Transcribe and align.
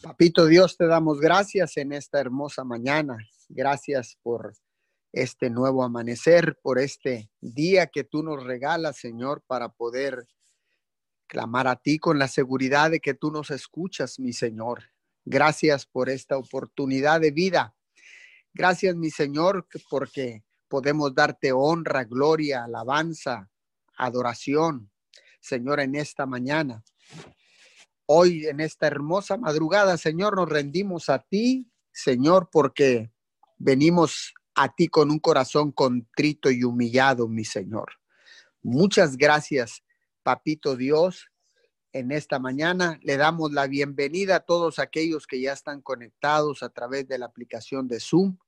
Papito 0.00 0.46
Dios, 0.46 0.76
te 0.76 0.86
damos 0.86 1.18
gracias 1.18 1.76
en 1.76 1.92
esta 1.92 2.20
hermosa 2.20 2.62
mañana. 2.62 3.18
Gracias 3.48 4.16
por 4.22 4.54
este 5.12 5.50
nuevo 5.50 5.82
amanecer, 5.82 6.56
por 6.62 6.78
este 6.78 7.32
día 7.40 7.88
que 7.88 8.04
tú 8.04 8.22
nos 8.22 8.44
regalas, 8.44 8.96
Señor, 8.96 9.42
para 9.44 9.70
poder 9.70 10.28
clamar 11.26 11.66
a 11.66 11.74
ti 11.74 11.98
con 11.98 12.16
la 12.16 12.28
seguridad 12.28 12.92
de 12.92 13.00
que 13.00 13.14
tú 13.14 13.32
nos 13.32 13.50
escuchas, 13.50 14.20
mi 14.20 14.32
Señor. 14.32 14.84
Gracias 15.24 15.84
por 15.84 16.08
esta 16.08 16.38
oportunidad 16.38 17.20
de 17.20 17.32
vida. 17.32 17.74
Gracias, 18.54 18.94
mi 18.94 19.10
Señor, 19.10 19.66
porque 19.90 20.44
podemos 20.68 21.12
darte 21.12 21.50
honra, 21.50 22.04
gloria, 22.04 22.62
alabanza, 22.62 23.50
adoración, 23.96 24.92
Señor, 25.40 25.80
en 25.80 25.96
esta 25.96 26.24
mañana. 26.24 26.84
Hoy 28.10 28.46
en 28.46 28.60
esta 28.60 28.86
hermosa 28.86 29.36
madrugada, 29.36 29.98
Señor, 29.98 30.34
nos 30.34 30.48
rendimos 30.48 31.10
a 31.10 31.18
ti, 31.18 31.70
Señor, 31.92 32.48
porque 32.50 33.12
venimos 33.58 34.32
a 34.54 34.74
ti 34.74 34.88
con 34.88 35.10
un 35.10 35.18
corazón 35.18 35.72
contrito 35.72 36.50
y 36.50 36.64
humillado, 36.64 37.28
mi 37.28 37.44
Señor. 37.44 37.92
Muchas 38.62 39.18
gracias, 39.18 39.84
Papito 40.22 40.74
Dios. 40.74 41.26
En 41.92 42.10
esta 42.10 42.38
mañana 42.38 42.98
le 43.02 43.18
damos 43.18 43.52
la 43.52 43.66
bienvenida 43.66 44.36
a 44.36 44.40
todos 44.40 44.78
aquellos 44.78 45.26
que 45.26 45.42
ya 45.42 45.52
están 45.52 45.82
conectados 45.82 46.62
a 46.62 46.70
través 46.70 47.06
de 47.08 47.18
la 47.18 47.26
aplicación 47.26 47.88
de 47.88 48.00
Zoom 48.00 48.38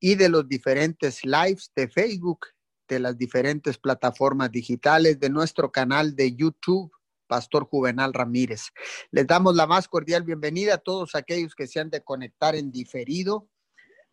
y 0.00 0.14
de 0.14 0.30
los 0.30 0.48
diferentes 0.48 1.22
lives 1.22 1.70
de 1.76 1.86
Facebook, 1.86 2.46
de 2.88 2.98
las 2.98 3.18
diferentes 3.18 3.76
plataformas 3.76 4.50
digitales, 4.50 5.20
de 5.20 5.28
nuestro 5.28 5.70
canal 5.70 6.16
de 6.16 6.34
YouTube 6.34 6.90
Pastor 7.28 7.68
Juvenal 7.68 8.12
Ramírez. 8.12 8.72
Les 9.12 9.26
damos 9.26 9.54
la 9.54 9.66
más 9.66 9.86
cordial 9.86 10.24
bienvenida 10.24 10.74
a 10.74 10.78
todos 10.78 11.14
aquellos 11.14 11.54
que 11.54 11.68
se 11.68 11.78
han 11.78 11.90
de 11.90 12.02
conectar 12.02 12.56
en 12.56 12.72
diferido 12.72 13.48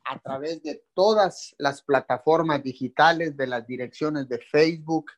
a 0.03 0.19
través 0.19 0.61
de 0.61 0.83
todas 0.93 1.55
las 1.57 1.81
plataformas 1.81 2.61
digitales, 2.61 3.35
de 3.35 3.47
las 3.47 3.65
direcciones 3.65 4.29
de 4.29 4.37
Facebook. 4.37 5.11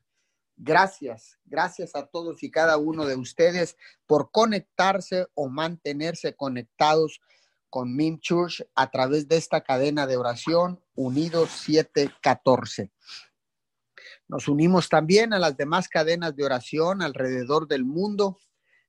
Gracias, 0.55 1.37
gracias 1.45 1.93
a 1.95 2.07
todos 2.07 2.41
y 2.41 2.49
cada 2.49 2.77
uno 2.77 3.05
de 3.05 3.15
ustedes 3.15 3.75
por 4.05 4.31
conectarse 4.31 5.27
o 5.33 5.49
mantenerse 5.49 6.35
conectados 6.35 7.19
con 7.69 7.95
Min 7.95 8.19
Church 8.19 8.65
a 8.75 8.89
través 8.89 9.27
de 9.27 9.37
esta 9.37 9.61
cadena 9.61 10.07
de 10.07 10.17
oración 10.17 10.81
Unidos 10.95 11.51
714. 11.51 12.91
Nos 14.29 14.47
unimos 14.49 14.89
también 14.89 15.33
a 15.33 15.39
las 15.39 15.55
demás 15.55 15.87
cadenas 15.87 16.35
de 16.35 16.43
oración 16.43 17.01
alrededor 17.01 17.67
del 17.67 17.85
mundo. 17.85 18.39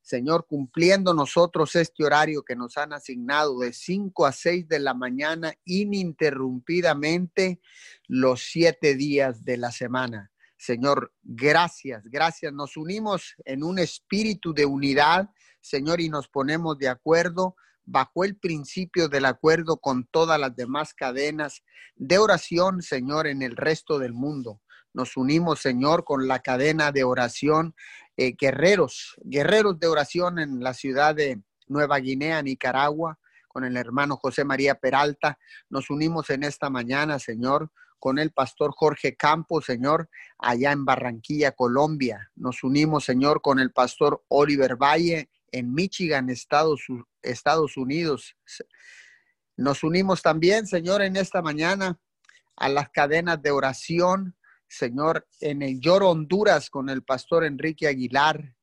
Señor, 0.02 0.46
cumpliendo 0.48 1.14
nosotros 1.14 1.76
este 1.76 2.04
horario 2.04 2.42
que 2.42 2.56
nos 2.56 2.76
han 2.76 2.92
asignado 2.92 3.60
de 3.60 3.72
5 3.72 4.26
a 4.26 4.32
6 4.32 4.66
de 4.66 4.80
la 4.80 4.94
mañana 4.94 5.52
ininterrumpidamente 5.64 7.60
los 8.06 8.42
siete 8.50 8.96
días 8.96 9.44
de 9.44 9.58
la 9.58 9.70
semana. 9.70 10.32
Señor, 10.56 11.12
gracias, 11.22 12.02
gracias. 12.06 12.52
Nos 12.52 12.76
unimos 12.76 13.34
en 13.44 13.62
un 13.62 13.78
espíritu 13.78 14.52
de 14.52 14.66
unidad, 14.66 15.30
Señor, 15.60 16.00
y 16.00 16.08
nos 16.08 16.26
ponemos 16.26 16.78
de 16.78 16.88
acuerdo 16.88 17.54
bajo 17.84 18.24
el 18.24 18.36
principio 18.36 19.08
del 19.08 19.24
acuerdo 19.24 19.76
con 19.76 20.04
todas 20.10 20.40
las 20.40 20.56
demás 20.56 20.94
cadenas 20.94 21.62
de 21.94 22.18
oración, 22.18 22.82
Señor, 22.82 23.28
en 23.28 23.42
el 23.42 23.56
resto 23.56 24.00
del 24.00 24.14
mundo. 24.14 24.60
Nos 24.92 25.16
unimos, 25.16 25.60
Señor, 25.60 26.04
con 26.04 26.26
la 26.26 26.40
cadena 26.40 26.92
de 26.92 27.04
oración, 27.04 27.74
eh, 28.16 28.34
guerreros, 28.38 29.14
guerreros 29.22 29.78
de 29.78 29.86
oración 29.86 30.38
en 30.38 30.60
la 30.60 30.74
ciudad 30.74 31.14
de 31.14 31.40
Nueva 31.66 31.98
Guinea, 31.98 32.42
Nicaragua, 32.42 33.18
con 33.48 33.64
el 33.64 33.76
hermano 33.76 34.16
José 34.16 34.44
María 34.44 34.74
Peralta. 34.74 35.38
Nos 35.68 35.90
unimos 35.90 36.30
en 36.30 36.42
esta 36.42 36.70
mañana, 36.70 37.18
Señor, 37.18 37.70
con 37.98 38.18
el 38.18 38.30
pastor 38.30 38.72
Jorge 38.74 39.16
Campos, 39.16 39.66
Señor, 39.66 40.08
allá 40.38 40.72
en 40.72 40.84
Barranquilla, 40.84 41.52
Colombia. 41.52 42.30
Nos 42.36 42.62
unimos, 42.62 43.04
Señor, 43.04 43.40
con 43.42 43.58
el 43.58 43.72
pastor 43.72 44.24
Oliver 44.28 44.76
Valle 44.76 45.30
en 45.50 45.72
Michigan, 45.72 46.30
Estados, 46.30 46.86
Estados 47.22 47.76
Unidos. 47.76 48.36
Nos 49.56 49.82
unimos 49.82 50.22
también, 50.22 50.66
Señor, 50.66 51.02
en 51.02 51.16
esta 51.16 51.42
mañana 51.42 51.98
a 52.56 52.68
las 52.68 52.90
cadenas 52.90 53.40
de 53.42 53.50
oración 53.50 54.36
Señor, 54.68 55.26
en 55.40 55.62
el 55.62 55.80
Lloro 55.80 56.10
Honduras 56.10 56.68
con 56.70 56.90
el 56.90 57.02
pastor 57.02 57.44
Enrique 57.44 57.88
Aguilar. 57.88 58.54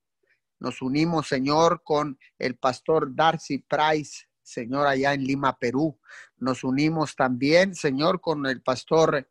Nos 0.59 0.81
unimos, 0.81 1.27
Señor, 1.27 1.81
con 1.83 2.17
el 2.37 2.57
pastor 2.57 3.13
Darcy 3.13 3.57
Price, 3.57 4.25
Señor, 4.41 4.87
allá 4.87 5.13
en 5.13 5.23
Lima, 5.23 5.57
Perú. 5.57 5.99
Nos 6.37 6.63
unimos 6.63 7.15
también, 7.15 7.73
Señor, 7.75 8.21
con 8.21 8.45
el 8.45 8.61
pastor 8.61 9.27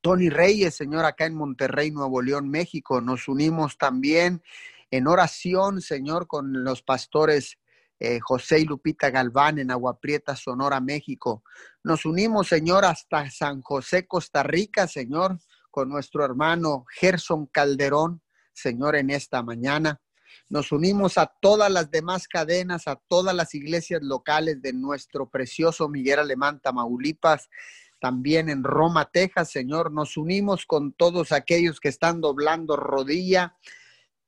Tony 0.00 0.30
Reyes, 0.30 0.76
Señor, 0.76 1.04
acá 1.04 1.26
en 1.26 1.34
Monterrey, 1.34 1.90
Nuevo 1.90 2.22
León, 2.22 2.48
México. 2.48 3.00
Nos 3.00 3.26
unimos 3.26 3.76
también 3.76 4.42
en 4.90 5.08
oración, 5.08 5.80
Señor, 5.80 6.26
con 6.28 6.62
los 6.62 6.82
pastores 6.82 7.58
eh, 8.04 8.20
José 8.20 8.60
y 8.60 8.64
Lupita 8.64 9.10
Galván 9.10 9.58
en 9.58 9.70
Agua 9.70 9.98
Prieta, 9.98 10.36
Sonora, 10.36 10.80
México. 10.80 11.42
Nos 11.82 12.04
unimos, 12.04 12.48
Señor, 12.48 12.84
hasta 12.84 13.30
San 13.30 13.62
José, 13.62 14.06
Costa 14.06 14.42
Rica, 14.42 14.86
Señor, 14.86 15.38
con 15.70 15.88
nuestro 15.88 16.24
hermano 16.24 16.84
Gerson 16.98 17.46
Calderón, 17.46 18.22
Señor, 18.52 18.96
en 18.96 19.10
esta 19.10 19.42
mañana. 19.42 20.00
Nos 20.48 20.72
unimos 20.72 21.16
a 21.18 21.26
todas 21.26 21.70
las 21.70 21.90
demás 21.90 22.28
cadenas, 22.28 22.86
a 22.86 22.96
todas 23.08 23.34
las 23.34 23.54
iglesias 23.54 24.02
locales 24.02 24.60
de 24.60 24.72
nuestro 24.72 25.28
precioso 25.30 25.88
Miguel 25.88 26.18
Alemán, 26.18 26.60
Tamaulipas, 26.60 27.48
también 28.00 28.50
en 28.50 28.62
Roma, 28.62 29.10
Texas, 29.10 29.50
Señor. 29.50 29.90
Nos 29.90 30.16
unimos 30.16 30.66
con 30.66 30.92
todos 30.92 31.32
aquellos 31.32 31.80
que 31.80 31.88
están 31.88 32.20
doblando 32.20 32.76
rodilla 32.76 33.56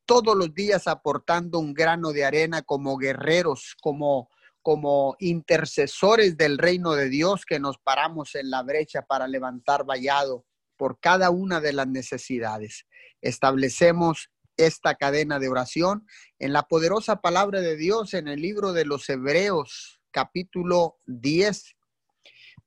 todos 0.06 0.36
los 0.36 0.54
días 0.54 0.86
aportando 0.86 1.58
un 1.58 1.74
grano 1.74 2.12
de 2.12 2.24
arena 2.24 2.62
como 2.62 2.96
guerreros, 2.96 3.76
como, 3.80 4.30
como 4.62 5.16
intercesores 5.18 6.36
del 6.36 6.58
reino 6.58 6.92
de 6.92 7.08
Dios 7.08 7.44
que 7.44 7.60
nos 7.60 7.78
paramos 7.78 8.34
en 8.36 8.50
la 8.50 8.62
brecha 8.62 9.02
para 9.02 9.26
levantar 9.26 9.84
vallado 9.84 10.46
por 10.76 11.00
cada 11.00 11.30
una 11.30 11.60
de 11.60 11.72
las 11.72 11.88
necesidades. 11.88 12.86
Establecemos 13.20 14.30
esta 14.56 14.94
cadena 14.94 15.38
de 15.38 15.48
oración 15.48 16.06
en 16.38 16.52
la 16.52 16.62
poderosa 16.62 17.20
palabra 17.20 17.60
de 17.60 17.76
Dios 17.76 18.14
en 18.14 18.28
el 18.28 18.40
libro 18.40 18.72
de 18.72 18.84
los 18.84 19.08
Hebreos, 19.08 20.00
capítulo 20.10 20.98
10, 21.06 21.76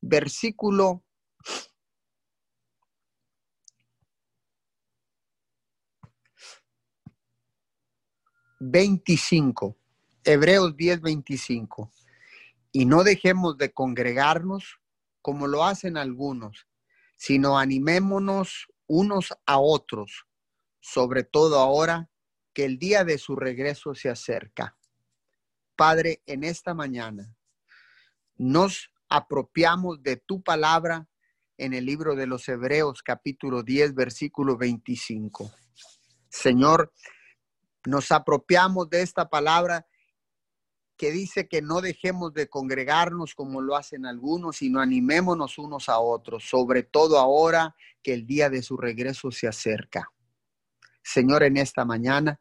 versículo 0.01 1.03
25, 8.59 9.77
Hebreos 10.23 10.75
10, 10.75 11.01
25. 11.01 11.91
Y 12.71 12.85
no 12.85 13.03
dejemos 13.03 13.57
de 13.57 13.73
congregarnos 13.73 14.79
como 15.21 15.47
lo 15.47 15.63
hacen 15.65 15.97
algunos, 15.97 16.67
sino 17.17 17.57
animémonos 17.57 18.67
unos 18.87 19.33
a 19.45 19.59
otros, 19.59 20.25
sobre 20.79 21.23
todo 21.23 21.59
ahora 21.59 22.09
que 22.53 22.65
el 22.65 22.79
día 22.79 23.03
de 23.03 23.17
su 23.17 23.35
regreso 23.35 23.95
se 23.95 24.09
acerca. 24.09 24.77
Padre, 25.75 26.21
en 26.25 26.43
esta 26.43 26.73
mañana 26.73 27.35
nos 28.37 28.91
apropiamos 29.09 30.01
de 30.03 30.17
tu 30.17 30.41
palabra 30.41 31.07
en 31.57 31.73
el 31.73 31.85
libro 31.85 32.15
de 32.15 32.27
los 32.27 32.47
Hebreos 32.47 33.01
capítulo 33.03 33.63
10 33.63 33.93
versículo 33.95 34.57
25. 34.57 35.51
Señor, 36.29 36.93
nos 37.85 38.11
apropiamos 38.11 38.89
de 38.89 39.01
esta 39.01 39.29
palabra 39.29 39.87
que 40.97 41.11
dice 41.11 41.47
que 41.47 41.61
no 41.61 41.79
dejemos 41.79 42.33
de 42.33 42.49
congregarnos 42.49 43.33
como 43.33 43.61
lo 43.61 43.77
hacen 43.77 44.05
algunos, 44.05 44.57
sino 44.57 44.81
animémonos 44.81 45.57
unos 45.57 45.87
a 45.87 45.99
otros, 45.99 46.43
sobre 46.49 46.83
todo 46.83 47.17
ahora 47.17 47.75
que 48.03 48.13
el 48.13 48.25
día 48.25 48.49
de 48.49 48.61
su 48.61 48.75
regreso 48.75 49.31
se 49.31 49.47
acerca. 49.47 50.11
Señor, 51.01 51.43
en 51.43 51.55
esta 51.55 51.85
mañana 51.85 52.39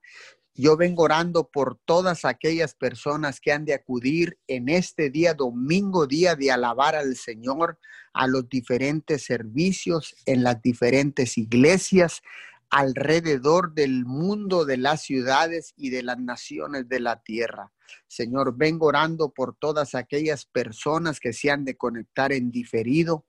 yo 0.54 0.76
vengo 0.76 1.04
orando 1.04 1.48
por 1.48 1.78
todas 1.84 2.24
aquellas 2.24 2.74
personas 2.74 3.38
que 3.38 3.52
han 3.52 3.64
de 3.64 3.74
acudir 3.74 4.40
en 4.48 4.68
este 4.68 5.08
día 5.08 5.34
domingo, 5.34 6.08
día 6.08 6.34
de 6.34 6.50
alabar 6.50 6.96
al 6.96 7.14
Señor, 7.14 7.78
a 8.12 8.26
los 8.26 8.48
diferentes 8.48 9.24
servicios 9.24 10.16
en 10.26 10.42
las 10.42 10.60
diferentes 10.60 11.38
iglesias, 11.38 12.22
alrededor 12.70 13.72
del 13.72 14.04
mundo, 14.04 14.64
de 14.64 14.76
las 14.76 15.02
ciudades 15.02 15.72
y 15.76 15.90
de 15.90 16.02
las 16.02 16.18
naciones 16.18 16.88
de 16.88 17.00
la 17.00 17.22
tierra. 17.22 17.72
Señor, 18.06 18.56
vengo 18.56 18.86
orando 18.86 19.30
por 19.30 19.56
todas 19.56 19.94
aquellas 19.94 20.44
personas 20.44 21.20
que 21.20 21.32
se 21.32 21.50
han 21.50 21.64
de 21.64 21.76
conectar 21.76 22.32
en 22.32 22.50
diferido. 22.50 23.24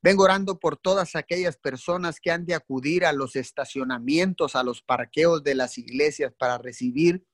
Vengo 0.00 0.24
orando 0.24 0.58
por 0.58 0.76
todas 0.76 1.16
aquellas 1.16 1.56
personas 1.56 2.20
que 2.20 2.30
han 2.30 2.46
de 2.46 2.54
acudir 2.54 3.04
a 3.04 3.12
los 3.12 3.36
estacionamientos, 3.36 4.54
a 4.54 4.62
los 4.62 4.82
parqueos 4.82 5.42
de 5.42 5.54
las 5.54 5.76
iglesias 5.78 6.32
para 6.38 6.58
recibir 6.58 7.26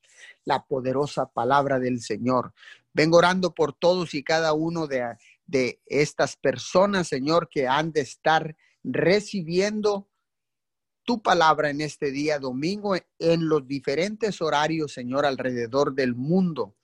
la 0.44 0.64
poderosa 0.64 1.26
palabra 1.26 1.78
del 1.78 2.00
Señor. 2.00 2.54
Vengo 2.92 3.18
orando 3.18 3.54
por 3.54 3.72
todos 3.72 4.14
y 4.14 4.22
cada 4.22 4.52
uno 4.52 4.86
de, 4.86 5.16
de 5.46 5.80
estas 5.86 6.36
personas, 6.36 7.08
Señor, 7.08 7.48
que 7.48 7.68
han 7.68 7.92
de 7.92 8.00
estar 8.00 8.56
recibiendo 8.82 10.08
tu 11.04 11.22
palabra 11.22 11.70
en 11.70 11.80
este 11.80 12.10
día 12.10 12.38
domingo 12.38 12.96
en 13.18 13.48
los 13.48 13.66
diferentes 13.66 14.40
horarios, 14.40 14.92
Señor, 14.92 15.26
alrededor 15.26 15.94
del 15.94 16.14
mundo. 16.14 16.74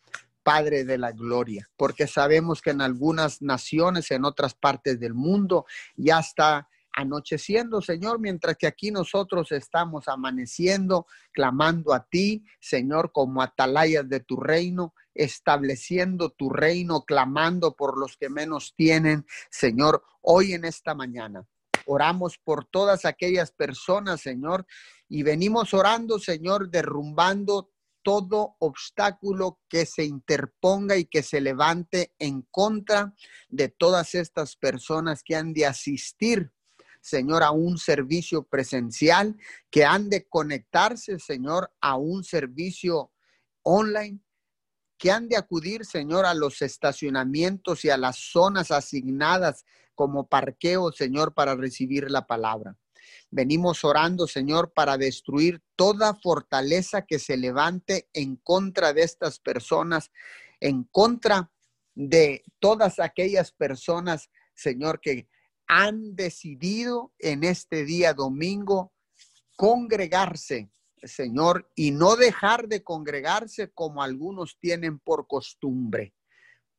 Padre 0.42 0.84
de 0.84 0.96
la 0.96 1.12
Gloria, 1.12 1.68
porque 1.76 2.06
sabemos 2.06 2.62
que 2.62 2.70
en 2.70 2.80
algunas 2.80 3.42
naciones, 3.42 4.10
en 4.10 4.24
otras 4.24 4.54
partes 4.54 4.98
del 4.98 5.12
mundo, 5.12 5.66
ya 5.96 6.18
está 6.18 6.66
anocheciendo, 6.92 7.80
Señor, 7.80 8.18
mientras 8.18 8.56
que 8.56 8.66
aquí 8.66 8.90
nosotros 8.90 9.52
estamos 9.52 10.08
amaneciendo, 10.08 11.06
clamando 11.32 11.92
a 11.92 12.06
ti, 12.08 12.44
Señor, 12.58 13.12
como 13.12 13.42
atalayas 13.42 14.08
de 14.08 14.20
tu 14.20 14.36
reino, 14.36 14.94
estableciendo 15.14 16.30
tu 16.30 16.50
reino, 16.50 17.02
clamando 17.02 17.74
por 17.74 17.98
los 17.98 18.16
que 18.16 18.28
menos 18.28 18.74
tienen, 18.76 19.26
Señor, 19.50 20.02
hoy 20.22 20.54
en 20.54 20.64
esta 20.64 20.94
mañana. 20.94 21.46
Oramos 21.86 22.38
por 22.38 22.64
todas 22.64 23.04
aquellas 23.04 23.52
personas, 23.52 24.20
Señor, 24.20 24.66
y 25.08 25.22
venimos 25.22 25.74
orando, 25.74 26.18
Señor, 26.18 26.70
derrumbando 26.70 27.70
todo 28.02 28.56
obstáculo 28.58 29.60
que 29.68 29.86
se 29.86 30.04
interponga 30.04 30.96
y 30.96 31.04
que 31.04 31.22
se 31.22 31.40
levante 31.40 32.14
en 32.18 32.42
contra 32.50 33.14
de 33.48 33.68
todas 33.68 34.14
estas 34.14 34.56
personas 34.56 35.22
que 35.22 35.36
han 35.36 35.52
de 35.52 35.66
asistir, 35.66 36.52
Señor, 37.00 37.42
a 37.42 37.50
un 37.50 37.78
servicio 37.78 38.42
presencial, 38.42 39.36
que 39.70 39.84
han 39.84 40.10
de 40.10 40.28
conectarse, 40.28 41.18
Señor, 41.18 41.72
a 41.80 41.96
un 41.96 42.24
servicio 42.24 43.12
online, 43.62 44.20
que 45.00 45.10
han 45.10 45.28
de 45.28 45.38
acudir, 45.38 45.86
Señor, 45.86 46.26
a 46.26 46.34
los 46.34 46.60
estacionamientos 46.60 47.86
y 47.86 47.88
a 47.88 47.96
las 47.96 48.18
zonas 48.18 48.70
asignadas 48.70 49.64
como 49.94 50.28
parqueo, 50.28 50.92
Señor, 50.92 51.32
para 51.32 51.56
recibir 51.56 52.10
la 52.10 52.26
palabra. 52.26 52.76
Venimos 53.30 53.82
orando, 53.82 54.26
Señor, 54.26 54.74
para 54.74 54.98
destruir 54.98 55.62
toda 55.74 56.14
fortaleza 56.14 57.06
que 57.06 57.18
se 57.18 57.38
levante 57.38 58.10
en 58.12 58.36
contra 58.36 58.92
de 58.92 59.02
estas 59.02 59.40
personas, 59.40 60.10
en 60.60 60.84
contra 60.84 61.50
de 61.94 62.44
todas 62.58 63.00
aquellas 63.00 63.52
personas, 63.52 64.28
Señor, 64.54 65.00
que 65.00 65.28
han 65.66 66.14
decidido 66.14 67.14
en 67.18 67.42
este 67.44 67.86
día 67.86 68.12
domingo 68.12 68.92
congregarse, 69.56 70.70
Señor, 71.02 71.70
y 71.74 71.90
no 71.90 72.16
dejar 72.16 72.68
de 72.68 72.82
congregarse 72.82 73.70
como 73.70 74.02
algunos 74.02 74.58
tienen 74.58 74.98
por 74.98 75.26
costumbre. 75.26 76.14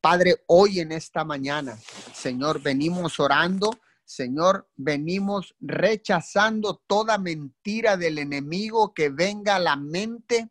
Padre, 0.00 0.42
hoy 0.46 0.80
en 0.80 0.92
esta 0.92 1.24
mañana, 1.24 1.78
Señor, 2.12 2.60
venimos 2.60 3.18
orando 3.20 3.70
Señor, 4.12 4.68
venimos 4.76 5.54
rechazando 5.60 6.82
toda 6.86 7.16
mentira 7.16 7.96
del 7.96 8.18
enemigo 8.18 8.92
que 8.92 9.08
venga 9.08 9.56
a 9.56 9.58
la 9.58 9.76
mente 9.76 10.50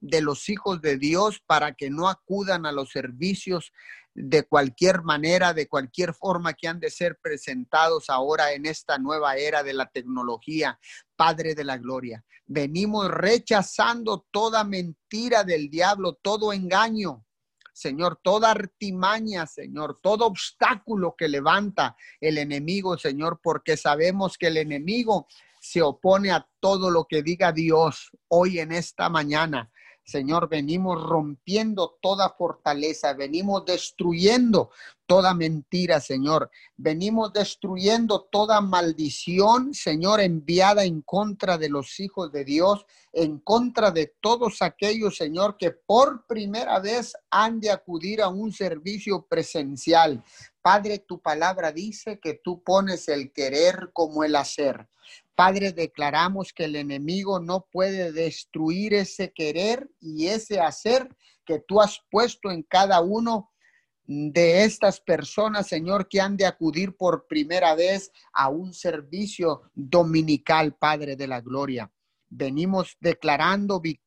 de 0.00 0.22
los 0.22 0.48
hijos 0.48 0.80
de 0.80 0.96
Dios 0.96 1.40
para 1.44 1.74
que 1.74 1.90
no 1.90 2.08
acudan 2.08 2.64
a 2.64 2.72
los 2.72 2.90
servicios 2.90 3.72
de 4.14 4.42
cualquier 4.44 5.02
manera, 5.02 5.54
de 5.54 5.68
cualquier 5.68 6.14
forma 6.14 6.52
que 6.52 6.68
han 6.68 6.80
de 6.80 6.90
ser 6.90 7.18
presentados 7.20 8.10
ahora 8.10 8.52
en 8.52 8.66
esta 8.66 8.98
nueva 8.98 9.36
era 9.36 9.62
de 9.62 9.72
la 9.72 9.86
tecnología. 9.88 10.78
Padre 11.16 11.54
de 11.54 11.64
la 11.64 11.78
Gloria, 11.78 12.24
venimos 12.46 13.08
rechazando 13.08 14.26
toda 14.30 14.64
mentira 14.64 15.44
del 15.44 15.70
diablo, 15.70 16.18
todo 16.20 16.52
engaño, 16.52 17.24
Señor, 17.72 18.20
toda 18.22 18.50
artimaña, 18.50 19.46
Señor, 19.46 19.98
todo 20.02 20.26
obstáculo 20.26 21.14
que 21.16 21.28
levanta 21.28 21.96
el 22.20 22.36
enemigo, 22.38 22.98
Señor, 22.98 23.40
porque 23.42 23.76
sabemos 23.76 24.36
que 24.36 24.48
el 24.48 24.58
enemigo 24.58 25.26
se 25.60 25.80
opone 25.80 26.32
a 26.32 26.46
todo 26.60 26.90
lo 26.90 27.06
que 27.06 27.22
diga 27.22 27.52
Dios 27.52 28.10
hoy 28.28 28.58
en 28.58 28.72
esta 28.72 29.08
mañana. 29.08 29.70
Señor, 30.04 30.48
venimos 30.48 31.00
rompiendo 31.00 31.98
toda 32.00 32.30
fortaleza, 32.30 33.12
venimos 33.12 33.64
destruyendo 33.64 34.70
toda 35.06 35.34
mentira, 35.34 36.00
Señor. 36.00 36.50
Venimos 36.76 37.32
destruyendo 37.32 38.22
toda 38.30 38.60
maldición, 38.60 39.74
Señor, 39.74 40.20
enviada 40.20 40.84
en 40.84 41.02
contra 41.02 41.56
de 41.56 41.68
los 41.68 42.00
hijos 42.00 42.32
de 42.32 42.44
Dios, 42.44 42.84
en 43.12 43.38
contra 43.38 43.90
de 43.90 44.12
todos 44.20 44.62
aquellos, 44.62 45.16
Señor, 45.16 45.56
que 45.56 45.70
por 45.70 46.26
primera 46.26 46.80
vez 46.80 47.14
han 47.30 47.60
de 47.60 47.70
acudir 47.70 48.22
a 48.22 48.28
un 48.28 48.52
servicio 48.52 49.26
presencial. 49.26 50.24
Padre, 50.62 50.98
tu 50.98 51.20
palabra 51.20 51.72
dice 51.72 52.18
que 52.18 52.40
tú 52.42 52.62
pones 52.62 53.08
el 53.08 53.32
querer 53.32 53.90
como 53.92 54.24
el 54.24 54.34
hacer. 54.34 54.88
Padre, 55.34 55.72
declaramos 55.72 56.52
que 56.52 56.64
el 56.64 56.76
enemigo 56.76 57.40
no 57.40 57.66
puede 57.70 58.12
destruir 58.12 58.94
ese 58.94 59.32
querer 59.32 59.88
y 60.00 60.26
ese 60.26 60.60
hacer 60.60 61.08
que 61.44 61.58
tú 61.58 61.80
has 61.80 62.00
puesto 62.10 62.50
en 62.50 62.62
cada 62.62 63.00
uno 63.00 63.50
de 64.04 64.64
estas 64.64 65.00
personas, 65.00 65.68
Señor, 65.68 66.08
que 66.08 66.20
han 66.20 66.36
de 66.36 66.46
acudir 66.46 66.96
por 66.96 67.26
primera 67.26 67.74
vez 67.74 68.10
a 68.32 68.48
un 68.48 68.74
servicio 68.74 69.62
dominical, 69.74 70.74
Padre 70.76 71.16
de 71.16 71.26
la 71.26 71.40
Gloria. 71.40 71.90
Venimos 72.28 72.96
declarando 73.00 73.80
victoria 73.80 74.01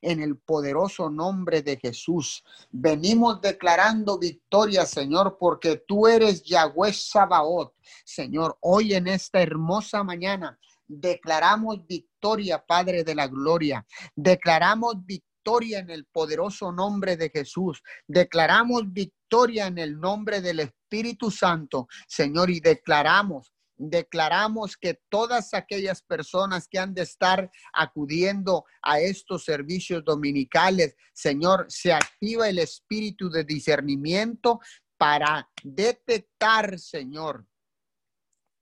en 0.00 0.22
el 0.22 0.38
poderoso 0.38 1.10
nombre 1.10 1.62
de 1.62 1.76
Jesús. 1.76 2.42
Venimos 2.70 3.40
declarando 3.40 4.18
victoria, 4.18 4.86
Señor, 4.86 5.36
porque 5.38 5.82
tú 5.86 6.06
eres 6.06 6.42
Yahweh 6.42 6.92
Sabaoth. 6.92 7.74
Señor, 8.04 8.56
hoy 8.60 8.94
en 8.94 9.08
esta 9.08 9.42
hermosa 9.42 10.02
mañana 10.02 10.58
declaramos 10.88 11.86
victoria, 11.86 12.64
Padre 12.64 13.04
de 13.04 13.14
la 13.14 13.26
Gloria. 13.26 13.84
Declaramos 14.14 15.04
victoria 15.04 15.80
en 15.80 15.90
el 15.90 16.06
poderoso 16.06 16.72
nombre 16.72 17.16
de 17.16 17.28
Jesús. 17.28 17.82
Declaramos 18.06 18.90
victoria 18.90 19.66
en 19.66 19.78
el 19.78 20.00
nombre 20.00 20.40
del 20.40 20.60
Espíritu 20.60 21.30
Santo, 21.30 21.88
Señor, 22.08 22.48
y 22.48 22.60
declaramos 22.60 23.52
declaramos 23.76 24.76
que 24.76 25.00
todas 25.08 25.54
aquellas 25.54 26.02
personas 26.02 26.66
que 26.68 26.78
han 26.78 26.94
de 26.94 27.02
estar 27.02 27.50
acudiendo 27.72 28.64
a 28.82 29.00
estos 29.00 29.44
servicios 29.44 30.04
dominicales, 30.04 30.96
Señor, 31.12 31.66
se 31.68 31.92
activa 31.92 32.48
el 32.48 32.58
espíritu 32.58 33.28
de 33.30 33.44
discernimiento 33.44 34.60
para 34.96 35.48
detectar, 35.62 36.78
Señor, 36.78 37.46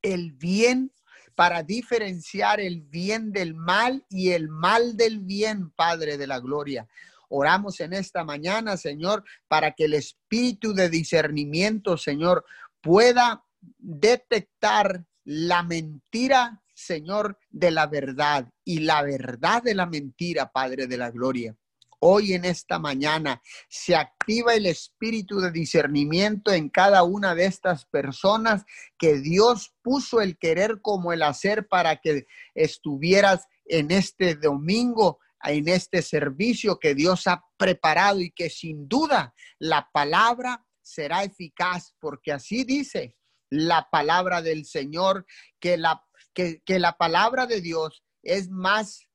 el 0.03 0.33
bien, 0.33 0.93
para 1.35 1.63
diferenciar 1.63 2.61
el 2.61 2.83
bien 2.83 3.33
del 3.33 3.55
mal 3.55 4.05
y 4.09 4.31
el 4.31 4.49
mal 4.49 4.97
del 4.97 5.21
bien, 5.21 5.71
Padre 5.71 6.17
de 6.17 6.27
la 6.27 6.41
Gloria. 6.41 6.87
Oramos 7.29 7.81
en 7.81 7.93
esta 7.93 8.23
mañana, 8.23 8.77
Señor, 8.77 9.25
para 9.49 9.73
que 9.73 9.87
el 9.87 9.95
espíritu 9.95 10.75
de 10.75 10.89
discernimiento, 10.89 11.97
Señor, 11.97 12.45
pueda 12.81 13.44
detectar 13.79 15.05
la 15.25 15.63
mentira, 15.63 16.63
Señor, 16.75 17.39
de 17.51 17.71
la 17.71 17.87
verdad 17.87 18.51
y 18.65 18.81
la 18.81 19.03
verdad 19.03 19.63
de 19.63 19.75
la 19.75 19.87
mentira, 19.87 20.51
Padre 20.51 20.87
de 20.87 20.97
la 20.97 21.11
Gloria. 21.11 21.57
Hoy 22.01 22.35
en 22.35 22.45
esta 22.45 22.79
mañana 22.79 23.41
se 23.69 23.97
activa 23.97 24.55
el 24.55 24.67
espíritu 24.67 25.41
de 25.41 25.51
discernimiento 25.51 26.53
en 26.53 26.69
cada 26.69 27.03
una 27.03 27.35
de 27.35 27.47
estas 27.47 27.87
personas 27.87 28.65
que 28.99 29.21
Dios 29.21 29.75
puso 29.81 30.21
el 30.21 30.37
querer 30.37 30.83
como 30.83 31.15
el 31.15 31.23
hacer 31.23 31.67
para 31.67 31.97
que 31.97 32.27
estuvieras 32.55 33.47
en 33.65 33.91
este 33.91 34.35
domingo 34.35 35.19
en 35.45 35.69
este 35.69 36.03
servicio 36.03 36.79
que 36.79 36.95
Dios 36.95 37.27
ha 37.27 37.45
preparado 37.57 38.21
y 38.21 38.31
que 38.31 38.49
sin 38.49 38.89
duda 38.89 39.35
la 39.59 39.89
palabra 39.93 40.65
será 40.83 41.25
eficaz, 41.25 41.95
porque 41.99 42.33
así 42.33 42.65
dice 42.65 43.17
la 43.55 43.89
palabra 43.91 44.43
del 44.43 44.65
Señor, 44.65 45.27
que 45.61 45.77
la, 45.77 46.05
que, 46.33 46.61
la 46.67 46.97
palabra 46.97 47.47
de 47.47 47.61
Dios 47.61 48.05
es 48.23 48.51
más 48.51 49.07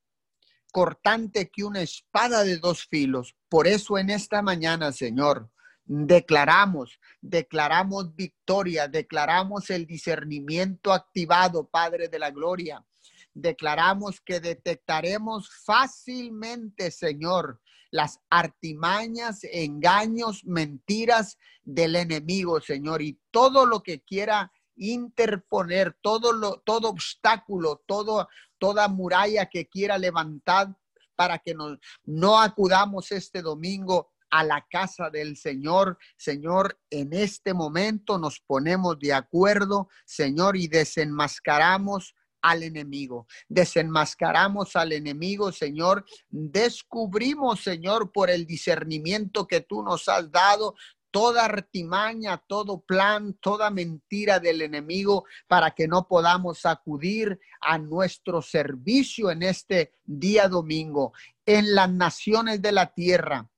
cortante 0.72 1.50
que 1.50 1.63
una 1.63 1.81
espada 1.81 2.43
de 2.43 2.58
dos 2.58 2.86
filos. 2.86 3.36
Por 3.50 3.67
eso 3.67 3.98
en 3.98 4.10
esta 4.10 4.41
mañana, 4.41 4.91
Señor, 4.91 5.51
declaramos, 5.86 7.00
declaramos 7.19 8.15
victoria, 8.15 8.88
declaramos 8.88 9.69
el 9.69 9.86
discernimiento 9.86 10.93
activado, 10.93 11.67
Padre 11.67 12.08
de 12.08 12.19
la 12.19 12.31
Gloria. 12.31 12.86
Declaramos 13.34 14.22
que 14.22 14.39
detectaremos 14.39 15.50
fácilmente, 15.65 16.91
Señor, 16.91 17.60
las 17.91 18.19
artimañas, 18.29 19.39
engaños, 19.43 20.43
mentiras 20.46 21.38
del 21.63 21.96
enemigo, 21.96 22.62
Señor, 22.62 23.01
y 23.01 23.19
todo 23.31 23.65
lo 23.65 23.81
que 23.81 24.01
quiera 24.01 24.51
interponer, 24.75 25.98
todo 26.01 26.31
lo, 26.31 26.62
todo 26.62 26.89
obstáculo, 26.89 27.81
todo, 27.86 28.27
toda 28.58 28.88
muralla 28.88 29.48
que 29.48 29.67
quiera 29.67 29.98
levantar 29.98 30.75
para 31.15 31.38
que 31.39 31.53
no, 31.53 31.77
no 32.05 32.39
acudamos 32.39 33.12
este 33.12 33.41
domingo 33.41 34.12
a 34.29 34.43
la 34.43 34.65
casa 34.69 35.10
del 35.10 35.36
Señor. 35.36 35.98
Señor, 36.17 36.79
en 36.89 37.13
este 37.13 37.53
momento 37.53 38.17
nos 38.17 38.39
ponemos 38.39 38.98
de 39.00 39.13
acuerdo, 39.13 39.89
Señor, 40.05 40.55
y 40.55 40.67
desenmascaramos 40.67 42.15
al 42.41 42.63
enemigo. 42.63 43.27
Desenmascaramos 43.48 44.75
al 44.75 44.93
enemigo, 44.93 45.51
Señor. 45.51 46.05
Descubrimos, 46.29 47.62
Señor, 47.62 48.12
por 48.12 48.29
el 48.29 48.46
discernimiento 48.46 49.48
que 49.48 49.62
tú 49.62 49.84
nos 49.84 50.08
has 50.10 50.31
dado, 50.31 50.75
toda 51.12 51.46
artimaña, 51.46 52.38
todo 52.48 52.81
plan, 52.81 53.34
toda 53.41 53.69
mentira 53.69 54.39
del 54.39 54.62
enemigo 54.62 55.25
para 55.48 55.72
que 55.72 55.88
no 55.88 56.08
podamos 56.08 56.65
acudir 56.65 57.39
a 57.62 57.77
nuestro 57.77 58.41
servicio 58.41 59.31
en 59.31 59.43
este 59.43 59.91
día 60.03 60.48
domingo, 60.48 61.13
en 61.46 61.74
las 61.74 61.89
naciones 61.91 62.62
de 62.62 62.72
la 62.72 62.93
tierra, 62.93 63.50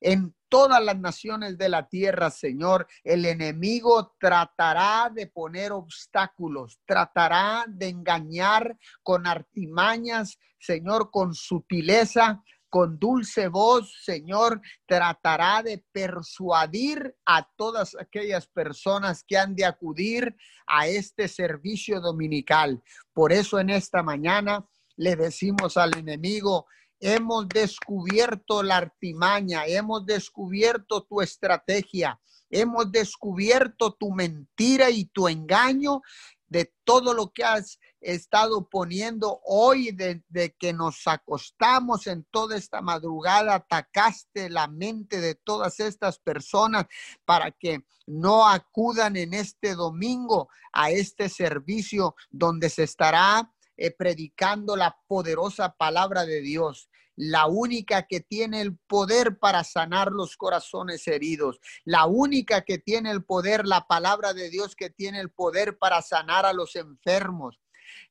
en 0.00 0.34
todas 0.54 0.84
las 0.84 1.00
naciones 1.00 1.58
de 1.58 1.68
la 1.68 1.88
tierra, 1.88 2.30
Señor, 2.30 2.86
el 3.02 3.24
enemigo 3.24 4.14
tratará 4.20 5.10
de 5.12 5.26
poner 5.26 5.72
obstáculos, 5.72 6.78
tratará 6.86 7.64
de 7.66 7.88
engañar 7.88 8.78
con 9.02 9.26
artimañas, 9.26 10.38
Señor, 10.60 11.10
con 11.10 11.34
sutileza, 11.34 12.40
con 12.70 13.00
dulce 13.00 13.48
voz, 13.48 14.00
Señor, 14.04 14.60
tratará 14.86 15.60
de 15.64 15.84
persuadir 15.90 17.16
a 17.26 17.42
todas 17.56 17.96
aquellas 17.96 18.46
personas 18.46 19.24
que 19.26 19.36
han 19.36 19.56
de 19.56 19.64
acudir 19.64 20.36
a 20.68 20.86
este 20.86 21.26
servicio 21.26 22.00
dominical. 22.00 22.80
Por 23.12 23.32
eso 23.32 23.58
en 23.58 23.70
esta 23.70 24.04
mañana 24.04 24.64
le 24.94 25.16
decimos 25.16 25.76
al 25.76 25.98
enemigo, 25.98 26.68
hemos 27.04 27.46
descubierto 27.50 28.62
la 28.62 28.78
artimaña, 28.78 29.66
hemos 29.66 30.06
descubierto 30.06 31.02
tu 31.02 31.20
estrategia, 31.20 32.18
hemos 32.48 32.90
descubierto 32.90 33.92
tu 33.92 34.10
mentira 34.10 34.88
y 34.88 35.04
tu 35.04 35.28
engaño 35.28 36.00
de 36.46 36.72
todo 36.82 37.12
lo 37.12 37.30
que 37.30 37.44
has 37.44 37.78
estado 38.00 38.70
poniendo 38.70 39.40
hoy 39.44 39.90
desde 39.92 40.54
que 40.58 40.72
nos 40.72 41.06
acostamos 41.06 42.06
en 42.06 42.24
toda 42.30 42.56
esta 42.56 42.80
madrugada, 42.80 43.56
atacaste 43.56 44.48
la 44.48 44.66
mente 44.66 45.20
de 45.20 45.34
todas 45.34 45.80
estas 45.80 46.18
personas 46.18 46.86
para 47.26 47.50
que 47.50 47.84
no 48.06 48.48
acudan 48.48 49.16
en 49.16 49.34
este 49.34 49.74
domingo 49.74 50.48
a 50.72 50.90
este 50.90 51.28
servicio 51.28 52.14
donde 52.30 52.70
se 52.70 52.84
estará 52.84 53.52
eh, 53.76 53.90
predicando 53.90 54.74
la 54.74 54.96
poderosa 55.06 55.74
palabra 55.76 56.24
de 56.24 56.40
Dios 56.40 56.88
la 57.16 57.46
única 57.46 58.06
que 58.06 58.20
tiene 58.20 58.60
el 58.60 58.76
poder 58.76 59.38
para 59.38 59.64
sanar 59.64 60.10
los 60.10 60.36
corazones 60.36 61.06
heridos, 61.06 61.60
la 61.84 62.06
única 62.06 62.62
que 62.62 62.78
tiene 62.78 63.10
el 63.10 63.24
poder, 63.24 63.66
la 63.66 63.86
palabra 63.86 64.32
de 64.34 64.50
Dios 64.50 64.74
que 64.74 64.90
tiene 64.90 65.20
el 65.20 65.30
poder 65.30 65.78
para 65.78 66.02
sanar 66.02 66.46
a 66.46 66.52
los 66.52 66.76
enfermos, 66.76 67.60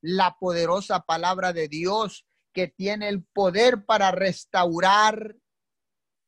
la 0.02 0.38
poderosa 0.40 1.02
palabra 1.02 1.54
de 1.54 1.68
Dios 1.68 2.26
que 2.54 2.68
tiene 2.68 3.10
el 3.10 3.24
poder 3.24 3.86
para 3.86 4.12
restaurar 4.12 5.36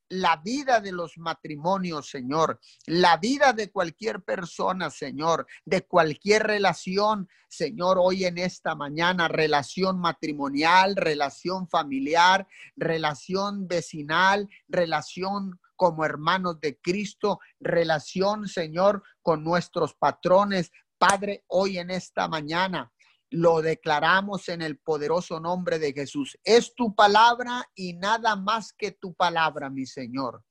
la 0.09 0.37
vida 0.37 0.79
de 0.79 0.91
los 0.91 1.17
matrimonios, 1.17 2.09
Señor, 2.09 2.59
la 2.85 3.17
vida 3.17 3.53
de 3.53 3.71
cualquier 3.71 4.21
persona, 4.21 4.89
Señor, 4.89 5.47
de 5.65 5.85
cualquier 5.85 6.43
relación, 6.43 7.27
Señor, 7.47 7.97
hoy 7.99 8.25
en 8.25 8.37
esta 8.37 8.75
mañana, 8.75 9.27
relación 9.27 9.99
matrimonial, 9.99 10.95
relación 10.95 11.67
familiar, 11.67 12.47
relación 12.75 13.67
vecinal, 13.67 14.49
relación 14.67 15.59
como 15.75 16.05
hermanos 16.05 16.59
de 16.61 16.77
Cristo, 16.79 17.39
relación, 17.59 18.47
Señor, 18.47 19.03
con 19.21 19.43
nuestros 19.43 19.93
patrones. 19.93 20.71
Padre, 20.97 21.43
hoy 21.47 21.77
en 21.77 21.91
esta 21.91 22.27
mañana 22.27 22.91
lo 23.35 23.61
declaramos 23.61 24.47
en 24.47 24.61
el 24.61 24.77
poderoso 24.77 25.41
nombre 25.41 25.77
de 25.77 25.91
Jesús. 25.91 26.37
Es 26.43 26.73
tu 26.73 26.95
palabra 26.95 27.69
y 27.75 27.93
nada 27.93 28.37
más 28.37 28.71
que 28.71 28.91
tu 28.91 29.13
palabra, 29.13 29.69
mi 29.69 29.85
Señor. 29.85 30.43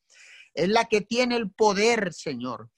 Es 0.52 0.68
la 0.68 0.84
que 0.84 1.00
tiene 1.00 1.36
el 1.36 1.50
poder, 1.50 2.12
Señor. 2.12 2.68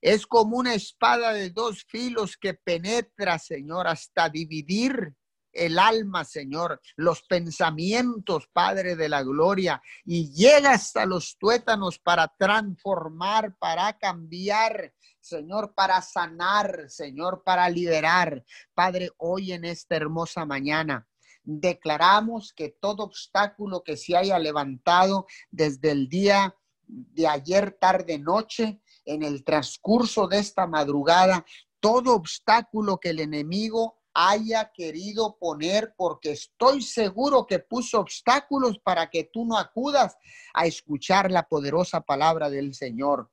Es 0.00 0.26
como 0.26 0.56
una 0.56 0.74
espada 0.74 1.32
de 1.32 1.50
dos 1.50 1.84
filos 1.88 2.36
que 2.36 2.54
penetra, 2.54 3.40
Señor, 3.40 3.88
hasta 3.88 4.28
dividir 4.28 5.12
el 5.52 5.80
alma, 5.80 6.24
Señor, 6.24 6.80
los 6.96 7.22
pensamientos, 7.22 8.48
Padre 8.52 8.94
de 8.94 9.08
la 9.08 9.24
Gloria, 9.24 9.82
y 10.04 10.32
llega 10.32 10.72
hasta 10.74 11.06
los 11.06 11.36
tuétanos 11.38 11.98
para 11.98 12.32
transformar, 12.38 13.56
para 13.58 13.98
cambiar, 13.98 14.92
Señor, 15.26 15.74
para 15.74 16.00
sanar, 16.02 16.88
Señor, 16.88 17.42
para 17.44 17.68
liberar. 17.68 18.44
Padre, 18.74 19.10
hoy 19.18 19.52
en 19.52 19.64
esta 19.64 19.96
hermosa 19.96 20.44
mañana 20.44 21.08
declaramos 21.42 22.52
que 22.52 22.76
todo 22.80 23.02
obstáculo 23.02 23.82
que 23.82 23.96
se 23.96 24.16
haya 24.16 24.38
levantado 24.38 25.26
desde 25.50 25.90
el 25.90 26.08
día 26.08 26.54
de 26.86 27.26
ayer, 27.26 27.76
tarde, 27.80 28.18
noche, 28.18 28.80
en 29.04 29.24
el 29.24 29.42
transcurso 29.42 30.28
de 30.28 30.38
esta 30.38 30.68
madrugada, 30.68 31.44
todo 31.80 32.14
obstáculo 32.14 32.98
que 32.98 33.10
el 33.10 33.18
enemigo 33.18 33.98
haya 34.14 34.70
querido 34.72 35.36
poner, 35.38 35.92
porque 35.96 36.32
estoy 36.32 36.82
seguro 36.82 37.46
que 37.46 37.58
puso 37.58 37.98
obstáculos 37.98 38.78
para 38.78 39.10
que 39.10 39.24
tú 39.24 39.44
no 39.44 39.58
acudas 39.58 40.16
a 40.54 40.66
escuchar 40.66 41.32
la 41.32 41.48
poderosa 41.48 42.00
palabra 42.00 42.48
del 42.48 42.74
Señor. 42.74 43.28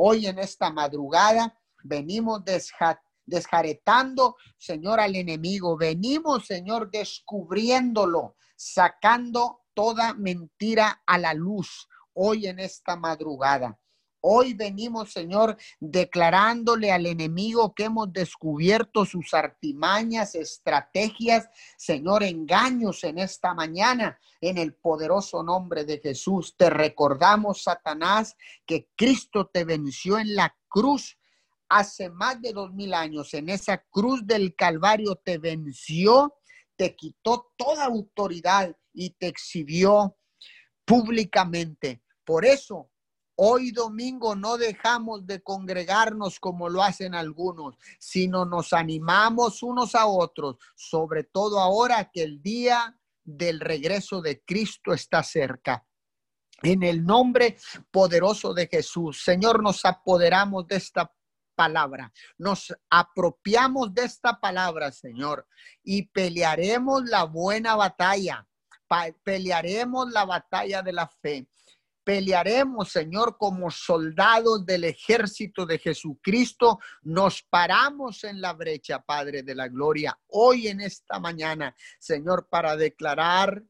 Hoy 0.00 0.28
en 0.28 0.38
esta 0.38 0.70
madrugada 0.70 1.58
venimos 1.82 2.42
desjaretando, 3.26 4.36
Señor, 4.56 5.00
al 5.00 5.16
enemigo. 5.16 5.76
Venimos, 5.76 6.46
Señor, 6.46 6.88
descubriéndolo, 6.88 8.36
sacando 8.54 9.62
toda 9.74 10.14
mentira 10.14 11.02
a 11.04 11.18
la 11.18 11.34
luz 11.34 11.88
hoy 12.12 12.46
en 12.46 12.60
esta 12.60 12.94
madrugada. 12.94 13.76
Hoy 14.20 14.54
venimos, 14.54 15.12
Señor, 15.12 15.56
declarándole 15.78 16.90
al 16.90 17.06
enemigo 17.06 17.72
que 17.74 17.84
hemos 17.84 18.12
descubierto 18.12 19.04
sus 19.04 19.32
artimañas, 19.32 20.34
estrategias, 20.34 21.48
Señor, 21.76 22.24
engaños 22.24 23.04
en 23.04 23.18
esta 23.18 23.54
mañana, 23.54 24.18
en 24.40 24.58
el 24.58 24.74
poderoso 24.74 25.44
nombre 25.44 25.84
de 25.84 26.00
Jesús. 26.00 26.56
Te 26.56 26.68
recordamos, 26.68 27.62
Satanás, 27.62 28.36
que 28.66 28.88
Cristo 28.96 29.46
te 29.46 29.64
venció 29.64 30.18
en 30.18 30.34
la 30.34 30.56
cruz 30.68 31.16
hace 31.68 32.10
más 32.10 32.40
de 32.42 32.52
dos 32.52 32.72
mil 32.72 32.94
años. 32.94 33.34
En 33.34 33.48
esa 33.48 33.78
cruz 33.90 34.26
del 34.26 34.56
Calvario 34.56 35.14
te 35.16 35.38
venció, 35.38 36.34
te 36.76 36.96
quitó 36.96 37.52
toda 37.56 37.84
autoridad 37.84 38.76
y 38.92 39.10
te 39.10 39.28
exhibió 39.28 40.16
públicamente. 40.84 42.02
Por 42.24 42.44
eso 42.44 42.90
Hoy 43.40 43.70
domingo 43.70 44.34
no 44.34 44.56
dejamos 44.56 45.24
de 45.24 45.40
congregarnos 45.40 46.40
como 46.40 46.68
lo 46.68 46.82
hacen 46.82 47.14
algunos, 47.14 47.76
sino 48.00 48.44
nos 48.44 48.72
animamos 48.72 49.62
unos 49.62 49.94
a 49.94 50.06
otros, 50.06 50.56
sobre 50.74 51.22
todo 51.22 51.60
ahora 51.60 52.10
que 52.12 52.24
el 52.24 52.42
día 52.42 52.98
del 53.22 53.60
regreso 53.60 54.20
de 54.22 54.42
Cristo 54.44 54.92
está 54.92 55.22
cerca. 55.22 55.86
En 56.64 56.82
el 56.82 57.06
nombre 57.06 57.56
poderoso 57.92 58.54
de 58.54 58.66
Jesús, 58.66 59.22
Señor, 59.22 59.62
nos 59.62 59.84
apoderamos 59.84 60.66
de 60.66 60.74
esta 60.74 61.14
palabra, 61.54 62.12
nos 62.38 62.74
apropiamos 62.90 63.94
de 63.94 64.02
esta 64.02 64.40
palabra, 64.40 64.90
Señor, 64.90 65.46
y 65.84 66.08
pelearemos 66.08 67.04
la 67.04 67.22
buena 67.22 67.76
batalla, 67.76 68.44
pelearemos 69.22 70.10
la 70.10 70.24
batalla 70.24 70.82
de 70.82 70.92
la 70.92 71.06
fe 71.06 71.46
Pelearemos, 72.08 72.88
Señor, 72.90 73.36
como 73.36 73.70
soldados 73.70 74.64
del 74.64 74.84
ejército 74.84 75.66
de 75.66 75.78
Jesucristo. 75.78 76.78
Nos 77.02 77.42
paramos 77.42 78.24
en 78.24 78.40
la 78.40 78.54
brecha, 78.54 78.98
Padre 79.02 79.42
de 79.42 79.54
la 79.54 79.68
Gloria, 79.68 80.18
hoy 80.28 80.68
en 80.68 80.80
esta 80.80 81.20
mañana, 81.20 81.76
Señor, 81.98 82.48
para 82.48 82.76
declarar 82.76 83.62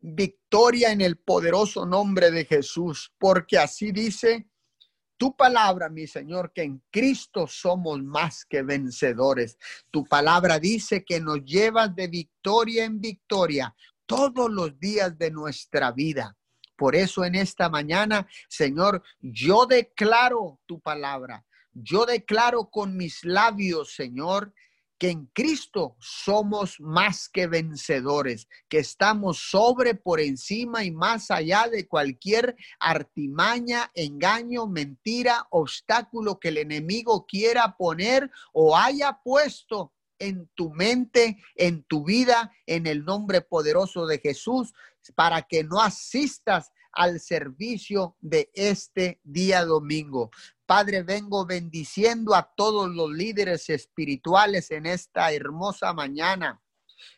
victoria 0.00 0.90
en 0.90 1.02
el 1.02 1.18
poderoso 1.18 1.84
nombre 1.84 2.30
de 2.30 2.46
Jesús, 2.46 3.12
porque 3.18 3.58
así 3.58 3.92
dice 3.92 4.48
tu 5.18 5.36
palabra, 5.36 5.90
mi 5.90 6.06
Señor, 6.06 6.50
que 6.50 6.62
en 6.62 6.82
Cristo 6.90 7.46
somos 7.46 8.02
más 8.02 8.46
que 8.46 8.62
vencedores. 8.62 9.58
Tu 9.90 10.02
palabra 10.06 10.58
dice 10.58 11.04
que 11.04 11.20
nos 11.20 11.44
llevas 11.44 11.94
de 11.94 12.08
victoria 12.08 12.86
en 12.86 13.02
victoria 13.02 13.76
todos 14.06 14.50
los 14.50 14.80
días 14.80 15.18
de 15.18 15.30
nuestra 15.30 15.92
vida. 15.92 16.34
Por 16.76 16.94
eso 16.94 17.24
en 17.24 17.34
esta 17.34 17.68
mañana, 17.68 18.26
Señor, 18.48 19.02
yo 19.20 19.66
declaro 19.66 20.60
tu 20.66 20.80
palabra. 20.80 21.44
Yo 21.72 22.06
declaro 22.06 22.70
con 22.70 22.96
mis 22.96 23.24
labios, 23.24 23.94
Señor, 23.94 24.52
que 24.98 25.10
en 25.10 25.26
Cristo 25.26 25.96
somos 26.00 26.80
más 26.80 27.28
que 27.28 27.46
vencedores, 27.46 28.48
que 28.68 28.78
estamos 28.78 29.50
sobre, 29.50 29.94
por 29.94 30.20
encima 30.20 30.84
y 30.84 30.90
más 30.90 31.30
allá 31.30 31.68
de 31.70 31.86
cualquier 31.86 32.56
artimaña, 32.78 33.90
engaño, 33.94 34.66
mentira, 34.66 35.46
obstáculo 35.50 36.38
que 36.40 36.48
el 36.48 36.58
enemigo 36.58 37.26
quiera 37.26 37.76
poner 37.76 38.30
o 38.52 38.76
haya 38.76 39.20
puesto 39.22 39.92
en 40.18 40.48
tu 40.54 40.70
mente, 40.70 41.42
en 41.54 41.82
tu 41.84 42.04
vida, 42.04 42.52
en 42.66 42.86
el 42.86 43.04
nombre 43.04 43.40
poderoso 43.40 44.06
de 44.06 44.18
Jesús, 44.18 44.72
para 45.14 45.42
que 45.42 45.64
no 45.64 45.80
asistas 45.80 46.72
al 46.92 47.20
servicio 47.20 48.16
de 48.20 48.50
este 48.54 49.20
día 49.22 49.64
domingo. 49.64 50.30
Padre, 50.64 51.02
vengo 51.02 51.46
bendiciendo 51.46 52.34
a 52.34 52.52
todos 52.56 52.88
los 52.88 53.10
líderes 53.10 53.68
espirituales 53.70 54.70
en 54.70 54.86
esta 54.86 55.30
hermosa 55.32 55.92
mañana. 55.92 56.60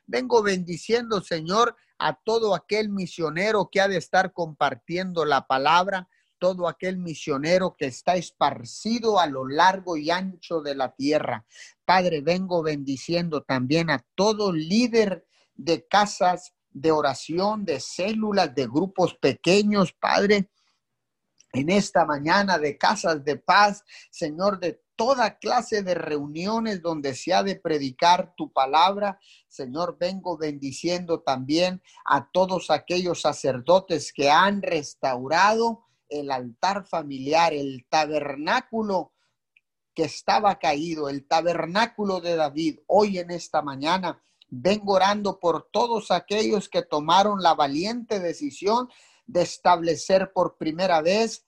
Vengo 0.06 0.42
bendiciendo, 0.42 1.22
Señor, 1.22 1.76
a 1.98 2.14
todo 2.14 2.54
aquel 2.54 2.88
misionero 2.88 3.70
que 3.70 3.80
ha 3.80 3.88
de 3.88 3.96
estar 3.96 4.32
compartiendo 4.32 5.24
la 5.24 5.46
palabra, 5.46 6.08
todo 6.38 6.68
aquel 6.68 6.98
misionero 6.98 7.76
que 7.76 7.86
está 7.86 8.16
esparcido 8.16 9.18
a 9.18 9.26
lo 9.26 9.46
largo 9.46 9.96
y 9.96 10.10
ancho 10.10 10.60
de 10.60 10.74
la 10.74 10.94
tierra. 10.94 11.44
Padre, 11.84 12.20
vengo 12.20 12.62
bendiciendo 12.62 13.42
también 13.42 13.90
a 13.90 14.04
todo 14.14 14.52
líder 14.52 15.26
de 15.54 15.86
casas 15.86 16.54
de 16.70 16.92
oración, 16.92 17.64
de 17.64 17.80
células, 17.80 18.54
de 18.54 18.66
grupos 18.66 19.14
pequeños, 19.14 19.92
Padre, 19.92 20.50
en 21.52 21.70
esta 21.70 22.04
mañana 22.04 22.58
de 22.58 22.76
casas 22.76 23.24
de 23.24 23.36
paz, 23.36 23.82
Señor, 24.10 24.60
de 24.60 24.82
toda 24.96 25.38
clase 25.38 25.82
de 25.82 25.94
reuniones 25.94 26.82
donde 26.82 27.14
se 27.14 27.32
ha 27.32 27.42
de 27.42 27.56
predicar 27.56 28.34
tu 28.36 28.52
palabra. 28.52 29.18
Señor, 29.46 29.96
vengo 29.98 30.36
bendiciendo 30.36 31.20
también 31.20 31.80
a 32.04 32.28
todos 32.30 32.70
aquellos 32.70 33.20
sacerdotes 33.20 34.12
que 34.12 34.30
han 34.30 34.60
restaurado 34.60 35.87
el 36.08 36.30
altar 36.30 36.86
familiar, 36.86 37.52
el 37.52 37.86
tabernáculo 37.88 39.12
que 39.94 40.04
estaba 40.04 40.58
caído, 40.58 41.08
el 41.08 41.26
tabernáculo 41.26 42.20
de 42.20 42.36
David. 42.36 42.80
Hoy 42.86 43.18
en 43.18 43.30
esta 43.30 43.62
mañana 43.62 44.22
vengo 44.48 44.94
orando 44.94 45.38
por 45.40 45.68
todos 45.70 46.10
aquellos 46.10 46.68
que 46.68 46.82
tomaron 46.82 47.42
la 47.42 47.54
valiente 47.54 48.20
decisión 48.20 48.88
de 49.26 49.42
establecer 49.42 50.32
por 50.32 50.56
primera 50.56 51.02
vez 51.02 51.46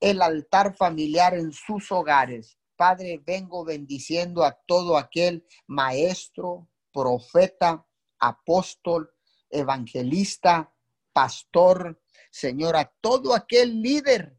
el 0.00 0.22
altar 0.22 0.74
familiar 0.74 1.34
en 1.34 1.52
sus 1.52 1.90
hogares. 1.90 2.58
Padre, 2.76 3.22
vengo 3.24 3.64
bendiciendo 3.64 4.44
a 4.44 4.52
todo 4.66 4.96
aquel 4.96 5.46
maestro, 5.66 6.68
profeta, 6.92 7.86
apóstol, 8.18 9.10
evangelista, 9.50 10.72
pastor, 11.12 12.00
Señor, 12.36 12.76
a 12.76 12.92
todo 13.00 13.34
aquel 13.34 13.80
líder, 13.80 14.38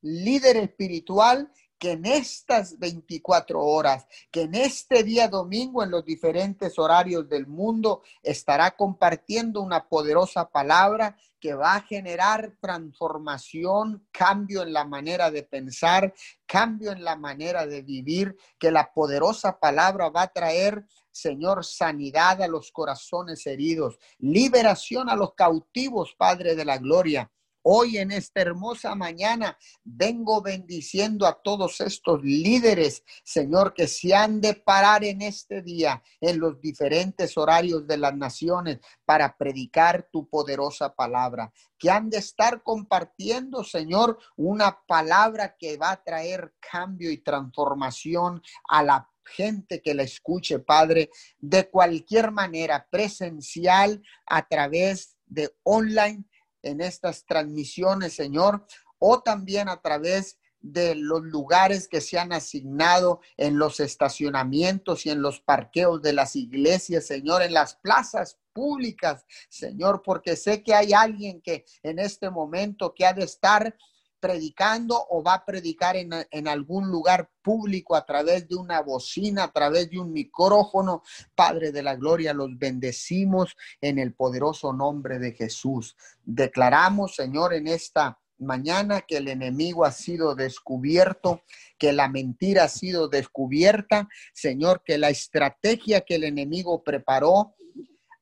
líder 0.00 0.56
espiritual 0.56 1.52
que 1.84 1.92
en 1.92 2.06
estas 2.06 2.78
24 2.78 3.60
horas, 3.60 4.06
que 4.30 4.40
en 4.40 4.54
este 4.54 5.02
día 5.02 5.28
domingo, 5.28 5.82
en 5.82 5.90
los 5.90 6.02
diferentes 6.02 6.78
horarios 6.78 7.28
del 7.28 7.46
mundo, 7.46 8.00
estará 8.22 8.70
compartiendo 8.70 9.60
una 9.60 9.86
poderosa 9.86 10.48
palabra 10.48 11.14
que 11.38 11.52
va 11.52 11.74
a 11.74 11.82
generar 11.82 12.54
transformación, 12.58 14.08
cambio 14.10 14.62
en 14.62 14.72
la 14.72 14.86
manera 14.86 15.30
de 15.30 15.42
pensar, 15.42 16.14
cambio 16.46 16.90
en 16.90 17.04
la 17.04 17.16
manera 17.16 17.66
de 17.66 17.82
vivir, 17.82 18.34
que 18.58 18.70
la 18.70 18.90
poderosa 18.90 19.60
palabra 19.60 20.08
va 20.08 20.22
a 20.22 20.32
traer 20.32 20.86
Señor, 21.10 21.66
sanidad 21.66 22.40
a 22.40 22.48
los 22.48 22.72
corazones 22.72 23.46
heridos, 23.46 23.98
liberación 24.18 25.10
a 25.10 25.16
los 25.16 25.34
cautivos, 25.34 26.14
Padre 26.16 26.56
de 26.56 26.64
la 26.64 26.78
Gloria, 26.78 27.30
Hoy 27.66 27.96
en 27.96 28.12
esta 28.12 28.42
hermosa 28.42 28.94
mañana 28.94 29.56
vengo 29.84 30.42
bendiciendo 30.42 31.26
a 31.26 31.40
todos 31.40 31.80
estos 31.80 32.22
líderes, 32.22 33.02
Señor, 33.24 33.72
que 33.72 33.86
se 33.86 34.14
han 34.14 34.42
de 34.42 34.52
parar 34.52 35.02
en 35.02 35.22
este 35.22 35.62
día 35.62 36.02
en 36.20 36.40
los 36.40 36.60
diferentes 36.60 37.38
horarios 37.38 37.86
de 37.86 37.96
las 37.96 38.14
naciones 38.14 38.80
para 39.06 39.34
predicar 39.38 40.10
tu 40.12 40.28
poderosa 40.28 40.94
palabra, 40.94 41.54
que 41.78 41.90
han 41.90 42.10
de 42.10 42.18
estar 42.18 42.62
compartiendo, 42.62 43.64
Señor, 43.64 44.18
una 44.36 44.84
palabra 44.86 45.56
que 45.58 45.78
va 45.78 45.92
a 45.92 46.04
traer 46.04 46.52
cambio 46.60 47.10
y 47.10 47.22
transformación 47.22 48.42
a 48.68 48.82
la 48.82 49.10
gente 49.24 49.80
que 49.80 49.94
la 49.94 50.02
escuche, 50.02 50.58
Padre, 50.58 51.08
de 51.38 51.70
cualquier 51.70 52.30
manera, 52.30 52.86
presencial, 52.90 54.02
a 54.26 54.46
través 54.46 55.16
de 55.24 55.56
online 55.62 56.26
en 56.64 56.80
estas 56.80 57.24
transmisiones, 57.24 58.14
Señor, 58.14 58.66
o 58.98 59.22
también 59.22 59.68
a 59.68 59.80
través 59.80 60.38
de 60.60 60.94
los 60.94 61.22
lugares 61.22 61.88
que 61.88 62.00
se 62.00 62.18
han 62.18 62.32
asignado 62.32 63.20
en 63.36 63.58
los 63.58 63.80
estacionamientos 63.80 65.04
y 65.04 65.10
en 65.10 65.20
los 65.20 65.40
parqueos 65.40 66.00
de 66.00 66.14
las 66.14 66.36
iglesias, 66.36 67.06
Señor, 67.06 67.42
en 67.42 67.52
las 67.52 67.76
plazas 67.76 68.38
públicas, 68.54 69.26
Señor, 69.50 70.00
porque 70.02 70.36
sé 70.36 70.62
que 70.62 70.74
hay 70.74 70.94
alguien 70.94 71.42
que 71.42 71.66
en 71.82 71.98
este 71.98 72.30
momento 72.30 72.94
que 72.94 73.04
ha 73.04 73.12
de 73.12 73.24
estar 73.24 73.76
predicando 74.24 75.06
o 75.10 75.22
va 75.22 75.34
a 75.34 75.44
predicar 75.44 75.96
en, 75.96 76.10
en, 76.30 76.48
algún 76.48 76.90
lugar 76.90 77.28
público 77.42 77.94
a 77.94 78.06
través 78.06 78.48
de 78.48 78.54
una 78.54 78.80
bocina, 78.80 79.44
a 79.44 79.52
través 79.52 79.90
de 79.90 79.98
un 79.98 80.14
micrófono. 80.14 81.02
Padre 81.34 81.72
de 81.72 81.82
la 81.82 81.94
Gloria, 81.94 82.32
los 82.32 82.48
bendecimos 82.58 83.54
en 83.82 83.98
el 83.98 84.14
poderoso 84.14 84.72
nombre 84.72 85.18
de 85.18 85.32
Jesús. 85.32 85.94
Declaramos, 86.24 87.16
Señor, 87.16 87.52
en 87.52 87.68
esta 87.68 88.18
mañana 88.38 89.02
que 89.02 89.18
el 89.18 89.28
enemigo 89.28 89.84
ha 89.84 89.92
sido 89.92 90.34
descubierto, 90.34 91.42
que 91.76 91.92
la 91.92 92.08
mentira 92.08 92.64
ha 92.64 92.68
sido 92.68 93.08
descubierta, 93.08 94.08
Señor, 94.32 94.82
que 94.86 94.96
la 94.96 95.10
estrategia 95.10 96.00
que 96.00 96.14
el 96.14 96.24
enemigo 96.24 96.82
preparó 96.82 97.56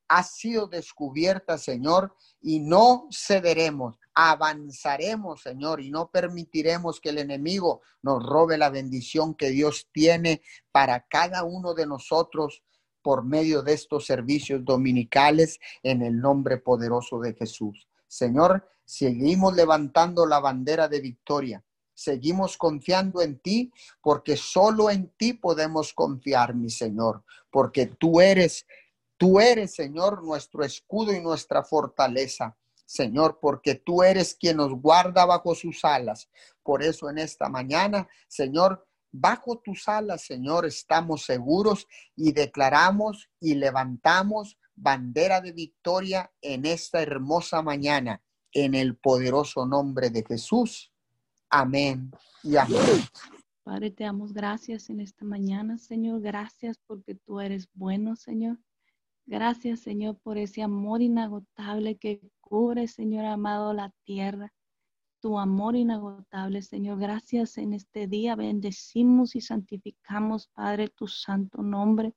ha 0.08 0.24
sido 0.24 0.66
descubierta, 0.66 1.58
Señor, 1.58 2.16
y 2.40 2.58
no 2.58 3.06
cederemos 3.12 4.01
avanzaremos, 4.14 5.42
Señor, 5.42 5.80
y 5.80 5.90
no 5.90 6.10
permitiremos 6.10 7.00
que 7.00 7.10
el 7.10 7.18
enemigo 7.18 7.82
nos 8.02 8.22
robe 8.22 8.58
la 8.58 8.70
bendición 8.70 9.34
que 9.34 9.50
Dios 9.50 9.88
tiene 9.92 10.42
para 10.70 11.06
cada 11.08 11.44
uno 11.44 11.74
de 11.74 11.86
nosotros 11.86 12.62
por 13.02 13.24
medio 13.24 13.62
de 13.62 13.72
estos 13.74 14.06
servicios 14.06 14.64
dominicales 14.64 15.58
en 15.82 16.02
el 16.02 16.20
nombre 16.20 16.58
poderoso 16.58 17.20
de 17.20 17.34
Jesús. 17.34 17.88
Señor, 18.06 18.68
seguimos 18.84 19.54
levantando 19.54 20.26
la 20.26 20.38
bandera 20.38 20.88
de 20.88 21.00
victoria. 21.00 21.64
Seguimos 21.94 22.56
confiando 22.56 23.20
en 23.20 23.38
ti 23.38 23.72
porque 24.00 24.36
solo 24.36 24.90
en 24.90 25.08
ti 25.16 25.34
podemos 25.34 25.92
confiar, 25.92 26.54
mi 26.54 26.70
Señor, 26.70 27.22
porque 27.50 27.86
tú 27.86 28.20
eres, 28.20 28.66
tú 29.16 29.40
eres, 29.40 29.74
Señor, 29.74 30.22
nuestro 30.22 30.64
escudo 30.64 31.12
y 31.12 31.20
nuestra 31.20 31.62
fortaleza. 31.62 32.56
Señor, 32.92 33.38
porque 33.40 33.74
tú 33.74 34.02
eres 34.02 34.34
quien 34.34 34.58
nos 34.58 34.70
guarda 34.74 35.24
bajo 35.24 35.54
sus 35.54 35.82
alas. 35.82 36.28
Por 36.62 36.82
eso 36.82 37.08
en 37.08 37.16
esta 37.16 37.48
mañana, 37.48 38.06
Señor, 38.28 38.86
bajo 39.10 39.58
tus 39.60 39.88
alas, 39.88 40.26
Señor, 40.26 40.66
estamos 40.66 41.24
seguros 41.24 41.88
y 42.14 42.32
declaramos 42.32 43.30
y 43.40 43.54
levantamos 43.54 44.58
bandera 44.74 45.40
de 45.40 45.52
victoria 45.52 46.30
en 46.42 46.66
esta 46.66 47.00
hermosa 47.00 47.62
mañana, 47.62 48.22
en 48.52 48.74
el 48.74 48.94
poderoso 48.98 49.64
nombre 49.64 50.10
de 50.10 50.22
Jesús. 50.22 50.92
Amén 51.48 52.10
y 52.42 52.56
amén. 52.56 52.78
Padre, 53.62 53.90
te 53.90 54.04
damos 54.04 54.34
gracias 54.34 54.90
en 54.90 55.00
esta 55.00 55.24
mañana, 55.24 55.78
Señor. 55.78 56.20
Gracias 56.20 56.78
porque 56.86 57.14
tú 57.14 57.40
eres 57.40 57.70
bueno, 57.72 58.16
Señor. 58.16 58.58
Gracias, 59.24 59.80
Señor, 59.80 60.18
por 60.18 60.36
ese 60.36 60.62
amor 60.62 61.00
inagotable 61.00 61.96
que 61.96 62.20
cubre, 62.52 62.86
Señor 62.86 63.24
amado, 63.24 63.72
la 63.72 63.90
tierra. 64.04 64.52
Tu 65.22 65.38
amor 65.38 65.74
inagotable, 65.74 66.60
Señor. 66.60 66.98
Gracias 66.98 67.56
en 67.56 67.72
este 67.72 68.06
día. 68.06 68.36
Bendecimos 68.36 69.34
y 69.34 69.40
santificamos, 69.40 70.48
Padre, 70.48 70.88
tu 70.88 71.08
santo 71.08 71.62
nombre. 71.62 72.12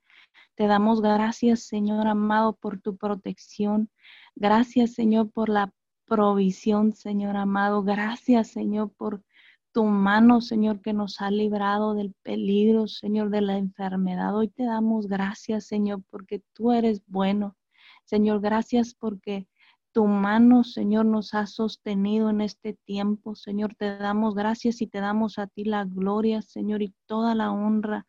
Te 0.55 0.67
damos 0.67 0.99
gracias, 0.99 1.61
Señor 1.61 2.07
amado, 2.07 2.51
por 2.57 2.81
tu 2.81 2.97
protección. 2.97 3.89
Gracias, 4.35 4.91
Señor, 4.91 5.31
por 5.31 5.47
la 5.47 5.71
provisión, 6.05 6.91
Señor 6.91 7.37
amado. 7.37 7.81
Gracias, 7.83 8.49
Señor, 8.49 8.91
por 8.91 9.23
tu 9.71 9.85
mano, 9.85 10.41
Señor, 10.41 10.81
que 10.81 10.91
nos 10.91 11.21
ha 11.21 11.31
librado 11.31 11.93
del 11.93 12.13
peligro, 12.23 12.89
Señor, 12.89 13.29
de 13.29 13.39
la 13.39 13.57
enfermedad. 13.57 14.35
Hoy 14.35 14.49
te 14.49 14.65
damos 14.65 15.07
gracias, 15.07 15.65
Señor, 15.65 16.03
porque 16.09 16.43
tú 16.51 16.73
eres 16.73 17.01
bueno. 17.07 17.55
Señor, 18.03 18.41
gracias 18.41 18.93
porque 18.93 19.47
tu 19.95 20.07
mano, 20.07 20.65
Señor, 20.65 21.05
nos 21.05 21.33
ha 21.33 21.47
sostenido 21.47 22.29
en 22.29 22.41
este 22.41 22.73
tiempo. 22.73 23.33
Señor, 23.33 23.75
te 23.75 23.97
damos 23.97 24.35
gracias 24.35 24.81
y 24.81 24.87
te 24.87 24.99
damos 24.99 25.39
a 25.39 25.47
ti 25.47 25.63
la 25.63 25.85
gloria, 25.85 26.41
Señor, 26.41 26.81
y 26.81 26.93
toda 27.05 27.33
la 27.33 27.53
honra, 27.53 28.05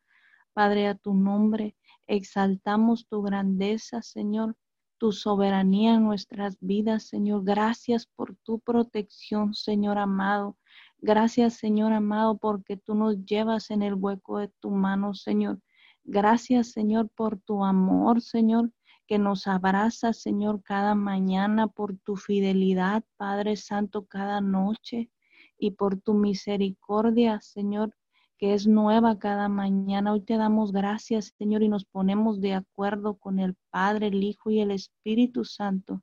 Padre, 0.53 0.89
a 0.89 0.97
tu 0.97 1.15
nombre. 1.15 1.77
Exaltamos 2.09 3.07
tu 3.07 3.23
grandeza, 3.23 4.03
Señor, 4.03 4.57
tu 4.99 5.13
soberanía 5.13 5.95
en 5.95 6.03
nuestras 6.03 6.57
vidas, 6.59 7.05
Señor. 7.05 7.45
Gracias 7.45 8.09
por 8.17 8.35
tu 8.43 8.59
protección, 8.59 9.55
Señor 9.55 9.99
amado. 9.99 10.59
Gracias, 10.99 11.55
Señor 11.55 11.93
amado, 11.93 12.37
porque 12.37 12.77
tú 12.77 12.97
nos 12.97 13.25
llevas 13.25 13.71
en 13.71 13.83
el 13.83 13.95
hueco 13.95 14.39
de 14.41 14.49
tu 14.59 14.73
mano, 14.73 15.15
Señor. 15.15 15.61
Gracias, 16.03 16.73
Señor, 16.73 17.09
por 17.15 17.39
tu 17.39 17.65
amor, 17.65 18.23
Señor, 18.23 18.73
que 19.07 19.19
nos 19.19 19.47
abraza, 19.47 20.13
Señor, 20.13 20.63
cada 20.63 20.95
mañana, 20.95 21.69
por 21.69 21.97
tu 21.97 22.17
fidelidad, 22.17 23.05
Padre 23.17 23.57
Santo, 23.57 24.07
cada 24.07 24.41
noche, 24.41 25.11
y 25.59 25.73
por 25.73 26.01
tu 26.01 26.15
misericordia, 26.15 27.41
Señor, 27.41 27.95
que 28.39 28.53
es 28.53 28.67
nueva 28.67 29.19
cada 29.19 29.49
mañana. 29.49 30.13
Hoy 30.13 30.21
te 30.21 30.37
damos 30.37 30.73
gracias, 30.73 31.35
Señor, 31.39 31.63
y 31.63 31.69
nos 31.69 31.85
ponemos 31.85 32.41
de 32.41 32.55
acuerdo 32.55 33.15
con 33.15 33.39
el 33.39 33.57
Padre, 33.71 34.09
el 34.09 34.23
Hijo 34.23 34.51
y 34.51 34.61
el 34.61 34.71
Espíritu 34.71 35.45
Santo. 35.45 36.03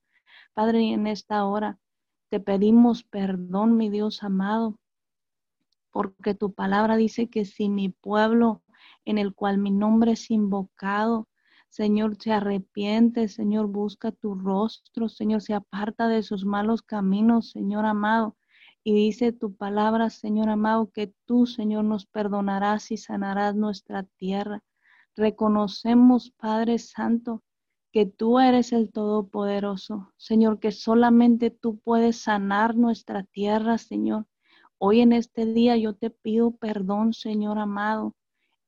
Padre, 0.53 0.93
en 0.93 1.05
esta 1.07 1.45
hora 1.45 1.79
te 2.29 2.39
pedimos 2.39 3.03
perdón, 3.03 3.77
mi 3.77 3.89
Dios 3.89 4.23
amado, 4.23 4.79
porque 5.91 6.33
tu 6.33 6.53
palabra 6.53 6.95
dice 6.95 7.29
que 7.29 7.45
si 7.45 7.69
mi 7.69 7.89
pueblo 7.89 8.63
en 9.05 9.17
el 9.17 9.33
cual 9.33 9.57
mi 9.57 9.71
nombre 9.71 10.13
es 10.13 10.31
invocado. 10.31 11.27
Señor, 11.73 12.17
se 12.19 12.31
arrepiente, 12.31 13.27
Señor, 13.27 13.65
busca 13.65 14.11
tu 14.11 14.35
rostro, 14.35 15.09
Señor, 15.09 15.41
se 15.41 15.55
aparta 15.55 16.07
de 16.07 16.21
sus 16.21 16.45
malos 16.45 16.83
caminos, 16.83 17.49
Señor 17.49 17.87
amado. 17.87 18.37
Y 18.83 18.93
dice 18.93 19.31
tu 19.31 19.55
palabra, 19.55 20.11
Señor 20.11 20.49
amado, 20.49 20.91
que 20.91 21.15
tú, 21.25 21.47
Señor, 21.47 21.85
nos 21.85 22.05
perdonarás 22.05 22.91
y 22.91 22.97
sanarás 22.97 23.55
nuestra 23.55 24.03
tierra. 24.03 24.61
Reconocemos, 25.15 26.29
Padre 26.37 26.77
Santo, 26.77 27.41
que 27.91 28.05
tú 28.05 28.37
eres 28.37 28.71
el 28.71 28.91
Todopoderoso, 28.91 30.13
Señor, 30.15 30.59
que 30.59 30.71
solamente 30.71 31.49
tú 31.49 31.79
puedes 31.79 32.17
sanar 32.17 32.75
nuestra 32.75 33.23
tierra, 33.23 33.79
Señor. 33.79 34.27
Hoy 34.77 35.01
en 35.01 35.11
este 35.11 35.47
día 35.47 35.75
yo 35.77 35.95
te 35.95 36.11
pido 36.11 36.51
perdón, 36.51 37.13
Señor 37.13 37.57
amado. 37.57 38.13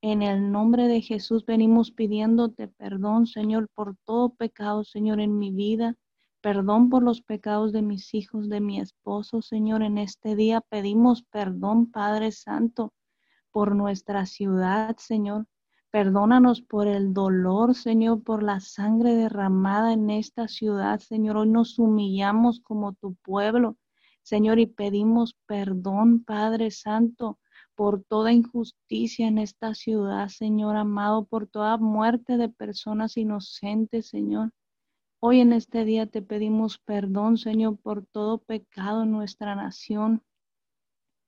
En 0.08 0.22
el 0.22 0.52
nombre 0.52 0.86
de 0.86 1.00
Jesús 1.00 1.44
venimos 1.44 1.90
pidiéndote 1.90 2.68
perdón, 2.68 3.26
Señor, 3.26 3.68
por 3.74 3.96
todo 4.04 4.28
pecado, 4.36 4.84
Señor, 4.84 5.18
en 5.18 5.36
mi 5.36 5.50
vida. 5.50 5.96
Perdón 6.40 6.90
por 6.90 7.02
los 7.02 7.22
pecados 7.22 7.72
de 7.72 7.82
mis 7.82 8.14
hijos, 8.14 8.48
de 8.48 8.60
mi 8.60 8.78
esposo, 8.78 9.42
Señor. 9.42 9.82
En 9.82 9.98
este 9.98 10.36
día 10.36 10.60
pedimos 10.60 11.24
perdón, 11.24 11.90
Padre 11.90 12.30
Santo, 12.30 12.92
por 13.50 13.74
nuestra 13.74 14.26
ciudad, 14.26 14.94
Señor. 14.96 15.48
Perdónanos 15.90 16.62
por 16.62 16.86
el 16.86 17.12
dolor, 17.12 17.74
Señor, 17.74 18.22
por 18.22 18.44
la 18.44 18.60
sangre 18.60 19.16
derramada 19.16 19.92
en 19.92 20.10
esta 20.10 20.46
ciudad, 20.46 21.00
Señor. 21.00 21.38
Hoy 21.38 21.48
nos 21.48 21.80
humillamos 21.80 22.60
como 22.60 22.92
tu 22.92 23.16
pueblo, 23.16 23.76
Señor, 24.22 24.60
y 24.60 24.66
pedimos 24.66 25.36
perdón, 25.48 26.22
Padre 26.22 26.70
Santo 26.70 27.40
por 27.76 28.02
toda 28.02 28.32
injusticia 28.32 29.28
en 29.28 29.36
esta 29.36 29.74
ciudad, 29.74 30.28
Señor 30.28 30.76
amado, 30.76 31.26
por 31.26 31.46
toda 31.46 31.76
muerte 31.76 32.38
de 32.38 32.48
personas 32.48 33.18
inocentes, 33.18 34.08
Señor. 34.08 34.50
Hoy 35.20 35.40
en 35.40 35.52
este 35.52 35.84
día 35.84 36.06
te 36.06 36.22
pedimos 36.22 36.78
perdón, 36.78 37.36
Señor, 37.36 37.76
por 37.76 38.06
todo 38.06 38.38
pecado 38.38 39.02
en 39.02 39.12
nuestra 39.12 39.54
nación. 39.54 40.22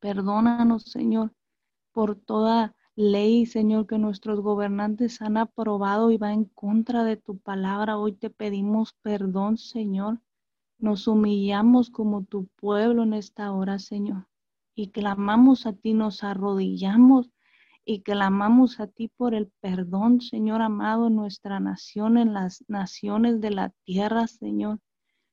Perdónanos, 0.01 0.85
Señor, 0.85 1.35
por 1.93 2.17
toda 2.17 2.75
ley, 2.97 3.45
Señor, 3.45 3.87
que 3.87 3.99
nuestros 3.99 4.41
gobernantes 4.41 5.21
han 5.21 5.37
aprobado 5.37 6.11
y 6.11 6.17
va 6.17 6.33
en 6.33 6.47
contra 6.47 7.05
de 7.05 7.19
tu 7.19 7.39
palabra. 7.39 7.99
Hoy 7.99 8.13
te 8.15 8.31
pedimos 8.31 8.95
perdón, 9.03 9.59
Señor. 9.59 10.23
Nos 10.79 11.09
humillamos 11.09 11.91
como 11.91 12.25
tu 12.25 12.47
pueblo 12.57 13.03
en 13.03 13.13
esta 13.13 13.53
hora, 13.53 13.79
Señor 13.79 14.29
y 14.79 14.93
clamamos 14.93 15.67
a 15.67 15.73
ti, 15.73 15.93
nos 15.93 16.23
arrodillamos 16.23 17.33
y 17.85 18.03
clamamos 18.03 18.79
a 18.79 18.87
ti 18.87 19.09
por 19.09 19.35
el 19.35 19.51
perdón, 19.61 20.21
Señor 20.21 20.63
amado, 20.63 21.09
en 21.09 21.17
nuestra 21.17 21.59
nación, 21.59 22.17
en 22.17 22.33
las 22.33 22.65
naciones 22.69 23.41
de 23.41 23.51
la 23.51 23.73
tierra, 23.83 24.29
Señor. 24.29 24.79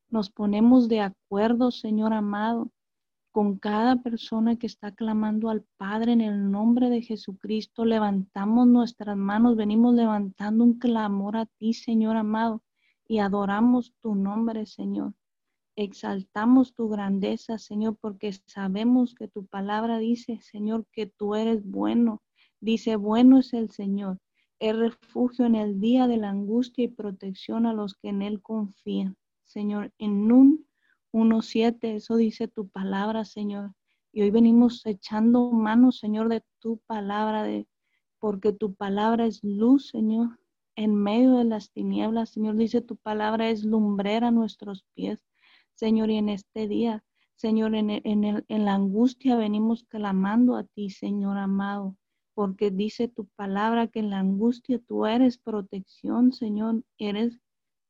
Nos 0.10 0.32
ponemos 0.32 0.88
de 0.90 1.02
acuerdo, 1.02 1.70
Señor 1.70 2.12
amado, 2.14 2.72
con 3.32 3.60
cada 3.60 3.98
persona 3.98 4.56
que 4.56 4.66
está 4.66 4.92
clamando 4.96 5.52
al 5.52 5.64
Padre 5.78 6.14
en 6.14 6.22
el 6.22 6.50
nombre 6.50 6.90
de 6.90 7.04
Jesucristo. 7.04 7.86
Levantamos 7.86 8.66
nuestras 8.66 9.16
manos, 9.16 9.56
venimos 9.56 9.94
levantando 9.94 10.64
un 10.64 10.80
clamor 10.80 11.38
a 11.38 11.46
ti, 11.46 11.76
Señor 11.76 12.18
amado, 12.18 12.64
y 13.08 13.20
adoramos 13.20 13.94
tu 14.02 14.16
nombre, 14.16 14.66
Señor. 14.66 15.14
Exaltamos 15.78 16.74
tu 16.74 16.88
grandeza, 16.88 17.58
Señor, 17.58 17.98
porque 18.00 18.32
sabemos 18.48 19.14
que 19.14 19.28
tu 19.28 19.46
palabra 19.46 19.98
dice, 19.98 20.40
Señor, 20.42 20.86
que 20.92 21.06
tú 21.06 21.36
eres 21.36 21.66
bueno. 21.66 22.24
Dice, 22.62 22.96
bueno 22.96 23.40
es 23.40 23.54
el 23.54 23.72
Señor. 23.72 24.20
Es 24.60 24.76
refugio 24.78 25.46
en 25.46 25.56
el 25.56 25.82
día 25.82 26.08
de 26.08 26.16
la 26.18 26.30
angustia 26.30 26.86
y 26.86 26.88
protección 26.88 27.66
a 27.66 27.74
los 27.74 27.96
que 27.96 28.10
en 28.10 28.22
Él 28.22 28.42
confían. 28.42 29.18
Señor, 29.44 29.92
en 29.98 30.28
Nun 30.28 30.66
1.7, 31.12 31.96
eso 31.96 32.16
dice 32.16 32.48
tu 32.48 32.70
palabra, 32.70 33.26
Señor. 33.26 33.74
Y 34.14 34.22
hoy 34.22 34.32
venimos 34.32 34.86
echando 34.86 35.52
manos, 35.52 36.00
Señor, 36.00 36.30
de 36.30 36.42
tu 36.60 36.78
palabra, 36.88 37.44
de, 37.44 37.68
porque 38.20 38.54
tu 38.54 38.76
palabra 38.76 39.26
es 39.26 39.44
luz, 39.44 39.90
Señor, 39.90 40.40
en 40.78 40.96
medio 40.96 41.36
de 41.36 41.44
las 41.44 41.72
tinieblas. 41.72 42.30
Señor, 42.30 42.56
dice 42.56 42.80
tu 42.82 42.96
palabra 42.96 43.50
es 43.50 43.66
lumbrera 43.66 44.30
a 44.30 44.32
nuestros 44.32 44.86
pies. 44.94 45.26
Señor, 45.76 46.10
y 46.10 46.18
en 46.18 46.30
este 46.30 46.68
día, 46.68 47.04
Señor, 47.36 47.76
en, 47.76 47.90
en 47.90 48.66
la 48.66 48.74
angustia 48.74 49.36
venimos 49.36 49.84
clamando 49.84 50.56
a 50.56 50.64
ti, 50.64 50.90
Señor 50.90 51.38
amado, 51.38 51.96
porque 52.34 52.72
dice 52.72 53.08
tu 53.08 53.28
palabra 53.36 53.88
que 53.88 54.00
en 54.00 54.10
la 54.10 54.20
angustia 54.20 54.80
tú 54.80 55.06
eres 55.06 55.38
protección, 55.38 56.34
Señor, 56.34 56.84
eres 56.98 57.40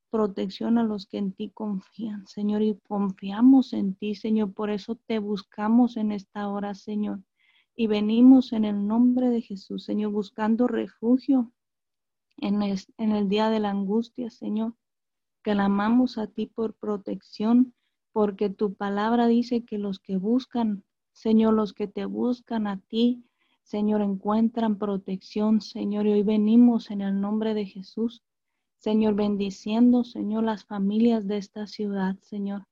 protección 0.09 0.77
a 0.77 0.83
los 0.83 1.07
que 1.07 1.17
en 1.17 1.33
ti 1.33 1.51
confían, 1.53 2.25
Señor, 2.25 2.61
y 2.61 2.79
confiamos 2.87 3.73
en 3.73 3.95
ti, 3.95 4.15
Señor, 4.15 4.53
por 4.53 4.69
eso 4.69 4.95
te 4.95 5.19
buscamos 5.19 5.97
en 5.97 6.11
esta 6.11 6.47
hora, 6.47 6.73
Señor, 6.73 7.21
y 7.75 7.87
venimos 7.87 8.53
en 8.53 8.65
el 8.65 8.87
nombre 8.87 9.29
de 9.29 9.41
Jesús, 9.41 9.83
Señor, 9.83 10.11
buscando 10.11 10.67
refugio 10.67 11.51
en, 12.37 12.61
en 12.63 13.11
el 13.11 13.27
día 13.27 13.49
de 13.49 13.59
la 13.59 13.71
angustia, 13.71 14.29
Señor. 14.29 14.73
Clamamos 15.45 16.17
a 16.17 16.25
ti 16.25 16.47
por 16.47 16.73
protección, 16.73 17.75
porque 18.11 18.49
tu 18.49 18.73
palabra 18.73 19.27
dice 19.27 19.63
que 19.63 19.77
los 19.77 19.99
que 19.99 20.17
buscan, 20.17 20.83
Señor, 21.11 21.53
los 21.53 21.71
que 21.73 21.87
te 21.87 22.05
buscan 22.05 22.65
a 22.65 22.79
ti, 22.79 23.23
Señor, 23.61 24.01
encuentran 24.01 24.79
protección, 24.79 25.61
Señor, 25.61 26.07
y 26.07 26.13
hoy 26.13 26.23
venimos 26.23 26.89
en 26.89 27.01
el 27.01 27.21
nombre 27.21 27.53
de 27.53 27.67
Jesús, 27.67 28.23
Señor, 28.79 29.13
bendiciendo, 29.13 30.03
Señor, 30.03 30.45
las 30.45 30.65
familias 30.65 31.27
de 31.27 31.37
esta 31.37 31.67
ciudad, 31.67 32.17
Señor. 32.21 32.65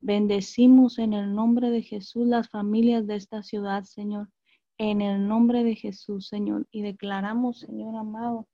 Bendecimos 0.00 0.98
en 0.98 1.12
el 1.12 1.32
nombre 1.32 1.70
de 1.70 1.82
Jesús 1.82 2.26
las 2.26 2.48
familias 2.50 3.06
de 3.06 3.14
esta 3.14 3.44
ciudad, 3.44 3.84
Señor, 3.84 4.30
en 4.78 5.00
el 5.00 5.28
nombre 5.28 5.62
de 5.62 5.76
Jesús, 5.76 6.26
Señor, 6.26 6.66
y 6.72 6.82
declaramos, 6.82 7.60
Señor 7.60 7.94
amado, 7.94 8.48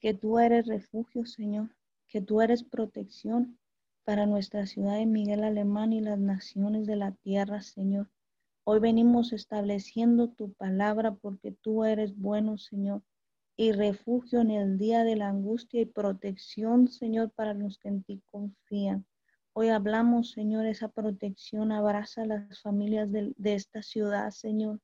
que 0.00 0.12
tú 0.12 0.40
eres 0.40 0.66
refugio, 0.66 1.24
Señor, 1.24 1.70
que 2.08 2.20
tú 2.20 2.40
eres 2.40 2.62
protección 2.62 3.58
para 4.04 4.26
nuestra 4.26 4.66
ciudad 4.66 4.96
de 4.96 5.06
Miguel 5.06 5.42
Alemán 5.42 5.92
y 5.92 6.00
las 6.00 6.18
naciones 6.18 6.86
de 6.86 6.96
la 6.96 7.12
tierra, 7.12 7.60
Señor. 7.62 8.08
Hoy 8.64 8.78
venimos 8.78 9.32
estableciendo 9.32 10.28
tu 10.28 10.52
palabra 10.52 11.14
porque 11.14 11.52
tú 11.52 11.84
eres 11.84 12.16
bueno, 12.16 12.58
Señor, 12.58 13.02
y 13.56 13.72
refugio 13.72 14.40
en 14.40 14.50
el 14.50 14.78
día 14.78 15.02
de 15.02 15.16
la 15.16 15.28
angustia 15.28 15.80
y 15.80 15.86
protección, 15.86 16.88
Señor, 16.88 17.30
para 17.32 17.54
los 17.54 17.78
que 17.78 17.88
en 17.88 18.02
ti 18.02 18.22
confían. 18.30 19.06
Hoy 19.52 19.70
hablamos, 19.70 20.32
Señor, 20.32 20.66
esa 20.66 20.88
protección 20.88 21.72
abraza 21.72 22.22
a 22.22 22.26
las 22.26 22.60
familias 22.60 23.10
de, 23.10 23.32
de 23.36 23.54
esta 23.54 23.82
ciudad, 23.82 24.30
Señor. 24.30 24.80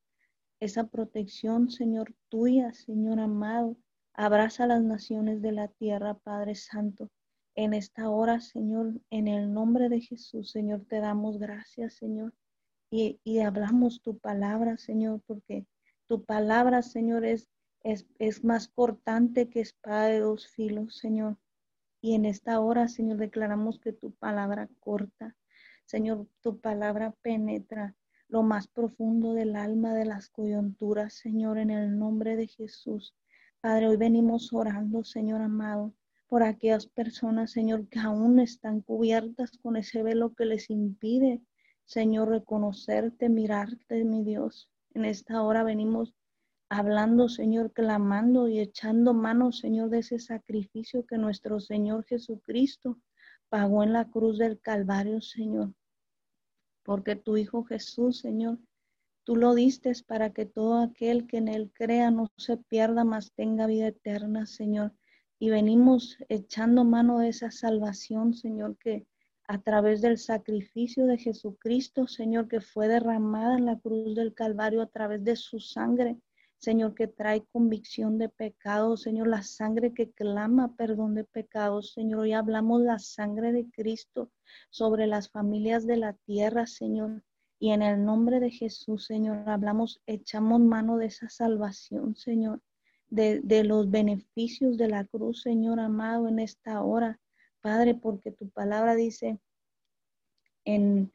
Esa 0.60 0.88
protección, 0.88 1.70
Señor, 1.70 2.14
tuya, 2.28 2.72
Señor 2.72 3.20
amado, 3.20 3.76
abraza 4.14 4.64
a 4.64 4.66
las 4.66 4.82
naciones 4.82 5.42
de 5.42 5.52
la 5.52 5.68
tierra, 5.68 6.14
Padre 6.14 6.54
Santo. 6.54 7.10
En 7.54 7.74
esta 7.74 8.08
hora, 8.08 8.40
Señor, 8.40 9.00
en 9.10 9.28
el 9.28 9.52
nombre 9.52 9.88
de 9.88 10.00
Jesús, 10.00 10.50
Señor, 10.50 10.84
te 10.88 11.00
damos 11.00 11.38
gracias, 11.38 11.94
Señor. 11.94 12.34
Y, 12.90 13.18
hablamos 13.38 14.02
tu 14.02 14.18
palabra, 14.18 14.76
Señor, 14.76 15.22
porque 15.26 15.66
tu 16.08 16.24
palabra, 16.24 16.82
Señor, 16.82 17.24
es, 17.24 17.48
es, 17.82 18.06
es 18.18 18.44
más 18.44 18.68
cortante 18.68 19.48
que 19.48 19.60
espada 19.60 20.06
de 20.06 20.20
dos 20.20 20.46
filos, 20.48 20.98
Señor. 20.98 21.38
Y 22.02 22.14
en 22.14 22.26
esta 22.26 22.60
hora, 22.60 22.88
Señor, 22.88 23.18
declaramos 23.18 23.78
que 23.78 23.92
tu 23.92 24.12
palabra 24.12 24.68
corta, 24.80 25.36
Señor, 25.86 26.26
tu 26.40 26.58
palabra 26.60 27.14
penetra 27.22 27.96
lo 28.28 28.42
más 28.42 28.66
profundo 28.66 29.34
del 29.34 29.56
alma 29.56 29.94
de 29.94 30.06
las 30.06 30.30
coyunturas, 30.30 31.12
Señor, 31.12 31.58
en 31.58 31.70
el 31.70 31.98
nombre 31.98 32.34
de 32.36 32.46
Jesús. 32.46 33.14
Padre, 33.62 33.86
hoy 33.86 33.96
venimos 33.96 34.52
orando, 34.52 35.04
Señor 35.04 35.40
amado, 35.40 35.94
por 36.26 36.42
aquellas 36.42 36.88
personas, 36.88 37.52
Señor, 37.52 37.86
que 37.88 38.00
aún 38.00 38.40
están 38.40 38.80
cubiertas 38.80 39.52
con 39.58 39.76
ese 39.76 40.02
velo 40.02 40.34
que 40.34 40.46
les 40.46 40.68
impide, 40.68 41.40
Señor, 41.84 42.30
reconocerte, 42.30 43.28
mirarte, 43.28 44.02
mi 44.02 44.24
Dios. 44.24 44.68
En 44.94 45.04
esta 45.04 45.42
hora 45.44 45.62
venimos 45.62 46.12
hablando, 46.70 47.28
Señor, 47.28 47.72
clamando 47.72 48.48
y 48.48 48.58
echando 48.58 49.14
manos, 49.14 49.60
Señor, 49.60 49.90
de 49.90 50.00
ese 50.00 50.18
sacrificio 50.18 51.06
que 51.06 51.16
nuestro 51.16 51.60
Señor 51.60 52.04
Jesucristo 52.04 52.98
pagó 53.48 53.84
en 53.84 53.92
la 53.92 54.10
cruz 54.10 54.38
del 54.38 54.58
Calvario, 54.58 55.20
Señor. 55.20 55.72
Porque 56.82 57.14
tu 57.14 57.36
Hijo 57.36 57.62
Jesús, 57.62 58.18
Señor, 58.18 58.58
tú 59.24 59.36
lo 59.36 59.54
diste 59.54 59.92
para 60.06 60.32
que 60.32 60.46
todo 60.46 60.78
aquel 60.80 61.26
que 61.26 61.38
en 61.38 61.48
él 61.48 61.70
crea 61.72 62.10
no 62.10 62.30
se 62.36 62.56
pierda, 62.56 63.04
mas 63.04 63.32
tenga 63.32 63.66
vida 63.66 63.88
eterna, 63.88 64.46
Señor. 64.46 64.92
Y 65.38 65.50
venimos 65.50 66.18
echando 66.28 66.84
mano 66.84 67.18
de 67.18 67.28
esa 67.28 67.50
salvación, 67.50 68.34
Señor, 68.34 68.76
que 68.78 69.06
a 69.48 69.58
través 69.58 70.00
del 70.00 70.18
sacrificio 70.18 71.06
de 71.06 71.18
Jesucristo, 71.18 72.06
Señor, 72.06 72.48
que 72.48 72.60
fue 72.60 72.88
derramada 72.88 73.58
en 73.58 73.66
la 73.66 73.78
cruz 73.78 74.14
del 74.14 74.34
Calvario 74.34 74.82
a 74.82 74.86
través 74.86 75.24
de 75.24 75.36
su 75.36 75.58
sangre, 75.58 76.18
Señor, 76.58 76.94
que 76.94 77.08
trae 77.08 77.44
convicción 77.50 78.18
de 78.18 78.28
pecado, 78.28 78.96
Señor, 78.96 79.26
la 79.26 79.42
sangre 79.42 79.92
que 79.92 80.12
clama 80.12 80.76
perdón 80.76 81.16
de 81.16 81.24
pecados, 81.24 81.92
Señor. 81.92 82.20
Hoy 82.20 82.32
hablamos 82.34 82.82
la 82.82 83.00
sangre 83.00 83.52
de 83.52 83.68
Cristo 83.68 84.30
sobre 84.70 85.08
las 85.08 85.28
familias 85.28 85.86
de 85.88 85.96
la 85.96 86.12
tierra, 86.12 86.68
Señor. 86.68 87.24
Y 87.62 87.70
en 87.70 87.80
el 87.80 88.04
nombre 88.04 88.40
de 88.40 88.50
Jesús, 88.50 89.06
Señor, 89.06 89.48
hablamos, 89.48 90.02
echamos 90.06 90.60
mano 90.60 90.96
de 90.96 91.06
esa 91.06 91.28
salvación, 91.28 92.16
Señor, 92.16 92.60
de, 93.08 93.38
de 93.38 93.62
los 93.62 93.88
beneficios 93.88 94.76
de 94.76 94.88
la 94.88 95.04
cruz, 95.04 95.42
Señor 95.42 95.78
amado, 95.78 96.26
en 96.26 96.40
esta 96.40 96.82
hora, 96.82 97.20
Padre, 97.60 97.94
porque 97.94 98.32
tu 98.32 98.48
palabra 98.50 98.96
dice 98.96 99.38
en, 100.64 101.12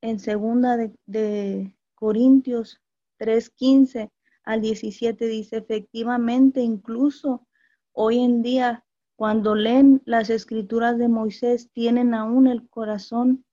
en 0.00 0.18
segunda 0.18 0.78
de, 0.78 0.94
de 1.04 1.76
Corintios 1.94 2.80
3:15 3.18 4.10
al 4.44 4.62
17 4.62 5.26
dice, 5.26 5.58
efectivamente, 5.58 6.62
incluso 6.62 7.46
hoy 7.92 8.20
en 8.20 8.40
día, 8.40 8.86
cuando 9.14 9.54
leen 9.54 10.00
las 10.06 10.30
escrituras 10.30 10.96
de 10.96 11.08
Moisés, 11.08 11.68
tienen 11.74 12.14
aún 12.14 12.46
el 12.46 12.66
corazón, 12.66 13.44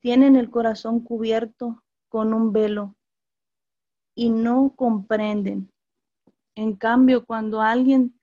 tienen 0.00 0.36
el 0.36 0.50
corazón 0.50 1.00
cubierto 1.00 1.82
con 2.08 2.34
un 2.34 2.52
velo 2.52 2.96
y 4.14 4.30
no 4.30 4.74
comprenden. 4.76 5.70
En 6.54 6.74
cambio, 6.74 7.24
cuando 7.24 7.60
alguien 7.60 8.18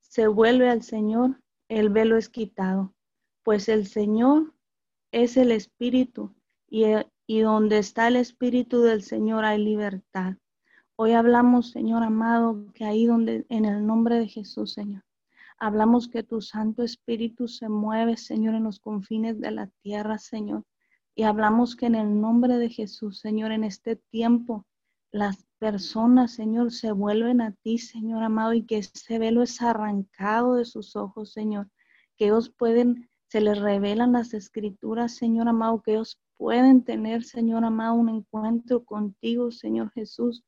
se 0.00 0.28
vuelve 0.28 0.70
al 0.70 0.82
Señor, 0.82 1.40
el 1.68 1.88
velo 1.88 2.16
es 2.16 2.28
quitado, 2.28 2.94
pues 3.42 3.68
el 3.68 3.86
Señor 3.86 4.54
es 5.12 5.36
el 5.36 5.50
Espíritu 5.50 6.34
y, 6.68 6.84
y 7.26 7.40
donde 7.40 7.78
está 7.78 8.08
el 8.08 8.16
Espíritu 8.16 8.82
del 8.82 9.02
Señor 9.02 9.44
hay 9.44 9.62
libertad. 9.62 10.34
Hoy 10.96 11.12
hablamos, 11.12 11.70
Señor 11.70 12.04
amado, 12.04 12.66
que 12.74 12.84
ahí 12.84 13.06
donde, 13.06 13.44
en 13.48 13.64
el 13.64 13.84
nombre 13.84 14.16
de 14.16 14.28
Jesús, 14.28 14.74
Señor, 14.74 15.02
hablamos 15.58 16.06
que 16.06 16.22
tu 16.22 16.40
Santo 16.40 16.82
Espíritu 16.82 17.48
se 17.48 17.68
mueve, 17.68 18.16
Señor, 18.16 18.54
en 18.54 18.64
los 18.64 18.78
confines 18.78 19.40
de 19.40 19.50
la 19.50 19.66
tierra, 19.82 20.18
Señor. 20.18 20.62
Y 21.14 21.22
hablamos 21.22 21.76
que 21.76 21.86
en 21.86 21.94
el 21.94 22.20
nombre 22.20 22.58
de 22.58 22.68
Jesús, 22.68 23.20
Señor, 23.20 23.52
en 23.52 23.64
este 23.64 23.96
tiempo, 23.96 24.66
las 25.12 25.46
personas, 25.58 26.32
Señor, 26.32 26.72
se 26.72 26.92
vuelven 26.92 27.40
a 27.40 27.52
ti, 27.52 27.78
Señor 27.78 28.22
amado, 28.22 28.52
y 28.52 28.64
que 28.64 28.78
ese 28.78 29.18
velo 29.18 29.42
es 29.42 29.62
arrancado 29.62 30.56
de 30.56 30.64
sus 30.64 30.96
ojos, 30.96 31.32
Señor. 31.32 31.68
Que 32.16 32.26
ellos 32.26 32.50
pueden, 32.50 33.08
se 33.28 33.40
les 33.40 33.58
revelan 33.58 34.12
las 34.12 34.34
escrituras, 34.34 35.14
Señor 35.14 35.48
amado, 35.48 35.82
que 35.82 35.92
ellos 35.92 36.20
pueden 36.36 36.82
tener, 36.84 37.22
Señor 37.22 37.64
amado, 37.64 37.94
un 37.94 38.08
encuentro 38.08 38.84
contigo, 38.84 39.50
Señor 39.52 39.92
Jesús 39.92 40.44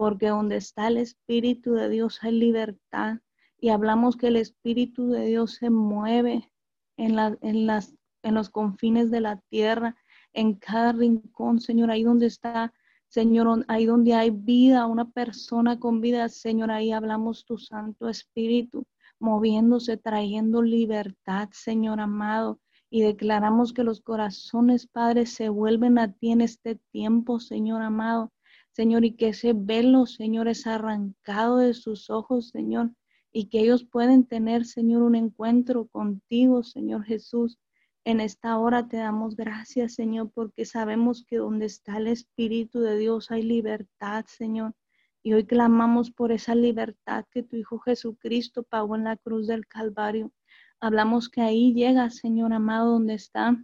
porque 0.00 0.28
donde 0.28 0.56
está 0.56 0.88
el 0.88 0.96
Espíritu 0.96 1.74
de 1.74 1.90
Dios 1.90 2.20
hay 2.22 2.32
libertad. 2.32 3.18
Y 3.58 3.68
hablamos 3.68 4.16
que 4.16 4.28
el 4.28 4.36
Espíritu 4.36 5.10
de 5.10 5.26
Dios 5.26 5.56
se 5.56 5.68
mueve 5.68 6.50
en, 6.96 7.18
en, 7.42 7.66
las, 7.66 7.94
en 8.22 8.34
los 8.34 8.50
confines 8.50 9.10
de 9.10 9.20
la 9.20 9.36
tierra, 9.48 9.96
en 10.32 10.54
cada 10.54 10.92
rincón, 10.92 11.60
Señor, 11.60 11.90
ahí 11.90 12.02
donde 12.04 12.26
está, 12.26 12.72
Señor, 13.08 13.64
ahí 13.68 13.86
donde 13.86 14.14
hay 14.14 14.30
vida, 14.30 14.86
una 14.86 15.10
persona 15.10 15.78
con 15.78 16.00
vida, 16.00 16.28
Señor, 16.28 16.70
ahí 16.70 16.92
hablamos 16.92 17.44
tu 17.44 17.58
Santo 17.58 18.08
Espíritu 18.08 18.86
moviéndose, 19.20 19.96
trayendo 19.96 20.62
libertad, 20.62 21.50
Señor 21.52 22.00
amado. 22.00 22.58
Y 22.88 23.02
declaramos 23.02 23.72
que 23.72 23.84
los 23.84 24.00
corazones, 24.00 24.86
Padre, 24.86 25.26
se 25.26 25.48
vuelven 25.48 25.98
a 25.98 26.12
ti 26.12 26.32
en 26.32 26.40
este 26.40 26.80
tiempo, 26.90 27.38
Señor 27.38 27.82
amado. 27.82 28.32
Señor, 28.72 29.04
y 29.04 29.12
que 29.12 29.28
ese 29.28 29.52
velo, 29.52 30.06
Señor, 30.06 30.48
es 30.48 30.66
arrancado 30.66 31.58
de 31.58 31.74
sus 31.74 32.10
ojos, 32.10 32.48
Señor, 32.48 32.92
y 33.32 33.46
que 33.48 33.60
ellos 33.60 33.84
pueden 33.84 34.24
tener, 34.24 34.64
Señor, 34.64 35.02
un 35.02 35.14
encuentro 35.14 35.86
contigo, 35.86 36.64
Señor 36.64 37.04
Jesús. 37.04 37.58
En 38.04 38.20
esta 38.20 38.58
hora 38.58 38.88
te 38.88 38.96
damos 38.96 39.36
gracias, 39.36 39.94
Señor, 39.94 40.30
porque 40.32 40.64
sabemos 40.64 41.24
que 41.26 41.36
donde 41.36 41.66
está 41.66 41.98
el 41.98 42.06
Espíritu 42.06 42.80
de 42.80 42.96
Dios 42.96 43.30
hay 43.30 43.42
libertad, 43.42 44.24
Señor. 44.26 44.74
Y 45.22 45.34
hoy 45.34 45.44
clamamos 45.44 46.10
por 46.10 46.32
esa 46.32 46.54
libertad 46.54 47.26
que 47.30 47.42
tu 47.42 47.56
Hijo 47.56 47.78
Jesucristo 47.78 48.62
pagó 48.62 48.96
en 48.96 49.04
la 49.04 49.16
cruz 49.16 49.46
del 49.46 49.66
Calvario. 49.66 50.32
Hablamos 50.80 51.28
que 51.28 51.42
ahí 51.42 51.74
llega, 51.74 52.08
Señor 52.10 52.54
amado, 52.54 52.92
donde 52.92 53.14
está, 53.14 53.62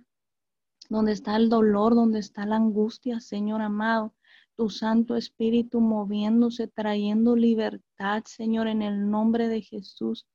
donde 0.90 1.12
está 1.12 1.36
el 1.36 1.48
dolor, 1.48 1.94
donde 1.94 2.18
está 2.18 2.44
la 2.44 2.56
angustia, 2.56 3.20
Señor 3.20 3.62
amado 3.62 4.12
tu 4.56 4.70
Santo 4.70 5.16
Espíritu 5.16 5.80
moviéndose, 5.80 6.66
trayendo 6.66 7.36
libertad, 7.36 8.24
Señor, 8.24 8.68
en 8.68 8.82
el 8.82 9.10
nombre 9.10 9.48
de 9.48 9.60
Jesús. 9.60 10.26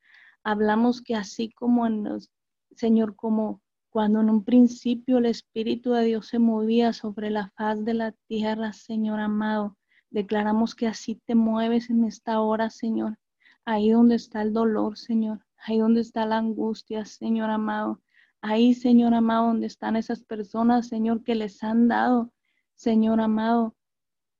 Hablamos 0.43 1.01
que 1.01 1.15
así 1.15 1.49
como 1.49 1.87
en 1.87 2.03
los, 2.03 2.29
Señor, 2.75 3.15
como 3.15 3.61
cuando 3.91 4.21
en 4.21 4.29
un 4.29 4.43
principio 4.43 5.17
el 5.17 5.25
Espíritu 5.27 5.91
de 5.91 6.05
Dios 6.05 6.27
se 6.27 6.39
movía 6.39 6.93
sobre 6.93 7.29
la 7.29 7.51
faz 7.57 7.83
de 7.83 7.93
la 7.93 8.13
tierra, 8.27 8.73
Señor 8.73 9.19
amado, 9.19 9.77
declaramos 10.09 10.75
que 10.75 10.87
así 10.87 11.21
te 11.25 11.35
mueves 11.35 11.89
en 11.89 12.05
esta 12.05 12.39
hora, 12.41 12.69
Señor. 12.69 13.17
Ahí 13.65 13.91
donde 13.91 14.15
está 14.15 14.41
el 14.41 14.53
dolor, 14.53 14.97
Señor. 14.97 15.45
Ahí 15.57 15.77
donde 15.77 16.01
está 16.01 16.25
la 16.25 16.37
angustia, 16.37 17.05
Señor 17.05 17.49
amado. 17.49 18.01
Ahí, 18.41 18.73
Señor 18.73 19.13
amado, 19.13 19.47
donde 19.47 19.67
están 19.67 19.95
esas 19.95 20.23
personas, 20.23 20.87
Señor, 20.87 21.23
que 21.23 21.35
les 21.35 21.61
han 21.61 21.87
dado, 21.87 22.33
Señor 22.73 23.21
amado, 23.21 23.75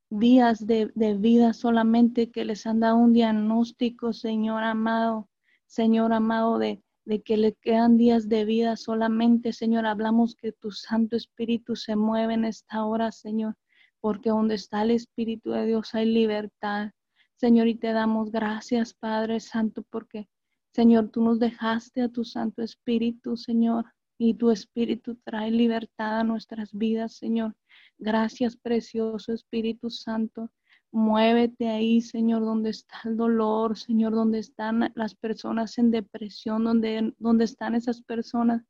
días 0.10 0.66
de, 0.66 0.92
vida 1.20 1.54
solamente 1.54 2.32
que 2.32 2.46
les 2.46 2.66
han 2.66 2.80
dado 2.80 2.98
un 2.98 3.14
diagnóstico, 3.14 4.14
Señor 4.14 4.64
amado, 4.64 5.30
Señor 5.68 6.14
amado, 6.14 6.58
de, 6.58 6.82
de 7.06 7.22
que 7.22 7.38
le 7.38 7.54
quedan 7.54 7.98
días 7.98 8.30
de 8.30 8.46
vida 8.46 8.76
solamente, 8.78 9.54
Señor. 9.54 9.86
Hablamos 9.86 10.36
que 10.36 10.52
tu 10.52 10.72
Santo 10.72 11.16
Espíritu 11.16 11.76
se 11.76 11.96
mueve 11.96 12.36
en 12.36 12.46
esta 12.46 12.86
hora, 12.86 13.12
Señor, 13.12 13.56
porque 14.00 14.30
donde 14.30 14.56
está 14.56 14.84
el 14.84 14.92
Espíritu 14.92 15.52
de 15.52 15.66
Dios 15.66 15.94
hay 15.96 16.06
libertad. 16.06 16.92
Señor, 17.36 17.68
y 17.68 17.76
te 17.76 17.92
damos 17.92 18.32
gracias, 18.32 18.94
Padre 18.94 19.40
Santo, 19.40 19.84
porque, 19.90 20.28
Señor, 20.74 21.10
tú 21.10 21.24
nos 21.24 21.40
dejaste 21.40 22.02
a 22.02 22.10
tu 22.10 22.24
Santo 22.24 22.62
Espíritu, 22.62 23.36
Señor, 23.36 23.86
y 24.20 24.36
tu 24.36 24.52
Espíritu 24.52 25.16
trae 25.24 25.50
libertad 25.50 26.20
a 26.20 26.24
nuestras 26.24 26.72
vidas, 26.72 27.16
Señor. 27.16 27.56
Gracias, 27.98 28.56
precioso 28.56 29.34
Espíritu 29.34 29.90
Santo. 29.90 30.52
Muévete 30.94 31.70
ahí, 31.70 32.02
Señor, 32.02 32.42
donde 32.42 32.70
está 32.72 33.00
el 33.06 33.16
dolor, 33.16 33.78
Señor, 33.78 34.14
donde 34.14 34.40
están 34.40 34.92
las 34.96 35.16
personas 35.16 35.78
en 35.78 35.90
depresión, 35.90 36.66
donde, 36.66 37.14
están 37.46 37.76
esas 37.76 38.02
personas 38.02 38.64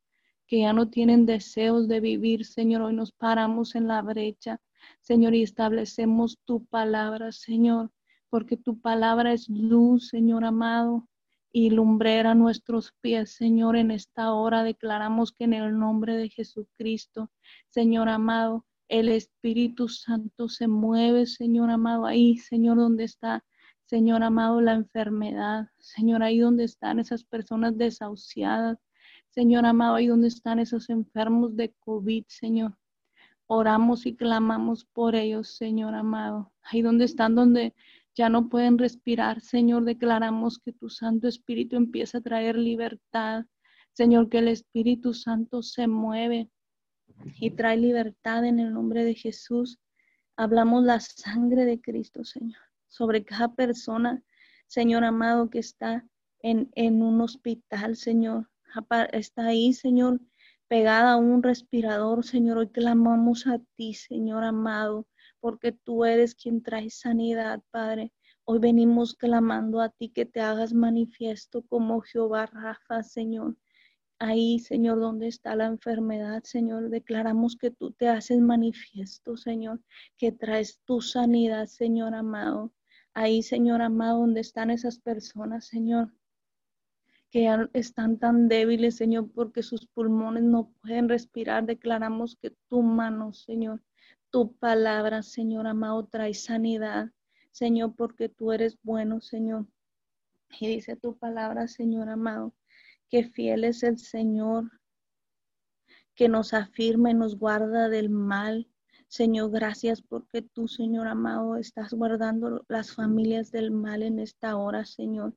que 0.46 0.60
ya 0.60 0.72
no 0.72 0.88
tienen 0.88 1.26
deseos 1.26 1.88
de 1.88 1.98
vivir, 1.98 2.44
Señor. 2.44 2.82
Hoy 2.82 2.94
nos 2.94 3.10
paramos 3.10 3.74
en 3.74 3.88
la 3.88 4.02
brecha, 4.02 4.60
Señor, 5.00 5.34
y 5.34 5.42
establecemos 5.42 6.38
tu 6.44 6.64
palabra, 6.66 7.32
Señor, 7.32 7.90
porque 8.30 8.56
tu 8.56 8.80
palabra 8.80 9.32
es 9.32 9.48
luz, 9.48 10.06
Señor 10.06 10.44
amado, 10.44 11.08
y 11.50 11.70
lumbrera 11.70 12.36
nuestros 12.36 12.92
pies, 13.00 13.32
Señor. 13.32 13.74
En 13.74 13.90
esta 13.90 14.32
hora 14.32 14.62
declaramos 14.62 15.32
que 15.32 15.44
en 15.44 15.54
el 15.54 15.76
nombre 15.76 16.16
de 16.16 16.28
Jesucristo, 16.28 17.32
Señor 17.68 18.08
amado, 18.08 18.64
el 18.88 19.08
Espíritu 19.08 19.88
Santo 19.88 20.48
se 20.48 20.68
mueve, 20.68 21.26
Señor 21.26 21.70
amado, 21.70 22.06
ahí, 22.06 22.36
Señor, 22.38 22.76
donde 22.76 23.04
está, 23.04 23.44
Señor 23.86 24.22
amado, 24.22 24.60
la 24.60 24.74
enfermedad, 24.74 25.68
Señor, 25.78 26.22
ahí 26.22 26.38
donde 26.38 26.64
están 26.64 26.98
esas 26.98 27.24
personas 27.24 27.76
desahuciadas, 27.76 28.78
Señor 29.30 29.64
amado, 29.64 29.94
ahí 29.94 30.06
donde 30.06 30.28
están 30.28 30.58
esos 30.58 30.90
enfermos 30.90 31.56
de 31.56 31.72
COVID, 31.80 32.24
Señor. 32.28 32.76
Oramos 33.46 34.06
y 34.06 34.14
clamamos 34.14 34.84
por 34.84 35.14
ellos, 35.14 35.56
Señor 35.56 35.94
amado. 35.94 36.52
Ahí 36.62 36.82
donde 36.82 37.04
están, 37.06 37.34
donde 37.34 37.74
ya 38.14 38.28
no 38.28 38.48
pueden 38.48 38.78
respirar. 38.78 39.40
Señor, 39.40 39.84
declaramos 39.84 40.58
que 40.58 40.72
tu 40.72 40.88
Santo 40.90 41.28
Espíritu 41.28 41.76
empieza 41.76 42.18
a 42.18 42.22
traer 42.22 42.56
libertad. 42.56 43.44
Señor, 43.92 44.28
que 44.28 44.38
el 44.38 44.48
Espíritu 44.48 45.14
Santo 45.14 45.62
se 45.62 45.86
mueve 45.86 46.50
y 47.40 47.50
trae 47.50 47.76
libertad 47.76 48.44
en 48.44 48.60
el 48.60 48.72
nombre 48.72 49.04
de 49.04 49.14
Jesús. 49.14 49.78
Hablamos 50.36 50.84
la 50.84 51.00
sangre 51.00 51.64
de 51.64 51.80
Cristo, 51.80 52.24
Señor, 52.24 52.60
sobre 52.88 53.24
cada 53.24 53.54
persona, 53.54 54.22
Señor 54.66 55.04
amado, 55.04 55.50
que 55.50 55.58
está 55.58 56.06
en, 56.40 56.70
en 56.74 57.02
un 57.02 57.20
hospital, 57.20 57.96
Señor. 57.96 58.50
Está 59.12 59.46
ahí, 59.46 59.72
Señor, 59.72 60.20
pegada 60.68 61.12
a 61.12 61.16
un 61.16 61.42
respirador, 61.42 62.24
Señor. 62.24 62.58
Hoy 62.58 62.68
clamamos 62.68 63.46
a 63.46 63.58
ti, 63.76 63.94
Señor 63.94 64.44
amado, 64.44 65.06
porque 65.40 65.72
tú 65.72 66.04
eres 66.04 66.34
quien 66.34 66.62
trae 66.62 66.88
sanidad, 66.88 67.60
Padre. 67.70 68.12
Hoy 68.44 68.58
venimos 68.58 69.14
clamando 69.14 69.80
a 69.80 69.90
ti 69.90 70.08
que 70.08 70.24
te 70.26 70.40
hagas 70.40 70.72
manifiesto 70.72 71.62
como 71.62 72.00
Jehová 72.00 72.46
Rafa, 72.46 73.02
Señor. 73.02 73.56
Ahí, 74.24 74.60
Señor, 74.60 75.00
donde 75.00 75.26
está 75.26 75.56
la 75.56 75.66
enfermedad, 75.66 76.44
Señor, 76.44 76.90
declaramos 76.90 77.56
que 77.56 77.72
tú 77.72 77.90
te 77.90 78.06
haces 78.06 78.38
manifiesto, 78.38 79.36
Señor, 79.36 79.80
que 80.16 80.30
traes 80.30 80.80
tu 80.84 81.00
sanidad, 81.00 81.66
Señor 81.66 82.14
amado. 82.14 82.72
Ahí, 83.14 83.42
Señor 83.42 83.82
amado, 83.82 84.20
donde 84.20 84.40
están 84.40 84.70
esas 84.70 85.00
personas, 85.00 85.66
Señor, 85.66 86.14
que 87.32 87.48
están 87.72 88.20
tan 88.20 88.46
débiles, 88.46 88.94
Señor, 88.94 89.28
porque 89.34 89.64
sus 89.64 89.88
pulmones 89.88 90.44
no 90.44 90.72
pueden 90.82 91.08
respirar. 91.08 91.66
Declaramos 91.66 92.36
que 92.36 92.52
tu 92.68 92.80
mano, 92.80 93.32
Señor, 93.32 93.82
tu 94.30 94.54
palabra, 94.54 95.24
Señor 95.24 95.66
amado, 95.66 96.06
trae 96.06 96.34
sanidad, 96.34 97.10
Señor, 97.50 97.96
porque 97.96 98.28
tú 98.28 98.52
eres 98.52 98.78
bueno, 98.84 99.20
Señor. 99.20 99.66
Y 100.60 100.68
dice 100.68 100.94
tu 100.94 101.18
palabra, 101.18 101.66
Señor 101.66 102.08
amado, 102.08 102.54
que 103.12 103.24
fiel 103.24 103.64
es 103.64 103.82
el 103.82 103.98
Señor, 103.98 104.70
que 106.14 106.30
nos 106.30 106.54
afirma 106.54 107.10
y 107.10 107.14
nos 107.14 107.38
guarda 107.38 107.90
del 107.90 108.08
mal. 108.08 108.70
Señor, 109.06 109.50
gracias 109.50 110.00
porque 110.00 110.40
tú, 110.40 110.66
Señor 110.66 111.06
amado, 111.06 111.58
estás 111.58 111.92
guardando 111.92 112.64
las 112.68 112.94
familias 112.94 113.52
del 113.52 113.70
mal 113.70 114.02
en 114.02 114.18
esta 114.18 114.56
hora, 114.56 114.86
Señor. 114.86 115.36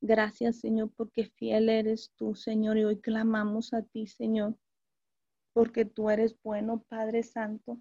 Gracias, 0.00 0.60
Señor, 0.60 0.92
porque 0.96 1.24
fiel 1.24 1.68
eres 1.68 2.12
tú, 2.14 2.36
Señor, 2.36 2.78
y 2.78 2.84
hoy 2.84 3.00
clamamos 3.00 3.74
a 3.74 3.82
ti, 3.82 4.06
Señor, 4.06 4.56
porque 5.52 5.84
tú 5.84 6.10
eres 6.10 6.36
bueno, 6.44 6.84
Padre 6.88 7.24
Santo, 7.24 7.80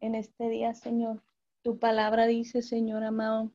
en 0.00 0.14
este 0.14 0.48
día, 0.48 0.72
Señor. 0.72 1.22
Tu 1.60 1.78
palabra 1.78 2.24
dice, 2.24 2.62
Señor 2.62 3.04
amado, 3.04 3.52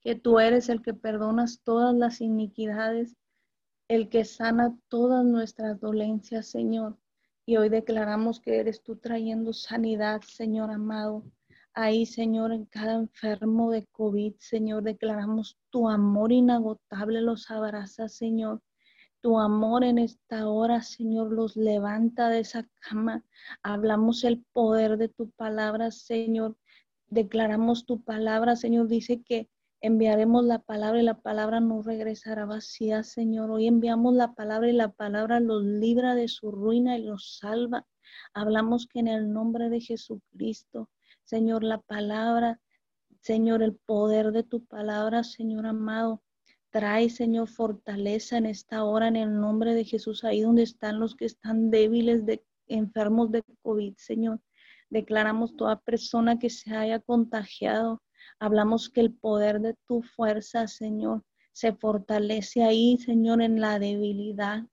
que 0.00 0.14
tú 0.14 0.40
eres 0.40 0.70
el 0.70 0.80
que 0.80 0.94
perdonas 0.94 1.60
todas 1.62 1.94
las 1.94 2.22
iniquidades 2.22 3.19
el 3.90 4.08
que 4.08 4.24
sana 4.24 4.78
todas 4.86 5.24
nuestras 5.24 5.80
dolencias, 5.80 6.46
Señor. 6.46 6.96
Y 7.44 7.56
hoy 7.56 7.68
declaramos 7.68 8.38
que 8.38 8.60
eres 8.60 8.84
tú 8.84 8.94
trayendo 8.94 9.52
sanidad, 9.52 10.20
Señor 10.20 10.70
amado. 10.70 11.24
Ahí, 11.74 12.06
Señor, 12.06 12.52
en 12.52 12.66
cada 12.66 12.94
enfermo 12.94 13.72
de 13.72 13.84
COVID, 13.86 14.34
Señor, 14.38 14.84
declaramos 14.84 15.58
tu 15.70 15.88
amor 15.88 16.30
inagotable 16.30 17.20
los 17.20 17.50
abraza, 17.50 18.08
Señor. 18.08 18.62
Tu 19.22 19.40
amor 19.40 19.82
en 19.82 19.98
esta 19.98 20.48
hora, 20.48 20.82
Señor, 20.82 21.32
los 21.32 21.56
levanta 21.56 22.28
de 22.28 22.38
esa 22.38 22.68
cama. 22.78 23.24
Hablamos 23.64 24.22
el 24.22 24.44
poder 24.52 24.98
de 24.98 25.08
tu 25.08 25.30
palabra, 25.32 25.90
Señor. 25.90 26.56
Declaramos 27.08 27.86
tu 27.86 28.04
palabra, 28.04 28.54
Señor. 28.54 28.86
Dice 28.86 29.20
que 29.20 29.50
enviaremos 29.80 30.44
la 30.44 30.58
palabra 30.58 31.00
y 31.00 31.04
la 31.04 31.20
palabra 31.20 31.60
no 31.60 31.82
regresará 31.82 32.44
vacía, 32.44 33.02
Señor. 33.02 33.50
Hoy 33.50 33.66
enviamos 33.66 34.14
la 34.14 34.34
palabra 34.34 34.68
y 34.68 34.72
la 34.72 34.92
palabra 34.92 35.40
los 35.40 35.64
libra 35.64 36.14
de 36.14 36.28
su 36.28 36.50
ruina 36.50 36.98
y 36.98 37.04
los 37.04 37.38
salva. 37.38 37.86
Hablamos 38.34 38.86
que 38.86 39.00
en 39.00 39.08
el 39.08 39.32
nombre 39.32 39.70
de 39.70 39.80
Jesucristo, 39.80 40.90
Señor, 41.24 41.64
la 41.64 41.78
palabra, 41.78 42.60
Señor, 43.20 43.62
el 43.62 43.74
poder 43.74 44.32
de 44.32 44.42
tu 44.42 44.64
palabra, 44.64 45.24
Señor 45.24 45.66
amado, 45.66 46.22
trae, 46.70 47.08
Señor, 47.08 47.48
fortaleza 47.48 48.36
en 48.36 48.46
esta 48.46 48.84
hora 48.84 49.08
en 49.08 49.16
el 49.16 49.40
nombre 49.40 49.74
de 49.74 49.84
Jesús, 49.84 50.24
ahí 50.24 50.42
donde 50.42 50.62
están 50.62 51.00
los 51.00 51.16
que 51.16 51.24
están 51.24 51.70
débiles, 51.70 52.26
de, 52.26 52.44
enfermos 52.66 53.30
de 53.30 53.42
COVID, 53.62 53.94
Señor. 53.96 54.40
Declaramos 54.90 55.56
toda 55.56 55.80
persona 55.80 56.38
que 56.38 56.50
se 56.50 56.74
haya 56.74 57.00
contagiado 57.00 58.02
Hablamos 58.40 58.88
que 58.88 59.02
el 59.02 59.12
poder 59.12 59.60
de 59.60 59.74
tu 59.86 60.02
fuerza, 60.02 60.66
Señor, 60.66 61.22
se 61.52 61.74
fortalece 61.74 62.64
ahí, 62.64 62.96
Señor, 62.96 63.42
en 63.42 63.60
la 63.60 63.78
debilidad. 63.78 64.64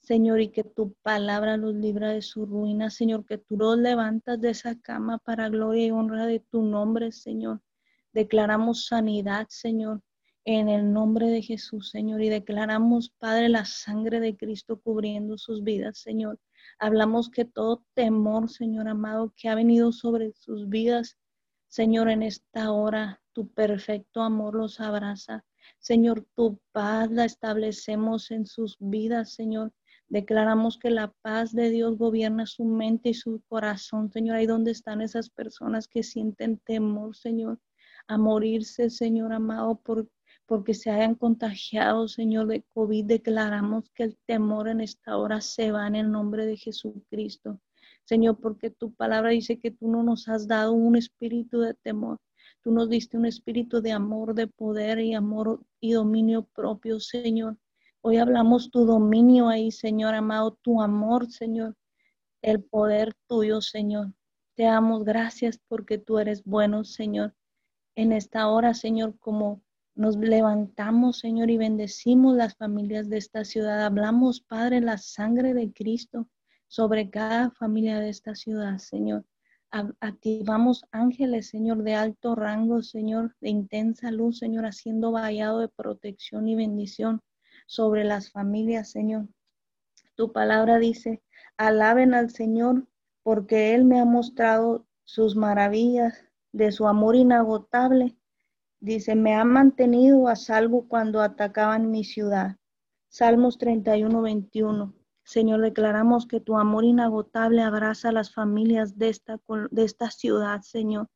Señor, 0.00 0.40
y 0.40 0.48
que 0.48 0.64
tu 0.64 0.94
palabra 1.02 1.56
los 1.56 1.72
libra 1.72 2.10
de 2.10 2.22
su 2.22 2.46
ruina, 2.46 2.90
Señor, 2.90 3.24
que 3.24 3.38
tú 3.38 3.56
los 3.56 3.78
levantas 3.78 4.40
de 4.40 4.50
esa 4.50 4.76
cama 4.80 5.18
para 5.18 5.48
gloria 5.48 5.86
y 5.86 5.90
honra 5.92 6.26
de 6.26 6.40
tu 6.40 6.62
nombre, 6.62 7.12
Señor. 7.12 7.60
Declaramos 8.12 8.86
sanidad, 8.86 9.46
Señor, 9.48 10.02
en 10.44 10.68
el 10.68 10.92
nombre 10.92 11.28
de 11.28 11.42
Jesús, 11.42 11.90
Señor, 11.90 12.20
y 12.22 12.28
declaramos, 12.28 13.10
Padre, 13.20 13.48
la 13.48 13.64
sangre 13.64 14.18
de 14.18 14.36
Cristo 14.36 14.80
cubriendo 14.80 15.38
sus 15.38 15.62
vidas, 15.62 15.98
Señor. 15.98 16.40
Hablamos 16.80 17.30
que 17.30 17.44
todo 17.44 17.84
temor, 17.94 18.50
Señor 18.50 18.88
amado, 18.88 19.32
que 19.36 19.48
ha 19.48 19.54
venido 19.54 19.92
sobre 19.92 20.32
sus 20.32 20.68
vidas, 20.68 21.16
Señor, 21.72 22.10
en 22.10 22.22
esta 22.22 22.70
hora 22.70 23.22
tu 23.32 23.48
perfecto 23.48 24.20
amor 24.20 24.54
los 24.54 24.78
abraza. 24.78 25.42
Señor, 25.78 26.26
tu 26.34 26.60
paz 26.70 27.10
la 27.10 27.24
establecemos 27.24 28.30
en 28.30 28.44
sus 28.44 28.76
vidas, 28.78 29.32
Señor. 29.32 29.72
Declaramos 30.06 30.76
que 30.76 30.90
la 30.90 31.14
paz 31.22 31.54
de 31.54 31.70
Dios 31.70 31.96
gobierna 31.96 32.44
su 32.44 32.66
mente 32.66 33.08
y 33.08 33.14
su 33.14 33.40
corazón, 33.48 34.12
Señor. 34.12 34.36
Ahí 34.36 34.44
donde 34.44 34.70
están 34.70 35.00
esas 35.00 35.30
personas 35.30 35.88
que 35.88 36.02
sienten 36.02 36.58
temor, 36.58 37.16
Señor, 37.16 37.58
a 38.06 38.18
morirse, 38.18 38.90
Señor 38.90 39.32
amado, 39.32 39.80
por, 39.80 40.10
porque 40.44 40.74
se 40.74 40.90
hayan 40.90 41.14
contagiado, 41.14 42.06
Señor, 42.06 42.48
de 42.48 42.66
COVID. 42.74 43.06
Declaramos 43.06 43.88
que 43.94 44.02
el 44.02 44.18
temor 44.26 44.68
en 44.68 44.82
esta 44.82 45.16
hora 45.16 45.40
se 45.40 45.72
va 45.72 45.86
en 45.86 45.94
el 45.94 46.10
nombre 46.10 46.44
de 46.44 46.58
Jesucristo. 46.58 47.62
Señor, 48.04 48.38
porque 48.40 48.70
tu 48.70 48.92
palabra 48.94 49.30
dice 49.30 49.58
que 49.58 49.70
tú 49.70 49.88
no 49.88 50.02
nos 50.02 50.28
has 50.28 50.48
dado 50.48 50.72
un 50.72 50.96
espíritu 50.96 51.60
de 51.60 51.74
temor. 51.74 52.18
Tú 52.62 52.72
nos 52.72 52.88
diste 52.88 53.16
un 53.16 53.26
espíritu 53.26 53.80
de 53.80 53.92
amor, 53.92 54.34
de 54.34 54.46
poder 54.46 54.98
y 55.00 55.14
amor 55.14 55.64
y 55.80 55.92
dominio 55.92 56.44
propio, 56.44 57.00
Señor. 57.00 57.56
Hoy 58.00 58.16
hablamos 58.16 58.70
tu 58.70 58.84
dominio 58.84 59.48
ahí, 59.48 59.70
Señor 59.70 60.14
amado, 60.14 60.58
tu 60.62 60.82
amor, 60.82 61.30
Señor, 61.30 61.76
el 62.42 62.62
poder 62.62 63.14
tuyo, 63.28 63.60
Señor. 63.60 64.12
Te 64.54 64.64
damos 64.64 65.04
gracias 65.04 65.60
porque 65.68 65.98
tú 65.98 66.18
eres 66.18 66.44
bueno, 66.44 66.84
Señor. 66.84 67.34
En 67.94 68.12
esta 68.12 68.48
hora, 68.48 68.74
Señor, 68.74 69.18
como 69.18 69.62
nos 69.94 70.16
levantamos, 70.16 71.18
Señor, 71.18 71.50
y 71.50 71.58
bendecimos 71.58 72.36
las 72.36 72.56
familias 72.56 73.08
de 73.08 73.18
esta 73.18 73.44
ciudad. 73.44 73.84
Hablamos, 73.84 74.40
Padre, 74.40 74.80
la 74.80 74.98
sangre 74.98 75.54
de 75.54 75.72
Cristo 75.72 76.28
sobre 76.72 77.10
cada 77.10 77.50
familia 77.50 78.00
de 78.00 78.08
esta 78.08 78.34
ciudad, 78.34 78.78
Señor. 78.78 79.26
Activamos 80.00 80.86
ángeles, 80.90 81.50
Señor, 81.50 81.82
de 81.82 81.94
alto 81.94 82.34
rango, 82.34 82.80
Señor, 82.80 83.36
de 83.42 83.50
intensa 83.50 84.10
luz, 84.10 84.38
Señor, 84.38 84.64
haciendo 84.64 85.12
vallado 85.12 85.58
de 85.58 85.68
protección 85.68 86.48
y 86.48 86.56
bendición 86.56 87.20
sobre 87.66 88.04
las 88.04 88.30
familias, 88.30 88.90
Señor. 88.90 89.28
Tu 90.14 90.32
palabra 90.32 90.78
dice, 90.78 91.22
alaben 91.58 92.14
al 92.14 92.30
Señor 92.30 92.86
porque 93.22 93.74
Él 93.74 93.84
me 93.84 94.00
ha 94.00 94.06
mostrado 94.06 94.86
sus 95.04 95.36
maravillas 95.36 96.24
de 96.52 96.72
su 96.72 96.88
amor 96.88 97.16
inagotable. 97.16 98.16
Dice, 98.80 99.14
me 99.14 99.34
ha 99.34 99.44
mantenido 99.44 100.26
a 100.26 100.36
salvo 100.36 100.88
cuando 100.88 101.20
atacaban 101.20 101.90
mi 101.90 102.02
ciudad. 102.02 102.56
Salmos 103.10 103.58
31, 103.58 104.22
21. 104.22 105.01
Señor, 105.24 105.60
declaramos 105.60 106.26
que 106.26 106.40
tu 106.40 106.58
amor 106.58 106.84
inagotable 106.84 107.62
abraza 107.62 108.08
a 108.08 108.12
las 108.12 108.32
familias 108.32 108.98
de 108.98 109.08
esta, 109.08 109.40
de 109.70 109.84
esta 109.84 110.10
ciudad, 110.10 110.62
Señor, 110.62 111.08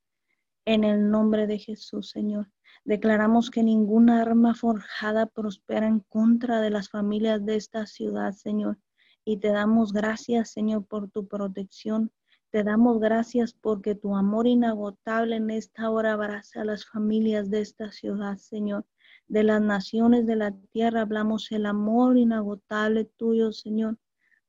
en 0.64 0.84
el 0.84 1.10
nombre 1.10 1.46
de 1.46 1.58
Jesús, 1.58 2.10
Señor. 2.10 2.50
Declaramos 2.84 3.50
que 3.50 3.62
ninguna 3.62 4.22
arma 4.22 4.54
forjada 4.54 5.26
prospera 5.26 5.88
en 5.88 6.00
contra 6.00 6.60
de 6.60 6.70
las 6.70 6.88
familias 6.88 7.44
de 7.44 7.56
esta 7.56 7.86
ciudad, 7.86 8.32
Señor. 8.32 8.78
Y 9.24 9.38
te 9.38 9.48
damos 9.48 9.92
gracias, 9.92 10.50
Señor, 10.50 10.86
por 10.86 11.10
tu 11.10 11.26
protección. 11.26 12.12
Te 12.50 12.62
damos 12.62 13.00
gracias 13.00 13.54
porque 13.54 13.96
tu 13.96 14.14
amor 14.14 14.46
inagotable 14.46 15.36
en 15.36 15.50
esta 15.50 15.90
hora 15.90 16.12
abraza 16.12 16.60
a 16.60 16.64
las 16.64 16.86
familias 16.86 17.50
de 17.50 17.60
esta 17.60 17.90
ciudad, 17.90 18.36
Señor 18.36 18.86
de 19.28 19.42
las 19.42 19.60
naciones 19.60 20.26
de 20.26 20.36
la 20.36 20.52
tierra 20.70 21.02
hablamos 21.02 21.50
el 21.50 21.66
amor 21.66 22.16
inagotable 22.16 23.04
tuyo, 23.04 23.52
Señor. 23.52 23.98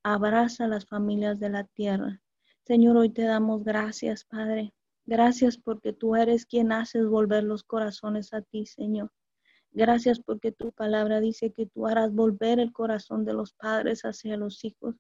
Abraza 0.03 0.65
a 0.65 0.67
las 0.67 0.86
familias 0.86 1.39
de 1.39 1.49
la 1.49 1.63
tierra. 1.63 2.21
Señor, 2.65 2.97
hoy 2.97 3.09
te 3.09 3.23
damos 3.23 3.63
gracias, 3.63 4.23
Padre. 4.25 4.73
Gracias 5.05 5.57
porque 5.57 5.93
tú 5.93 6.15
eres 6.15 6.45
quien 6.45 6.71
haces 6.71 7.07
volver 7.07 7.43
los 7.43 7.63
corazones 7.63 8.34
a 8.34 8.41
ti, 8.41 8.65
Señor. 8.65 9.11
Gracias 9.71 10.19
porque 10.19 10.51
tu 10.51 10.71
palabra 10.71 11.19
dice 11.19 11.51
que 11.51 11.65
tú 11.65 11.88
harás 11.88 12.13
volver 12.13 12.59
el 12.59 12.71
corazón 12.71 13.25
de 13.25 13.34
los 13.34 13.53
padres 13.53 14.03
hacia 14.03 14.38
los 14.38 14.63
hijos 14.63 14.95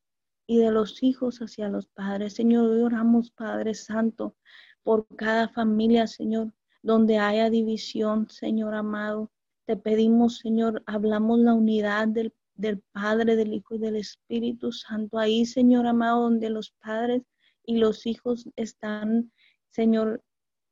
y 0.47 0.57
de 0.59 0.71
los 0.71 1.03
hijos 1.03 1.39
hacia 1.39 1.69
los 1.69 1.87
padres. 1.87 2.33
Señor, 2.33 2.69
hoy 2.69 2.81
oramos, 2.81 3.31
Padre 3.31 3.73
Santo, 3.73 4.35
por 4.81 5.05
cada 5.15 5.49
familia, 5.49 6.07
Señor, 6.07 6.53
donde 6.81 7.17
haya 7.17 7.49
división, 7.49 8.29
Señor 8.29 8.73
amado. 8.73 9.29
Te 9.67 9.75
pedimos, 9.75 10.37
Señor, 10.37 10.81
hablamos 10.85 11.39
la 11.39 11.53
unidad 11.53 12.07
del, 12.07 12.33
del 12.55 12.79
Padre, 12.93 13.35
del 13.35 13.51
Hijo 13.51 13.75
y 13.75 13.79
del 13.79 13.97
Espíritu 13.97 14.71
Santo. 14.71 15.19
Ahí, 15.19 15.45
Señor 15.45 15.85
amado, 15.87 16.21
donde 16.21 16.49
los 16.49 16.71
padres 16.71 17.23
y 17.65 17.77
los 17.77 18.05
hijos 18.05 18.47
están, 18.55 19.33
Señor, 19.69 20.23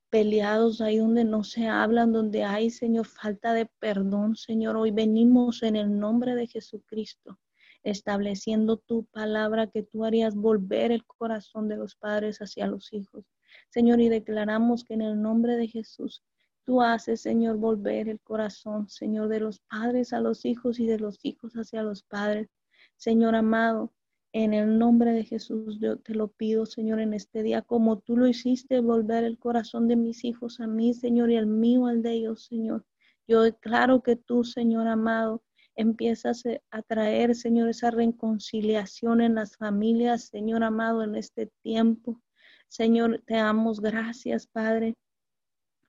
peleados, 0.10 0.80
ahí 0.80 0.96
donde 0.96 1.26
no 1.26 1.44
se 1.44 1.68
hablan, 1.68 2.14
donde 2.14 2.46
hay, 2.46 2.70
Señor, 2.70 3.06
falta 3.06 3.52
de 3.52 3.66
perdón, 3.80 4.38
Señor. 4.38 4.78
Hoy 4.78 4.92
venimos 4.92 5.62
en 5.62 5.76
el 5.76 6.00
nombre 6.00 6.34
de 6.34 6.48
Jesucristo, 6.48 7.38
estableciendo 7.84 8.78
tu 8.78 9.04
palabra 9.08 9.68
que 9.68 9.84
tú 9.84 10.06
harías 10.06 10.36
volver 10.36 10.94
el 10.94 11.06
corazón 11.06 11.68
de 11.68 11.76
los 11.76 11.98
padres 11.98 12.38
hacia 12.38 12.68
los 12.68 12.94
hijos. 12.94 13.26
Señor, 13.68 14.00
y 14.00 14.08
declaramos 14.08 14.86
que 14.86 14.94
en 14.94 15.02
el 15.02 15.22
nombre 15.22 15.58
de 15.58 15.68
Jesús 15.68 16.24
Tú 16.66 16.82
haces, 16.82 17.22
Señor, 17.22 17.58
volver 17.58 18.10
el 18.10 18.20
corazón, 18.20 18.90
Señor, 18.90 19.28
de 19.28 19.40
los 19.40 19.60
padres 19.60 20.14
a 20.14 20.20
los 20.20 20.46
hijos 20.46 20.80
y 20.80 20.88
de 20.88 20.98
los 20.98 21.20
hijos 21.24 21.54
hacia 21.54 21.84
los 21.84 22.02
padres. 22.02 22.50
Señor 22.98 23.36
amado, 23.36 23.94
en 24.34 24.56
el 24.56 24.80
nombre 24.80 25.12
de 25.12 25.24
Jesús, 25.24 25.78
yo 25.80 26.00
te 26.00 26.16
lo 26.16 26.28
pido, 26.28 26.66
Señor, 26.66 27.00
en 27.02 27.14
este 27.14 27.44
día, 27.44 27.62
como 27.62 28.00
tú 28.00 28.18
lo 28.18 28.28
hiciste, 28.28 28.80
volver 28.80 29.24
el 29.26 29.38
corazón 29.38 29.88
de 29.88 29.96
mis 29.96 30.26
hijos 30.26 30.60
a 30.60 30.66
mí, 30.66 30.96
Señor, 30.96 31.30
y 31.30 31.36
el 31.36 31.46
mío 31.46 31.86
al 31.86 32.02
de 32.02 32.14
ellos, 32.14 32.46
Señor. 32.46 32.84
Yo 33.28 33.44
declaro 33.44 34.02
que 34.02 34.16
tú, 34.16 34.44
Señor 34.44 34.88
amado, 34.88 35.44
empiezas 35.76 36.44
a 36.72 36.82
traer, 36.82 37.36
Señor, 37.36 37.70
esa 37.70 37.92
reconciliación 37.92 39.22
en 39.22 39.36
las 39.36 39.56
familias, 39.56 40.30
Señor 40.30 40.64
amado, 40.64 41.04
en 41.04 41.14
este 41.14 41.52
tiempo. 41.62 42.24
Señor, 42.70 43.22
te 43.28 43.36
damos 43.36 43.82
gracias, 43.82 44.48
Padre 44.48 44.96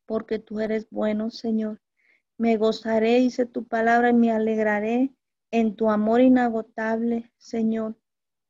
porque 0.07 0.39
tú 0.39 0.61
eres 0.61 0.89
bueno, 0.91 1.31
Señor. 1.31 1.81
Me 2.39 2.57
gozaré, 2.57 3.17
dice 3.17 3.47
tu 3.47 3.67
palabra, 3.67 4.11
y 4.11 4.15
me 4.15 4.31
alegraré 4.31 5.13
en 5.51 5.75
tu 5.75 5.91
amor 5.91 6.21
inagotable, 6.21 7.33
Señor, 7.37 7.97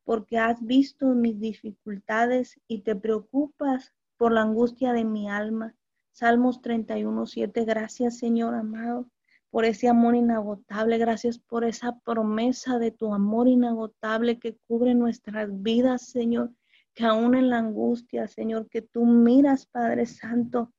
porque 0.03 0.37
has 0.37 0.65
visto 0.65 1.07
mis 1.07 1.39
dificultades 1.39 2.59
y 2.67 2.81
te 2.81 2.95
preocupas 2.95 3.93
por 4.17 4.31
la 4.31 4.41
angustia 4.41 4.93
de 4.93 5.05
mi 5.05 5.29
alma. 5.29 5.75
Salmos 6.11 6.61
31, 6.61 7.25
7. 7.25 7.65
Gracias, 7.65 8.17
Señor 8.17 8.55
amado, 8.55 9.09
por 9.51 9.65
ese 9.65 9.87
amor 9.87 10.15
inagotable. 10.15 10.97
Gracias 10.97 11.39
por 11.39 11.63
esa 11.63 11.99
promesa 11.99 12.79
de 12.79 12.91
tu 12.91 13.13
amor 13.13 13.47
inagotable 13.47 14.39
que 14.39 14.57
cubre 14.67 14.95
nuestras 14.95 15.49
vidas, 15.61 16.09
Señor, 16.09 16.51
que 16.93 17.05
aún 17.05 17.35
en 17.35 17.49
la 17.49 17.59
angustia, 17.59 18.27
Señor, 18.27 18.67
que 18.69 18.81
tú 18.81 19.05
miras, 19.05 19.67
Padre 19.67 20.07
Santo, 20.07 20.73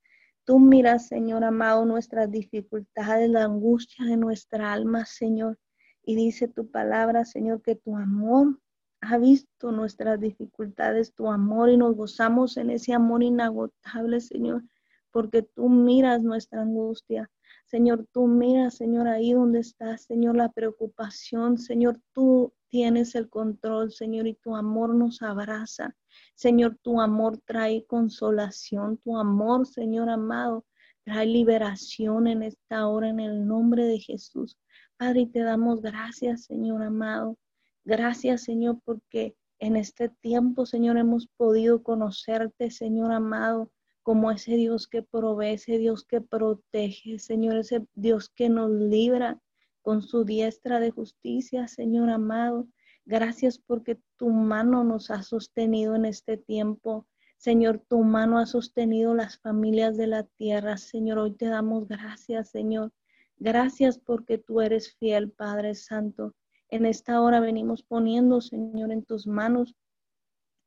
Tú 0.49 0.57
miras, 0.57 1.05
Señor 1.05 1.43
amado, 1.43 1.85
nuestras 1.85 2.31
dificultades, 2.31 3.29
la 3.29 3.43
angustia 3.43 4.03
de 4.05 4.17
nuestra 4.17 4.73
alma, 4.73 5.05
Señor. 5.05 5.59
Y 6.03 6.15
dice 6.15 6.47
tu 6.47 6.71
palabra, 6.71 7.23
Señor, 7.23 7.61
que 7.61 7.75
tu 7.75 7.95
amor 7.95 8.59
ha 8.99 9.19
visto 9.19 9.71
nuestras 9.71 10.19
dificultades, 10.19 11.13
tu 11.13 11.29
amor, 11.29 11.69
y 11.69 11.77
nos 11.77 11.95
gozamos 11.95 12.57
en 12.57 12.71
ese 12.71 12.93
amor 12.93 13.21
inagotable, 13.21 14.21
Señor, 14.21 14.63
porque 15.11 15.43
tú 15.43 15.69
miras 15.69 16.23
nuestra 16.23 16.63
angustia. 16.63 17.29
Señor, 17.69 18.07
tú 18.11 18.25
miras, 18.25 18.77
Señor, 18.77 19.07
ahí 19.07 19.33
donde 19.33 19.59
estás, 19.59 20.01
Señor, 20.01 20.35
la 20.35 20.49
preocupación. 20.51 21.59
Señor, 21.59 22.01
tú 22.13 22.51
tienes 22.67 23.13
el 23.13 23.29
control, 23.29 23.91
Señor, 23.91 24.25
y 24.25 24.33
tu 24.33 24.55
amor 24.55 24.95
nos 24.95 25.21
abraza. 25.21 25.95
Señor, 26.33 26.79
tu 26.81 26.99
amor 26.99 27.37
trae 27.45 27.85
consolación, 27.85 28.97
tu 28.97 29.15
amor, 29.15 29.67
Señor 29.67 30.09
amado, 30.09 30.65
trae 31.03 31.27
liberación 31.27 32.25
en 32.25 32.41
esta 32.41 32.87
hora 32.87 33.09
en 33.09 33.19
el 33.19 33.45
nombre 33.45 33.85
de 33.85 33.99
Jesús. 33.99 34.57
Padre, 34.97 35.29
te 35.31 35.41
damos 35.41 35.83
gracias, 35.83 36.45
Señor 36.45 36.81
amado. 36.81 37.37
Gracias, 37.85 38.45
Señor, 38.45 38.79
porque 38.83 39.35
en 39.59 39.75
este 39.75 40.09
tiempo, 40.09 40.65
Señor, 40.65 40.97
hemos 40.97 41.27
podido 41.37 41.83
conocerte, 41.83 42.71
Señor 42.71 43.11
amado, 43.11 43.71
como 44.03 44.31
ese 44.31 44.55
Dios 44.55 44.87
que 44.87 45.03
provee, 45.03 45.53
ese 45.53 45.77
Dios 45.77 46.03
que 46.05 46.21
protege, 46.21 47.19
Señor, 47.19 47.57
ese 47.57 47.85
Dios 47.95 48.29
que 48.29 48.49
nos 48.49 48.71
libra 48.71 49.39
con 49.81 50.01
su 50.01 50.25
diestra 50.25 50.79
de 50.79 50.91
justicia, 50.91 51.67
Señor 51.67 52.09
amado. 52.09 52.67
Gracias 53.05 53.57
porque 53.57 53.99
tu 54.17 54.29
mano 54.29 54.83
nos 54.83 55.09
ha 55.09 55.23
sostenido 55.23 55.95
en 55.95 56.05
este 56.05 56.37
tiempo. 56.37 57.07
Señor, 57.37 57.79
tu 57.87 58.03
mano 58.03 58.37
ha 58.37 58.45
sostenido 58.45 59.15
las 59.15 59.39
familias 59.39 59.97
de 59.97 60.07
la 60.07 60.23
tierra. 60.23 60.77
Señor, 60.77 61.19
hoy 61.19 61.31
te 61.31 61.47
damos 61.47 61.87
gracias, 61.87 62.49
Señor. 62.49 62.91
Gracias 63.37 63.97
porque 63.97 64.37
tú 64.37 64.61
eres 64.61 64.95
fiel, 64.97 65.31
Padre 65.31 65.73
Santo. 65.73 66.35
En 66.67 66.85
esta 66.85 67.21
hora 67.21 67.39
venimos 67.39 67.81
poniendo, 67.81 68.41
Señor, 68.41 68.91
en 68.91 69.03
tus 69.03 69.25
manos 69.25 69.75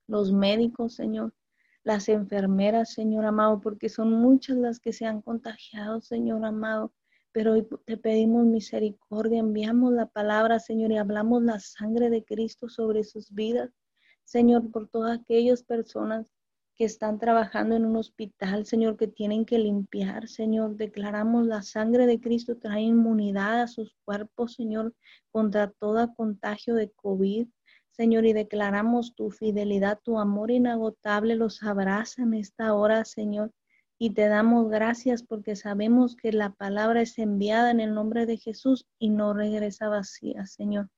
los 0.08 0.32
médicos, 0.32 0.94
Señor, 0.94 1.34
las 1.84 2.08
enfermeras, 2.08 2.92
Señor 2.92 3.24
amado, 3.24 3.60
porque 3.60 3.88
son 3.88 4.12
muchas 4.12 4.56
las 4.56 4.80
que 4.80 4.92
se 4.92 5.06
han 5.06 5.22
contagiado, 5.22 6.00
Señor 6.00 6.44
amado 6.44 6.92
pero 7.32 7.52
hoy 7.52 7.66
te 7.86 7.96
pedimos 7.96 8.44
misericordia, 8.44 9.40
enviamos 9.40 9.92
la 9.92 10.06
palabra, 10.06 10.60
Señor, 10.60 10.92
y 10.92 10.98
hablamos 10.98 11.42
la 11.42 11.58
sangre 11.58 12.10
de 12.10 12.24
Cristo 12.24 12.68
sobre 12.68 13.04
sus 13.04 13.32
vidas. 13.32 13.70
Señor, 14.24 14.70
por 14.70 14.88
todas 14.88 15.18
aquellas 15.18 15.62
personas 15.62 16.30
que 16.76 16.84
están 16.84 17.18
trabajando 17.18 17.74
en 17.74 17.86
un 17.86 17.96
hospital, 17.96 18.66
Señor, 18.66 18.96
que 18.98 19.08
tienen 19.08 19.46
que 19.46 19.58
limpiar, 19.58 20.28
Señor, 20.28 20.76
declaramos 20.76 21.46
la 21.46 21.62
sangre 21.62 22.06
de 22.06 22.20
Cristo 22.20 22.58
trae 22.58 22.82
inmunidad 22.82 23.62
a 23.62 23.66
sus 23.66 23.94
cuerpos, 24.04 24.54
Señor, 24.54 24.94
contra 25.30 25.70
todo 25.70 26.14
contagio 26.14 26.74
de 26.74 26.90
COVID. 26.90 27.48
Señor, 27.92 28.26
y 28.26 28.32
declaramos 28.32 29.14
tu 29.14 29.30
fidelidad, 29.30 30.00
tu 30.02 30.18
amor 30.18 30.50
inagotable 30.50 31.36
los 31.36 31.62
abraza 31.62 32.22
en 32.22 32.34
esta 32.34 32.74
hora, 32.74 33.04
Señor 33.04 33.52
y 34.04 34.10
te 34.10 34.26
damos 34.26 34.68
gracias 34.68 35.22
porque 35.22 35.54
sabemos 35.54 36.16
que 36.16 36.32
la 36.32 36.50
palabra 36.50 37.02
es 37.02 37.20
enviada 37.20 37.70
en 37.70 37.78
el 37.78 37.94
nombre 37.94 38.26
de 38.26 38.36
Jesús 38.36 38.84
y 38.98 39.10
no 39.10 39.32
regresa 39.32 39.88
vacía, 39.88 40.44
Señor, 40.44 40.90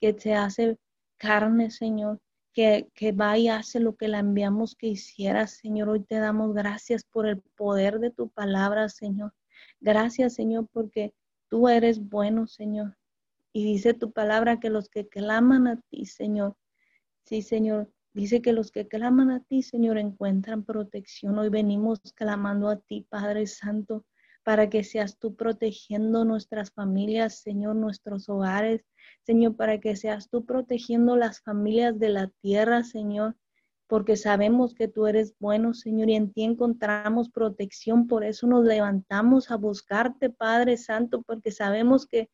que 0.00 0.12
te 0.12 0.34
hace 0.34 0.78
carne, 1.16 1.72
Señor, 1.72 2.20
que, 2.52 2.88
que 2.94 3.10
va 3.10 3.36
y 3.36 3.48
hace 3.48 3.80
lo 3.80 3.96
que 3.96 4.06
la 4.06 4.20
enviamos 4.20 4.76
que 4.76 4.86
hiciera, 4.86 5.48
Señor. 5.48 5.88
Hoy 5.88 6.04
te 6.04 6.20
damos 6.20 6.54
gracias 6.54 7.02
por 7.02 7.26
el 7.26 7.42
poder 7.56 7.98
de 7.98 8.12
tu 8.12 8.28
palabra, 8.28 8.88
Señor. 8.88 9.34
Gracias, 9.80 10.34
Señor, 10.34 10.68
porque 10.72 11.14
tú 11.48 11.68
eres 11.68 11.98
bueno, 11.98 12.46
Señor. 12.46 12.96
Y 13.52 13.64
dice 13.64 13.94
tu 13.94 14.12
palabra 14.12 14.60
que 14.60 14.70
los 14.70 14.88
que 14.88 15.08
claman 15.08 15.66
a 15.66 15.80
ti, 15.90 16.06
Señor, 16.06 16.56
sí, 17.24 17.42
Señor, 17.42 17.90
Dice 18.14 18.42
que 18.42 18.52
los 18.52 18.70
que 18.70 18.88
claman 18.88 19.30
a 19.30 19.40
ti, 19.40 19.62
Señor, 19.62 19.96
encuentran 19.96 20.64
protección. 20.64 21.38
Hoy 21.38 21.48
venimos 21.48 21.98
clamando 22.14 22.68
a 22.68 22.76
ti, 22.76 23.06
Padre 23.08 23.46
Santo, 23.46 24.04
para 24.44 24.68
que 24.68 24.84
seas 24.84 25.18
tú 25.18 25.34
protegiendo 25.34 26.26
nuestras 26.26 26.72
familias, 26.72 27.38
Señor, 27.38 27.76
nuestros 27.76 28.28
hogares, 28.28 28.84
Señor, 29.22 29.56
para 29.56 29.80
que 29.80 29.96
seas 29.96 30.28
tú 30.28 30.44
protegiendo 30.44 31.16
las 31.16 31.40
familias 31.40 31.98
de 31.98 32.10
la 32.10 32.30
tierra, 32.42 32.84
Señor, 32.84 33.34
porque 33.86 34.16
sabemos 34.16 34.74
que 34.74 34.88
tú 34.88 35.06
eres 35.06 35.34
bueno, 35.38 35.72
Señor, 35.72 36.10
y 36.10 36.14
en 36.14 36.34
ti 36.34 36.42
encontramos 36.42 37.30
protección. 37.30 38.08
Por 38.08 38.24
eso 38.24 38.46
nos 38.46 38.64
levantamos 38.66 39.50
a 39.50 39.56
buscarte, 39.56 40.28
Padre 40.28 40.76
Santo, 40.76 41.22
porque 41.22 41.50
sabemos 41.50 42.06
que 42.06 42.28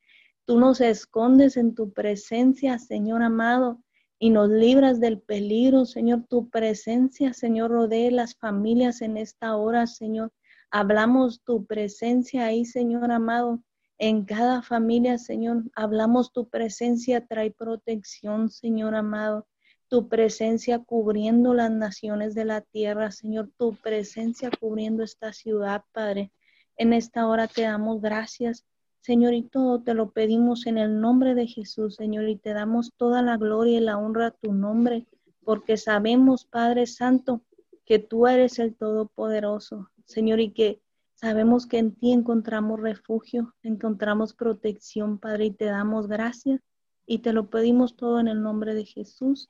tú 0.48 0.58
nos 0.58 0.80
escondes 0.80 1.58
en 1.58 1.74
tu 1.74 1.92
presencia, 1.92 2.78
Señor 2.78 3.22
amado 3.22 3.82
y 4.18 4.30
nos 4.30 4.48
libras 4.48 4.98
del 4.98 5.20
peligro, 5.20 5.84
Señor. 5.84 6.24
Tu 6.26 6.48
presencia, 6.48 7.34
Señor, 7.34 7.70
rodee 7.70 8.10
las 8.10 8.34
familias 8.34 9.02
en 9.02 9.18
esta 9.18 9.56
hora, 9.56 9.86
Señor. 9.86 10.32
Hablamos 10.70 11.42
tu 11.42 11.66
presencia 11.66 12.46
ahí, 12.46 12.64
Señor 12.64 13.12
amado, 13.12 13.62
en 13.98 14.24
cada 14.24 14.62
familia, 14.62 15.18
Señor. 15.18 15.64
Hablamos 15.76 16.32
tu 16.32 16.48
presencia, 16.48 17.26
trae 17.26 17.50
protección, 17.50 18.48
Señor 18.48 18.94
amado. 18.94 19.46
Tu 19.88 20.08
presencia 20.08 20.78
cubriendo 20.78 21.52
las 21.52 21.70
naciones 21.70 22.34
de 22.34 22.46
la 22.46 22.62
tierra, 22.62 23.10
Señor. 23.10 23.50
Tu 23.58 23.76
presencia 23.76 24.50
cubriendo 24.58 25.02
esta 25.02 25.34
ciudad, 25.34 25.84
Padre. 25.92 26.32
En 26.78 26.94
esta 26.94 27.28
hora 27.28 27.48
te 27.48 27.62
damos 27.62 28.00
gracias 28.00 28.64
Señor, 29.00 29.34
y 29.34 29.42
todo 29.42 29.80
te 29.80 29.94
lo 29.94 30.10
pedimos 30.10 30.66
en 30.66 30.78
el 30.78 31.00
nombre 31.00 31.34
de 31.34 31.46
Jesús, 31.46 31.96
Señor, 31.96 32.28
y 32.28 32.36
te 32.36 32.52
damos 32.52 32.92
toda 32.96 33.22
la 33.22 33.36
gloria 33.36 33.78
y 33.78 33.80
la 33.80 33.98
honra 33.98 34.26
a 34.26 34.30
tu 34.32 34.52
nombre, 34.52 35.06
porque 35.44 35.76
sabemos, 35.76 36.44
Padre 36.44 36.86
Santo, 36.86 37.42
que 37.84 37.98
tú 37.98 38.26
eres 38.26 38.58
el 38.58 38.74
Todopoderoso, 38.74 39.90
Señor, 40.04 40.40
y 40.40 40.50
que 40.50 40.80
sabemos 41.14 41.66
que 41.66 41.78
en 41.78 41.94
ti 41.94 42.12
encontramos 42.12 42.80
refugio, 42.80 43.54
encontramos 43.62 44.34
protección, 44.34 45.18
Padre, 45.18 45.46
y 45.46 45.50
te 45.52 45.64
damos 45.64 46.06
gracias 46.06 46.60
y 47.06 47.20
te 47.20 47.32
lo 47.32 47.48
pedimos 47.48 47.96
todo 47.96 48.20
en 48.20 48.28
el 48.28 48.42
nombre 48.42 48.74
de 48.74 48.84
Jesús. 48.84 49.48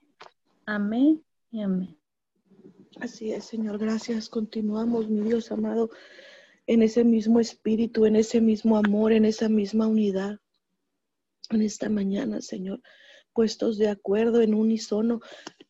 Amén 0.64 1.24
y 1.50 1.62
amén. 1.62 1.98
Así 3.00 3.32
es, 3.32 3.44
Señor, 3.44 3.78
gracias. 3.78 4.28
Continuamos, 4.28 5.08
mi 5.08 5.20
Dios 5.22 5.50
amado, 5.50 5.90
en 6.68 6.82
ese 6.82 7.02
mismo 7.02 7.40
espíritu, 7.40 8.04
en 8.04 8.14
ese 8.14 8.42
mismo 8.42 8.76
amor, 8.76 9.12
en 9.12 9.24
esa 9.24 9.48
misma 9.48 9.86
unidad. 9.86 10.38
En 11.48 11.62
esta 11.62 11.88
mañana, 11.88 12.42
Señor, 12.42 12.82
puestos 13.32 13.78
de 13.78 13.88
acuerdo 13.88 14.42
en 14.42 14.52
unísono, 14.52 15.20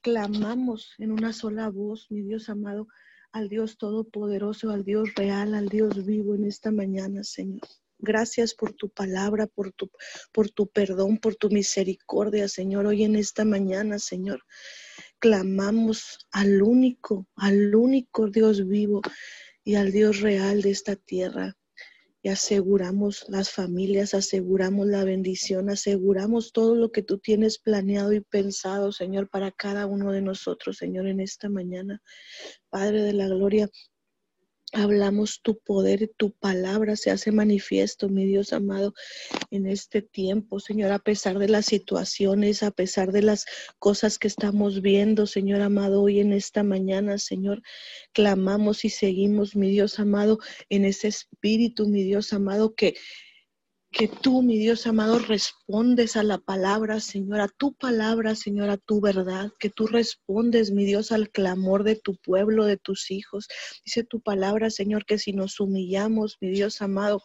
clamamos 0.00 0.94
en 0.98 1.12
una 1.12 1.32
sola 1.32 1.70
voz, 1.70 2.10
mi 2.10 2.22
Dios 2.22 2.48
amado, 2.48 2.88
al 3.30 3.48
Dios 3.48 3.78
Todopoderoso, 3.78 4.70
al 4.70 4.84
Dios 4.84 5.14
real, 5.14 5.54
al 5.54 5.68
Dios 5.68 6.04
vivo 6.04 6.34
en 6.34 6.44
esta 6.44 6.72
mañana, 6.72 7.22
Señor. 7.22 7.60
Gracias 8.00 8.54
por 8.54 8.72
tu 8.72 8.88
palabra, 8.88 9.46
por 9.46 9.70
tu, 9.70 9.90
por 10.32 10.50
tu 10.50 10.66
perdón, 10.66 11.18
por 11.18 11.36
tu 11.36 11.48
misericordia, 11.48 12.48
Señor. 12.48 12.86
Hoy 12.86 13.04
en 13.04 13.14
esta 13.14 13.44
mañana, 13.44 14.00
Señor, 14.00 14.42
clamamos 15.20 16.26
al 16.32 16.60
único, 16.60 17.28
al 17.36 17.72
único 17.76 18.28
Dios 18.30 18.66
vivo 18.66 19.00
y 19.68 19.74
al 19.74 19.92
Dios 19.92 20.22
real 20.22 20.62
de 20.62 20.70
esta 20.70 20.96
tierra. 20.96 21.54
Y 22.22 22.30
aseguramos 22.30 23.26
las 23.28 23.50
familias, 23.50 24.14
aseguramos 24.14 24.86
la 24.86 25.04
bendición, 25.04 25.68
aseguramos 25.68 26.52
todo 26.52 26.74
lo 26.74 26.90
que 26.90 27.02
tú 27.02 27.18
tienes 27.18 27.58
planeado 27.58 28.14
y 28.14 28.22
pensado, 28.22 28.92
Señor, 28.92 29.28
para 29.28 29.52
cada 29.52 29.84
uno 29.84 30.10
de 30.10 30.22
nosotros, 30.22 30.78
Señor, 30.78 31.06
en 31.06 31.20
esta 31.20 31.50
mañana. 31.50 32.00
Padre 32.70 33.02
de 33.02 33.12
la 33.12 33.28
gloria, 33.28 33.68
Hablamos 34.72 35.40
tu 35.40 35.58
poder, 35.58 36.10
tu 36.16 36.32
palabra 36.32 36.94
se 36.96 37.10
hace 37.10 37.32
manifiesto, 37.32 38.08
mi 38.10 38.26
Dios 38.26 38.52
amado, 38.52 38.92
en 39.50 39.66
este 39.66 40.02
tiempo, 40.02 40.60
Señor, 40.60 40.92
a 40.92 40.98
pesar 40.98 41.38
de 41.38 41.48
las 41.48 41.66
situaciones, 41.66 42.62
a 42.62 42.70
pesar 42.70 43.10
de 43.12 43.22
las 43.22 43.46
cosas 43.78 44.18
que 44.18 44.28
estamos 44.28 44.82
viendo, 44.82 45.26
Señor 45.26 45.62
amado, 45.62 46.02
hoy 46.02 46.20
en 46.20 46.34
esta 46.34 46.62
mañana, 46.64 47.16
Señor, 47.16 47.62
clamamos 48.12 48.84
y 48.84 48.90
seguimos, 48.90 49.56
mi 49.56 49.70
Dios 49.70 49.98
amado, 49.98 50.38
en 50.68 50.84
ese 50.84 51.08
espíritu, 51.08 51.88
mi 51.88 52.02
Dios 52.02 52.34
amado, 52.34 52.74
que 52.74 52.94
que 53.90 54.06
tú, 54.06 54.42
mi 54.42 54.58
Dios 54.58 54.86
amado, 54.86 55.18
respondes 55.18 56.16
a 56.16 56.22
la 56.22 56.38
palabra, 56.38 57.00
Señor, 57.00 57.40
a 57.40 57.48
tu 57.48 57.74
palabra, 57.74 58.34
Señor, 58.34 58.68
a 58.70 58.76
tu 58.76 59.00
verdad, 59.00 59.52
que 59.58 59.70
tú 59.70 59.86
respondes, 59.86 60.70
mi 60.70 60.84
Dios, 60.84 61.10
al 61.10 61.30
clamor 61.30 61.84
de 61.84 61.96
tu 61.96 62.16
pueblo, 62.16 62.64
de 62.66 62.76
tus 62.76 63.10
hijos. 63.10 63.48
Dice 63.84 64.04
tu 64.04 64.20
palabra, 64.20 64.70
Señor, 64.70 65.06
que 65.06 65.18
si 65.18 65.32
nos 65.32 65.58
humillamos, 65.58 66.36
mi 66.40 66.50
Dios 66.50 66.82
amado, 66.82 67.22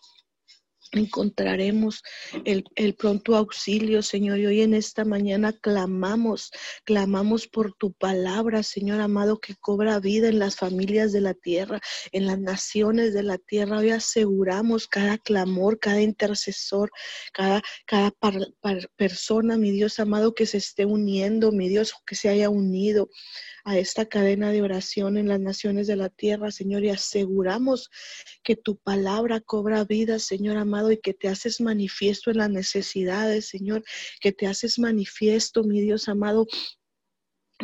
encontraremos 0.93 2.03
el, 2.45 2.95
pronto 2.95 3.35
auxilio, 3.35 4.01
Señor. 4.01 4.39
Y 4.39 4.45
hoy 4.45 4.61
en 4.61 4.73
esta 4.73 5.05
mañana 5.05 5.53
clamamos, 5.53 6.51
clamamos 6.85 7.47
por 7.47 7.73
tu 7.73 7.93
palabra, 7.93 8.63
Señor 8.63 9.01
amado, 9.01 9.39
que 9.39 9.55
cobra 9.55 9.99
vida 9.99 10.29
en 10.29 10.39
las 10.39 10.55
familias 10.55 11.11
de 11.11 11.21
la 11.21 11.33
tierra, 11.33 11.81
en 12.11 12.27
las 12.27 12.39
naciones 12.39 13.13
de 13.13 13.23
la 13.23 13.37
tierra. 13.37 13.79
Hoy 13.79 13.89
aseguramos 13.89 14.87
cada 14.87 15.17
clamor, 15.17 15.79
cada 15.79 16.01
intercesor, 16.01 16.91
cada, 17.33 17.61
cada 17.85 18.13
persona, 18.95 19.57
mi 19.57 19.71
Dios 19.71 19.99
amado, 19.99 20.33
que 20.33 20.45
se 20.45 20.57
esté 20.57 20.85
uniendo, 20.85 21.51
mi 21.51 21.69
Dios, 21.69 21.93
que 22.05 22.15
se 22.15 22.29
haya 22.29 22.49
unido 22.49 23.09
a 23.65 23.77
esta 23.77 24.05
cadena 24.05 24.51
de 24.51 24.61
oración 24.61 25.17
en 25.17 25.29
las 25.29 25.39
naciones 25.39 25.87
de 25.87 25.95
la 25.95 26.09
tierra, 26.09 26.51
Señor, 26.51 26.83
y 26.83 26.89
aseguramos 26.89 27.89
que 28.43 28.55
tu 28.55 28.77
palabra 28.77 29.39
cobra 29.39 29.85
vida, 29.85 30.19
Señor 30.19 30.57
amado, 30.57 30.82
y 30.91 30.97
que 30.97 31.13
te 31.13 31.27
haces 31.27 31.61
manifiesto 31.61 32.31
en 32.31 32.37
las 32.37 32.49
necesidades, 32.49 33.47
Señor, 33.47 33.83
que 34.19 34.31
te 34.31 34.47
haces 34.47 34.79
manifiesto, 34.79 35.63
mi 35.63 35.81
Dios 35.81 36.07
amado, 36.07 36.47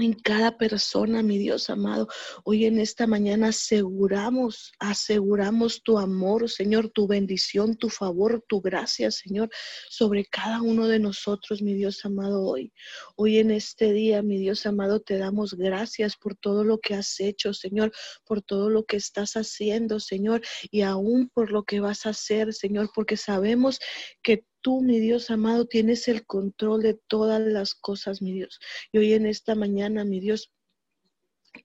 en 0.02 0.14
cada 0.14 0.58
persona, 0.58 1.24
mi 1.24 1.38
Dios 1.38 1.70
amado. 1.70 2.08
Hoy 2.44 2.66
en 2.66 2.80
esta 2.80 3.08
mañana 3.08 3.50
aseguramos, 3.50 4.72
aseguramos 4.80 5.84
tu 5.84 5.98
amor, 5.98 6.50
Señor, 6.50 6.90
tu 6.90 7.08
bendición, 7.08 7.76
tu 7.76 7.90
favor, 7.90 8.44
tu 8.48 8.62
gracia, 8.62 9.12
Señor, 9.12 9.50
sobre 9.90 10.26
cada 10.26 10.62
uno 10.62 10.88
de 10.88 11.00
nosotros, 11.00 11.62
mi 11.62 11.74
Dios 11.74 12.04
amado, 12.06 12.44
hoy. 12.44 12.72
Hoy 13.16 13.40
en 13.40 13.52
este 13.52 13.94
día, 13.94 14.22
mi 14.22 14.38
Dios 14.38 14.66
amado, 14.66 15.00
te 15.00 15.18
damos 15.18 15.54
gracias 15.56 16.16
por 16.16 16.36
todo 16.36 16.64
lo 16.64 16.80
que 16.80 16.96
has 16.96 17.20
hecho, 17.20 17.54
Señor, 17.54 17.92
por 18.26 18.42
todo 18.42 18.70
lo 18.70 18.86
que 18.86 18.98
estás 18.98 19.34
haciendo, 19.34 20.00
Señor, 20.00 20.42
y 20.72 20.82
aún 20.82 21.30
por 21.30 21.52
lo 21.52 21.64
que 21.64 21.80
vas 21.80 22.06
a 22.06 22.10
hacer, 22.10 22.54
Señor, 22.54 22.90
porque 22.94 23.18
sabemos 23.18 23.80
que 24.22 24.46
tú, 24.62 24.82
mi 24.82 25.00
Dios 25.00 25.30
amado, 25.32 25.66
tienes 25.66 26.08
el 26.08 26.26
control 26.26 26.82
de 26.82 26.94
todas 27.08 27.42
las 27.42 27.76
cosas, 27.76 28.22
mi 28.22 28.34
Dios. 28.34 28.60
Y 28.92 28.98
hoy 29.00 29.14
en 29.14 29.26
esta 29.26 29.56
mañana, 29.56 30.06
mi 30.06 30.20
Dios, 30.20 30.52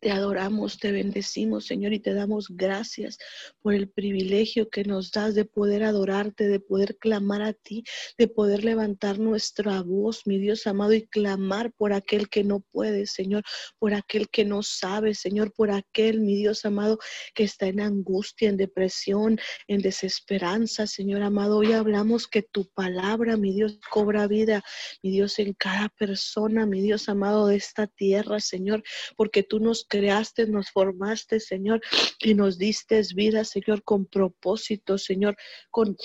te 0.00 0.10
adoramos, 0.10 0.78
te 0.78 0.92
bendecimos, 0.92 1.66
Señor, 1.66 1.92
y 1.92 2.00
te 2.00 2.14
damos 2.14 2.48
gracias 2.48 3.18
por 3.60 3.74
el 3.74 3.88
privilegio 3.88 4.68
que 4.68 4.84
nos 4.84 5.10
das 5.10 5.34
de 5.34 5.44
poder 5.44 5.82
adorarte, 5.84 6.48
de 6.48 6.60
poder 6.60 6.96
clamar 6.96 7.42
a 7.42 7.52
ti, 7.52 7.84
de 8.18 8.28
poder 8.28 8.64
levantar 8.64 9.18
nuestra 9.18 9.82
voz, 9.82 10.26
mi 10.26 10.38
Dios 10.38 10.66
amado, 10.66 10.94
y 10.94 11.06
clamar 11.06 11.72
por 11.72 11.92
aquel 11.92 12.28
que 12.28 12.44
no 12.44 12.60
puede, 12.60 13.06
Señor, 13.06 13.42
por 13.78 13.94
aquel 13.94 14.28
que 14.28 14.44
no 14.44 14.62
sabe, 14.62 15.14
Señor, 15.14 15.52
por 15.52 15.70
aquel, 15.70 16.20
mi 16.20 16.36
Dios 16.36 16.64
amado, 16.64 16.98
que 17.34 17.44
está 17.44 17.66
en 17.66 17.80
angustia, 17.80 18.48
en 18.48 18.56
depresión, 18.56 19.38
en 19.68 19.80
desesperanza, 19.80 20.86
Señor 20.86 21.22
amado. 21.22 21.58
Hoy 21.58 21.72
hablamos 21.72 22.26
que 22.26 22.42
tu 22.42 22.68
palabra, 22.70 23.36
mi 23.36 23.52
Dios, 23.52 23.78
cobra 23.90 24.26
vida, 24.26 24.62
mi 25.02 25.10
Dios, 25.10 25.38
en 25.38 25.52
cada 25.54 25.88
persona, 25.90 26.66
mi 26.66 26.80
Dios 26.80 27.08
amado, 27.08 27.46
de 27.46 27.56
esta 27.56 27.86
tierra, 27.86 28.40
Señor, 28.40 28.82
porque 29.16 29.42
tú 29.42 29.60
nos 29.60 29.73
creaste, 29.88 30.46
nos 30.46 30.70
formaste, 30.70 31.40
Señor, 31.40 31.80
y 32.20 32.34
nos 32.34 32.58
diste 32.58 33.02
vida, 33.14 33.44
Señor, 33.44 33.82
con 33.82 34.06
propósito, 34.06 34.98
Señor, 34.98 35.36
con 35.70 35.96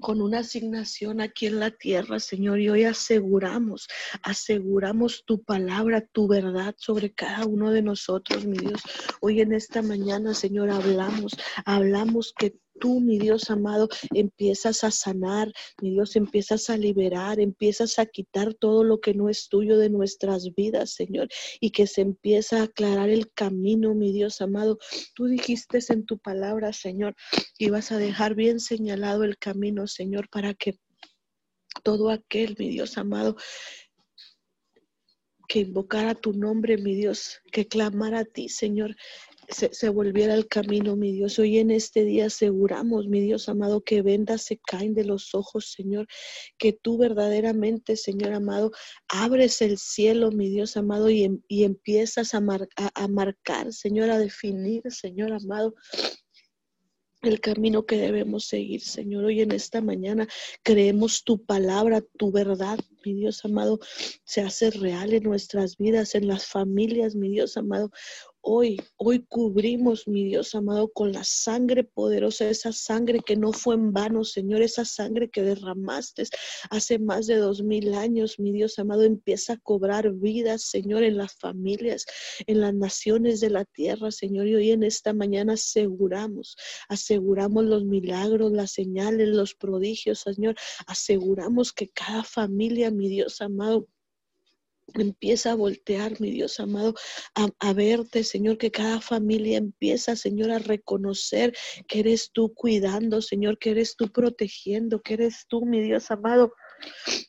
con 0.00 0.20
una 0.20 0.40
asignación 0.40 1.20
aquí 1.20 1.46
en 1.46 1.60
la 1.60 1.70
tierra, 1.70 2.20
Señor, 2.20 2.60
y 2.60 2.68
hoy 2.68 2.84
aseguramos, 2.84 3.88
aseguramos 4.22 5.24
tu 5.24 5.42
palabra, 5.42 6.06
tu 6.12 6.28
verdad 6.28 6.74
sobre 6.76 7.14
cada 7.14 7.46
uno 7.46 7.70
de 7.70 7.80
nosotros, 7.80 8.44
mi 8.44 8.58
Dios. 8.58 8.82
Hoy 9.20 9.40
en 9.40 9.54
esta 9.54 9.82
mañana, 9.82 10.34
Señor, 10.34 10.70
hablamos, 10.70 11.32
hablamos 11.64 12.34
que 12.36 12.54
tú, 12.80 13.00
mi 13.00 13.18
Dios 13.18 13.50
amado, 13.50 13.88
empiezas 14.12 14.84
a 14.84 14.90
sanar, 14.90 15.52
mi 15.82 15.90
Dios, 15.90 16.16
empiezas 16.16 16.70
a 16.70 16.76
liberar, 16.76 17.40
empiezas 17.40 17.98
a 17.98 18.06
quitar 18.06 18.54
todo 18.54 18.84
lo 18.84 19.00
que 19.00 19.14
no 19.14 19.28
es 19.28 19.48
tuyo 19.48 19.78
de 19.78 19.90
nuestras 19.90 20.54
vidas, 20.54 20.92
Señor, 20.92 21.28
y 21.60 21.70
que 21.70 21.86
se 21.86 22.00
empieza 22.00 22.60
a 22.60 22.64
aclarar 22.64 23.08
el 23.08 23.32
camino, 23.32 23.94
mi 23.94 24.12
Dios 24.12 24.40
amado. 24.40 24.78
Tú 25.14 25.26
dijiste 25.26 25.74
en 25.88 26.06
tu 26.06 26.18
palabra, 26.18 26.72
Señor, 26.72 27.14
y 27.58 27.70
vas 27.70 27.92
a 27.92 27.98
dejar 27.98 28.34
bien 28.34 28.60
señalado 28.60 29.24
el 29.24 29.38
camino, 29.38 29.86
Señor, 29.86 30.28
para 30.30 30.54
que 30.54 30.78
todo 31.82 32.10
aquel, 32.10 32.56
mi 32.58 32.68
Dios 32.70 32.96
amado, 32.96 33.36
que 35.48 35.60
invocara 35.60 36.14
tu 36.14 36.32
nombre, 36.32 36.78
mi 36.78 36.94
Dios, 36.94 37.40
que 37.52 37.66
clamara 37.66 38.20
a 38.20 38.24
ti, 38.24 38.48
Señor, 38.48 38.96
se, 39.48 39.88
volviera 39.88 40.34
al 40.34 40.46
camino, 40.46 40.96
mi 40.96 41.12
Dios. 41.12 41.38
Hoy 41.38 41.58
en 41.58 41.70
este 41.70 42.04
día 42.04 42.26
aseguramos, 42.26 43.08
mi 43.08 43.20
Dios 43.20 43.48
amado, 43.48 43.82
que 43.82 44.02
vendas 44.02 44.42
se 44.42 44.58
caen 44.58 44.94
de 44.94 45.04
los 45.04 45.34
ojos, 45.34 45.72
Señor, 45.72 46.06
que 46.58 46.72
tú 46.72 46.98
verdaderamente, 46.98 47.96
Señor 47.96 48.32
amado, 48.32 48.72
abres 49.08 49.62
el 49.62 49.78
cielo, 49.78 50.30
mi 50.30 50.48
Dios 50.48 50.76
amado, 50.76 51.10
y, 51.10 51.24
em, 51.24 51.40
empiezas 51.48 52.34
a, 52.34 52.42
a 52.94 53.08
marcar, 53.08 53.72
Señor, 53.72 54.10
a 54.10 54.18
definir, 54.18 54.82
Señor 54.90 55.32
amado, 55.32 55.74
el 57.22 57.40
camino 57.40 57.86
que 57.86 57.96
debemos 57.96 58.46
seguir, 58.46 58.82
Señor. 58.82 59.24
Hoy 59.24 59.40
en 59.40 59.52
esta 59.52 59.80
mañana 59.80 60.28
creemos 60.62 61.24
tu 61.24 61.42
palabra, 61.42 62.02
tu 62.18 62.30
verdad, 62.30 62.78
mi 63.04 63.14
Dios 63.14 63.44
amado, 63.44 63.80
se 64.24 64.42
hace 64.42 64.70
real 64.70 65.14
en 65.14 65.22
nuestras 65.22 65.78
vidas, 65.78 66.14
en 66.14 66.28
las 66.28 66.46
familias, 66.46 67.14
mi 67.14 67.30
Dios 67.30 67.56
amado 67.56 67.90
hoy, 68.44 68.80
hoy 68.96 69.24
cubrimos, 69.26 70.06
mi 70.06 70.24
Dios 70.24 70.54
amado, 70.54 70.92
con 70.92 71.12
la 71.12 71.24
sangre 71.24 71.82
poderosa, 71.82 72.48
esa 72.48 72.72
sangre 72.72 73.20
que 73.20 73.36
no 73.36 73.52
fue 73.52 73.74
en 73.74 73.92
vano, 73.92 74.22
Señor, 74.22 74.60
esa 74.62 74.84
sangre 74.84 75.30
que 75.30 75.42
derramaste 75.42 76.24
hace 76.70 76.98
más 76.98 77.26
de 77.26 77.36
dos 77.36 77.62
mil 77.62 77.94
años, 77.94 78.38
mi 78.38 78.52
Dios 78.52 78.78
amado, 78.78 79.02
empieza 79.02 79.54
a 79.54 79.56
cobrar 79.56 80.12
vida, 80.12 80.58
Señor, 80.58 81.02
en 81.04 81.16
las 81.16 81.34
familias, 81.36 82.04
en 82.46 82.60
las 82.60 82.74
naciones 82.74 83.40
de 83.40 83.50
la 83.50 83.64
tierra, 83.64 84.10
Señor. 84.10 84.46
Y 84.46 84.54
hoy 84.54 84.70
en 84.70 84.82
esta 84.82 85.14
mañana 85.14 85.54
aseguramos, 85.54 86.56
aseguramos 86.88 87.64
los 87.64 87.84
milagros, 87.84 88.52
las 88.52 88.72
señales, 88.72 89.28
los 89.28 89.54
prodigios, 89.54 90.20
Señor. 90.20 90.54
Aseguramos 90.86 91.72
que 91.72 91.88
cada 91.88 92.24
familia, 92.24 92.90
mi 92.90 93.08
Dios 93.08 93.40
amado, 93.40 93.88
Empieza 94.92 95.52
a 95.52 95.54
voltear, 95.54 96.20
mi 96.20 96.30
Dios 96.30 96.60
amado, 96.60 96.94
a, 97.34 97.72
verte, 97.72 98.22
Señor, 98.22 98.58
que 98.58 98.70
cada 98.70 99.00
familia 99.00 99.58
empieza, 99.58 100.14
Señor, 100.14 100.50
a 100.50 100.58
reconocer 100.58 101.54
que 101.88 102.00
eres 102.00 102.30
tú 102.32 102.52
cuidando, 102.54 103.22
Señor, 103.22 103.58
que 103.58 103.70
eres 103.70 103.96
tú 103.96 104.12
protegiendo, 104.12 105.00
que 105.00 105.14
eres 105.14 105.46
tú, 105.48 105.64
mi 105.64 105.80
Dios 105.80 106.10
amado, 106.10 106.52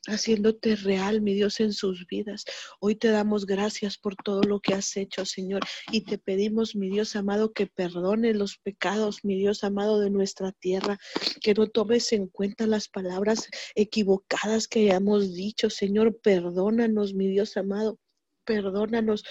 haciéndote 0.07 0.75
real, 0.75 1.21
mi 1.21 1.33
Dios, 1.33 1.59
en 1.59 1.73
sus 1.73 2.05
vidas. 2.07 2.45
Hoy 2.79 2.95
te 2.95 3.09
damos 3.09 3.45
gracias 3.45 3.97
por 3.97 4.15
todo 4.15 4.41
lo 4.43 4.59
que 4.59 4.73
has 4.73 4.95
hecho, 4.97 5.25
Señor, 5.25 5.61
y 5.91 6.01
te 6.01 6.17
pedimos, 6.17 6.75
mi 6.75 6.89
Dios 6.89 7.15
amado, 7.15 7.53
que 7.53 7.67
perdone 7.67 8.33
los 8.33 8.57
pecados, 8.57 9.23
mi 9.23 9.37
Dios 9.37 9.63
amado, 9.63 9.99
de 9.99 10.09
nuestra 10.09 10.51
tierra, 10.51 10.97
que 11.41 11.53
no 11.53 11.67
tomes 11.67 12.11
en 12.13 12.27
cuenta 12.27 12.67
las 12.67 12.87
palabras 12.87 13.47
equivocadas 13.75 14.67
que 14.67 14.81
hayamos 14.81 15.33
dicho, 15.33 15.69
Señor, 15.69 16.19
perdónanos, 16.21 17.13
mi 17.13 17.27
Dios 17.27 17.57
amado. 17.57 17.99
Perdónanos 18.45 19.23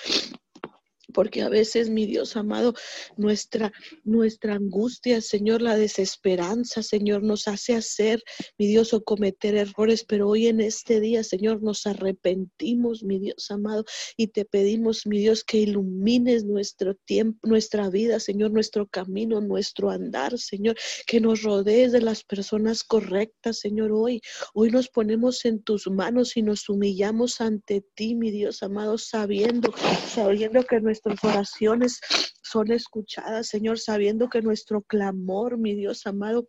porque 1.14 1.40
a 1.40 1.48
veces, 1.48 1.88
mi 1.88 2.04
Dios 2.04 2.36
amado, 2.36 2.74
nuestra, 3.16 3.72
nuestra 4.04 4.56
angustia, 4.56 5.22
Señor, 5.22 5.62
la 5.62 5.76
desesperanza, 5.76 6.82
Señor, 6.82 7.22
nos 7.22 7.48
hace 7.48 7.74
hacer, 7.74 8.22
mi 8.58 8.66
Dios, 8.66 8.92
o 8.92 9.02
cometer 9.02 9.54
errores, 9.54 10.04
pero 10.04 10.28
hoy 10.28 10.48
en 10.48 10.60
este 10.60 11.00
día, 11.00 11.24
Señor, 11.24 11.62
nos 11.62 11.86
arrepentimos, 11.86 13.02
mi 13.02 13.18
Dios 13.18 13.50
amado, 13.50 13.84
y 14.16 14.26
te 14.26 14.44
pedimos, 14.44 15.06
mi 15.06 15.20
Dios, 15.20 15.44
que 15.44 15.58
ilumines 15.58 16.44
nuestro 16.44 16.94
tiempo, 16.94 17.38
nuestra 17.48 17.88
vida, 17.88 18.20
Señor, 18.20 18.50
nuestro 18.50 18.86
camino, 18.88 19.40
nuestro 19.40 19.90
andar, 19.90 20.36
Señor, 20.38 20.76
que 21.06 21.20
nos 21.20 21.42
rodees 21.42 21.92
de 21.92 22.00
las 22.00 22.24
personas 22.24 22.82
correctas, 22.82 23.60
Señor, 23.60 23.92
hoy. 23.92 24.20
Hoy 24.52 24.70
nos 24.70 24.88
ponemos 24.88 25.44
en 25.44 25.62
tus 25.62 25.88
manos 25.88 26.36
y 26.36 26.42
nos 26.42 26.68
humillamos 26.68 27.40
ante 27.40 27.84
ti, 27.94 28.16
mi 28.16 28.32
Dios 28.32 28.62
amado, 28.62 28.98
sabiendo, 28.98 29.72
sabiendo 30.12 30.64
que 30.64 30.80
nuestra 30.80 31.03
nuestras 31.04 31.34
oraciones 31.34 32.00
son 32.42 32.72
escuchadas, 32.72 33.48
Señor, 33.48 33.78
sabiendo 33.78 34.28
que 34.28 34.42
nuestro 34.42 34.82
clamor, 34.82 35.58
mi 35.58 35.74
Dios 35.74 36.06
amado, 36.06 36.48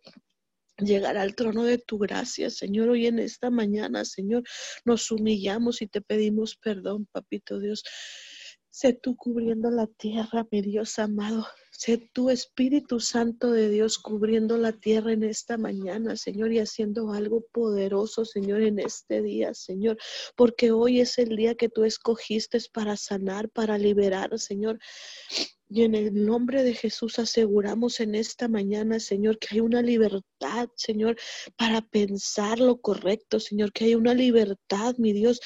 llegará 0.78 1.22
al 1.22 1.34
trono 1.34 1.64
de 1.64 1.78
tu 1.78 1.98
gracia, 1.98 2.50
Señor. 2.50 2.90
Hoy 2.90 3.06
en 3.06 3.18
esta 3.18 3.50
mañana, 3.50 4.04
Señor, 4.04 4.44
nos 4.84 5.10
humillamos 5.10 5.82
y 5.82 5.86
te 5.86 6.00
pedimos 6.00 6.56
perdón, 6.56 7.06
papito 7.12 7.58
Dios. 7.58 7.82
Sé 8.78 8.92
tú 8.92 9.16
cubriendo 9.16 9.70
la 9.70 9.86
tierra, 9.86 10.46
mi 10.50 10.60
Dios 10.60 10.98
amado. 10.98 11.46
Sé 11.70 11.96
tu 11.96 12.28
Espíritu 12.28 13.00
Santo 13.00 13.50
de 13.50 13.70
Dios 13.70 13.96
cubriendo 13.96 14.58
la 14.58 14.72
tierra 14.72 15.14
en 15.14 15.22
esta 15.22 15.56
mañana, 15.56 16.14
Señor, 16.14 16.52
y 16.52 16.58
haciendo 16.58 17.10
algo 17.12 17.40
poderoso, 17.52 18.26
Señor, 18.26 18.60
en 18.60 18.78
este 18.78 19.22
día, 19.22 19.54
Señor, 19.54 19.96
porque 20.36 20.72
hoy 20.72 21.00
es 21.00 21.16
el 21.16 21.36
día 21.36 21.54
que 21.54 21.70
tú 21.70 21.84
escogiste 21.84 22.58
para 22.70 22.98
sanar, 22.98 23.48
para 23.48 23.78
liberar, 23.78 24.38
Señor. 24.38 24.78
Y 25.70 25.84
en 25.84 25.94
el 25.94 26.26
nombre 26.26 26.62
de 26.62 26.74
Jesús 26.74 27.18
aseguramos 27.18 27.98
en 28.00 28.14
esta 28.14 28.46
mañana, 28.46 29.00
Señor, 29.00 29.38
que 29.38 29.48
hay 29.52 29.60
una 29.60 29.80
libertad, 29.80 30.68
Señor, 30.76 31.16
para 31.56 31.80
pensar 31.80 32.58
lo 32.60 32.78
correcto, 32.82 33.40
Señor, 33.40 33.72
que 33.72 33.86
hay 33.86 33.94
una 33.94 34.12
libertad, 34.12 34.96
mi 34.98 35.14
Dios, 35.14 35.40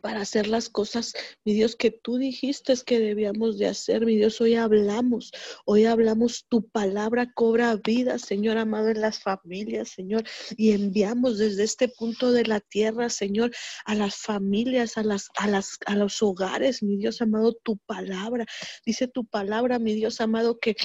para 0.00 0.20
hacer 0.20 0.46
las 0.46 0.68
cosas, 0.68 1.14
mi 1.44 1.54
Dios, 1.54 1.76
que 1.76 1.90
tú 1.90 2.18
dijiste 2.18 2.66
que 2.84 2.98
debíamos 2.98 3.58
de 3.58 3.66
hacer, 3.66 4.04
mi 4.04 4.16
Dios, 4.16 4.40
hoy 4.40 4.54
hablamos, 4.56 5.30
hoy 5.64 5.84
hablamos, 5.84 6.46
tu 6.48 6.68
palabra 6.68 7.32
cobra 7.34 7.76
vida, 7.76 8.18
Señor 8.18 8.58
amado, 8.58 8.88
en 8.88 9.00
las 9.00 9.20
familias, 9.20 9.90
Señor, 9.90 10.24
y 10.56 10.72
enviamos 10.72 11.38
desde 11.38 11.64
este 11.64 11.88
punto 11.88 12.32
de 12.32 12.44
la 12.44 12.60
tierra, 12.60 13.08
Señor, 13.08 13.52
a 13.84 13.94
las 13.94 14.16
familias, 14.16 14.96
a 14.96 15.02
las, 15.02 15.28
a 15.38 15.46
las, 15.46 15.78
a 15.86 15.94
los 15.94 16.22
hogares, 16.22 16.82
mi 16.82 16.96
Dios 16.96 17.22
amado, 17.22 17.54
tu 17.54 17.78
palabra, 17.78 18.46
dice 18.84 19.08
tu 19.08 19.24
palabra, 19.24 19.78
mi 19.78 19.94
Dios 19.94 20.20
amado, 20.20 20.58
que 20.58 20.76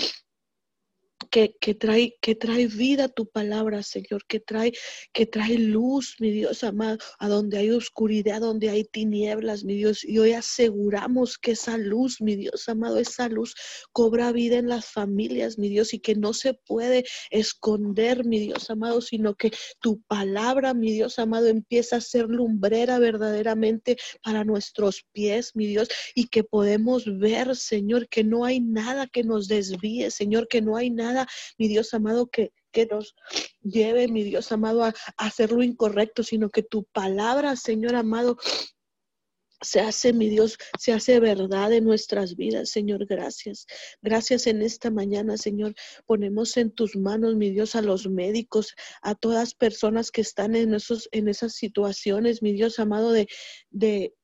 que, 1.30 1.76
trae, 1.76 2.18
que 2.22 2.36
trae 2.36 2.68
vida 2.68 3.08
tu 3.08 3.28
palabra, 3.28 3.84
Señor, 3.84 4.26
que 4.28 4.40
trae, 4.40 4.74
que 5.14 5.26
trae 5.26 5.58
luz, 5.58 6.16
mi 6.20 6.32
Dios 6.32 6.64
amado, 6.64 6.98
a 7.20 7.28
donde 7.28 7.58
hay 7.58 7.72
oscuridad, 7.72 8.42
donde 8.42 8.70
hay 8.70 8.84
tinieblas, 8.84 9.64
mi 9.64 9.76
Dios. 9.76 10.04
Y 10.04 10.20
hoy 10.20 10.34
aseguramos 10.34 11.38
que 11.38 11.52
esa 11.52 11.78
luz, 11.78 12.22
mi 12.22 12.36
Dios 12.36 12.68
amado, 12.70 12.98
esa 12.98 13.30
luz 13.30 13.56
cobra 13.92 14.32
vida 14.32 14.58
en 14.58 14.68
las 14.68 14.86
familias, 14.86 15.58
mi 15.58 15.70
Dios, 15.70 15.94
y 15.94 16.00
que 16.00 16.16
no 16.16 16.34
se 16.34 16.54
puede 16.54 17.06
esconder, 17.30 18.26
mi 18.26 18.40
Dios 18.40 18.70
amado, 18.70 19.02
sino 19.02 19.36
que 19.36 19.52
tu 19.80 20.02
palabra, 20.02 20.74
mi 20.74 20.92
Dios 20.92 21.20
amado, 21.20 21.48
empieza 21.48 21.98
a 21.98 22.02
ser 22.02 22.28
lumbrera 22.28 23.00
verdaderamente 23.00 23.98
para 24.24 24.44
nuestros 24.44 25.06
pies, 25.12 25.52
mi 25.56 25.68
Dios, 25.68 25.90
y 26.16 26.28
que 26.28 26.44
podemos 26.44 27.06
ver, 27.20 27.56
Señor, 27.56 28.08
que 28.08 28.24
no 28.24 28.46
hay 28.46 28.60
nada 28.60 29.08
que 29.08 29.24
nos 29.24 29.48
desvíe, 29.48 30.10
Señor, 30.12 30.48
que 30.48 30.62
no 30.62 30.78
hay 30.78 30.90
nada 30.90 31.11
mi 31.58 31.68
Dios 31.68 31.94
amado, 31.94 32.30
que, 32.30 32.52
que 32.72 32.86
nos 32.86 33.16
lleve, 33.62 34.08
mi 34.08 34.24
Dios 34.24 34.52
amado, 34.52 34.84
a, 34.84 34.94
hacer 35.18 35.52
lo 35.52 35.64
incorrecto, 35.64 36.24
sino 36.24 36.50
que 36.50 36.64
tu 36.64 36.84
palabra, 36.86 37.56
Señor 37.56 37.96
amado, 37.96 38.38
se 39.62 39.80
hace, 39.80 40.12
mi 40.12 40.28
Dios, 40.28 40.58
se 40.80 40.92
hace 40.92 41.20
verdad 41.20 41.72
en 41.72 41.86
nuestras 41.86 42.36
vidas, 42.36 42.72
Señor. 42.72 43.06
Gracias. 43.06 43.68
Gracias 44.02 44.48
en 44.48 44.62
esta 44.62 44.90
mañana, 44.90 45.38
Señor. 45.38 45.76
Ponemos 46.06 46.58
en 46.58 46.72
tus 46.72 46.96
manos, 46.96 47.36
mi 47.36 47.52
Dios, 47.52 47.76
a 47.76 47.82
los 47.82 48.08
médicos, 48.08 48.74
a 49.04 49.14
todas 49.14 49.54
personas 49.54 50.10
que 50.10 50.22
están 50.22 50.56
en, 50.56 50.74
esos, 50.74 51.08
en 51.12 51.28
esas 51.28 51.54
situaciones, 51.54 52.42
mi 52.42 52.54
Dios 52.54 52.80
amado, 52.80 53.12
de, 53.12 53.28
de 53.70 54.16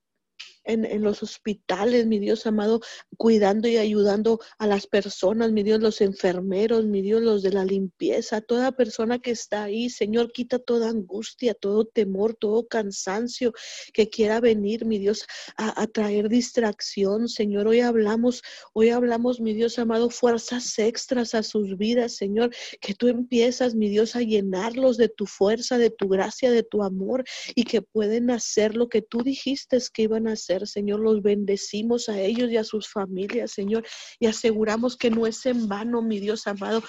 en, 0.68 1.02
los 1.02 1.24
hospitales, 1.24 2.06
mi 2.06 2.20
Dios 2.20 2.46
amado, 2.46 2.82
cuidando 3.18 3.68
y 3.68 3.78
ayudando 3.78 4.40
a 4.58 4.68
las 4.68 4.88
personas, 4.88 5.52
mi 5.52 5.64
Dios, 5.64 5.80
los 5.80 6.02
enfermeros, 6.02 6.86
mi 6.86 7.02
Dios, 7.02 7.22
los 7.22 7.42
de 7.42 7.52
la 7.52 7.64
limpieza, 7.64 8.42
toda 8.42 8.74
persona 8.74 9.20
que 9.20 9.32
está 9.32 9.64
ahí, 9.64 9.90
Señor, 9.90 10.32
quita 10.32 10.60
toda 10.60 10.90
angustia, 10.90 11.54
todo 11.54 11.86
temor, 11.86 12.36
todo 12.36 12.68
cansancio 12.68 13.54
que 13.94 14.10
quiera 14.10 14.40
venir, 14.40 14.86
mi 14.86 15.00
Dios, 15.00 15.26
a, 15.56 15.82
a 15.82 15.88
traer 15.88 16.30
distracción, 16.30 17.30
Señor. 17.30 17.68
Hoy 17.68 17.80
hablamos, 17.80 18.42
hoy 18.74 18.90
hablamos, 18.90 19.40
mi 19.40 19.54
Dios 19.54 19.80
amado, 19.80 20.10
fuerzas 20.10 20.78
extras 20.80 21.34
a 21.34 21.44
sus 21.44 21.78
vidas, 21.78 22.16
Señor, 22.16 22.54
que 22.82 22.94
tú 22.94 23.08
empiezas, 23.08 23.76
mi 23.76 23.90
Dios, 23.90 24.16
a 24.16 24.22
llenarlos 24.22 24.98
de 24.98 25.10
tu 25.10 25.26
fuerza, 25.26 25.78
de 25.78 25.92
tu 25.92 26.10
gracia, 26.10 26.52
de 26.52 26.64
tu 26.64 26.84
amor 26.84 27.24
y 27.56 27.64
que 27.64 27.82
pueden 27.82 28.30
hacer 28.32 28.76
lo 28.76 28.90
que 28.90 29.02
tú 29.02 29.24
dijiste 29.24 29.78
que 29.94 30.04
iban 30.04 30.28
a 30.28 30.34
hacer 30.34 30.57
Señor. 30.66 31.00
Los 31.00 31.22
bendecimos 31.22 32.10
a 32.10 32.20
ellos 32.20 32.50
y 32.52 32.58
a 32.58 32.64
sus 32.64 32.90
familias, 32.90 33.52
Señor, 33.52 33.86
y 34.20 34.28
aseguramos 34.28 34.98
que 34.98 35.12
no 35.12 35.28
es 35.28 35.46
en 35.46 35.68
vano, 35.68 36.02
mi 36.02 36.20
Dios 36.20 36.48
amado, 36.48 36.82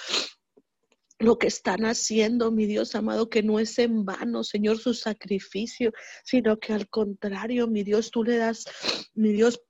lo 1.19 1.37
que 1.37 1.47
están 1.47 1.85
haciendo, 1.85 2.49
mi 2.49 2.65
Dios 2.65 2.95
amado, 2.95 3.29
que 3.29 3.43
no 3.43 3.59
es 3.59 3.77
en 3.77 4.05
vano, 4.05 4.43
Señor, 4.43 4.79
su 4.79 4.93
sacrificio, 4.93 5.91
sino 6.23 6.57
que 6.57 6.73
al 6.73 6.87
contrario, 6.89 7.67
mi 7.67 7.83
Dios, 7.83 8.09
tú 8.09 8.23
le 8.23 8.37
das, 8.37 8.63
mi 9.13 9.33
Dios, 9.33 9.61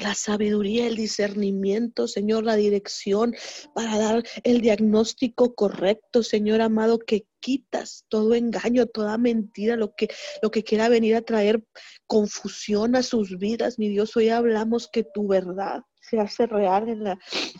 la 0.00 0.14
sabiduría, 0.14 0.86
el 0.86 0.96
discernimiento, 0.96 2.06
Señor, 2.06 2.44
la 2.44 2.56
dirección 2.56 3.34
para 3.74 3.98
dar 3.98 4.24
el 4.44 4.60
diagnóstico 4.60 5.54
correcto, 5.54 6.22
Señor 6.22 6.60
amado, 6.60 6.98
que 6.98 7.26
quitas 7.40 8.04
todo 8.08 8.34
engaño, 8.34 8.86
toda 8.86 9.18
mentira, 9.18 9.76
lo 9.76 9.94
que, 9.94 10.08
lo 10.42 10.50
que 10.50 10.64
quiera 10.64 10.88
venir 10.88 11.16
a 11.16 11.22
traer 11.22 11.64
confusión 12.06 12.96
a 12.96 13.02
sus 13.02 13.38
vidas. 13.38 13.78
Mi 13.78 13.88
Dios, 13.88 14.16
hoy 14.16 14.28
hablamos 14.28 14.88
que 14.90 15.04
tu 15.04 15.26
verdad 15.26 15.82
se 16.08 16.18
hace 16.18 16.46
real 16.46 16.88
en, 16.88 17.06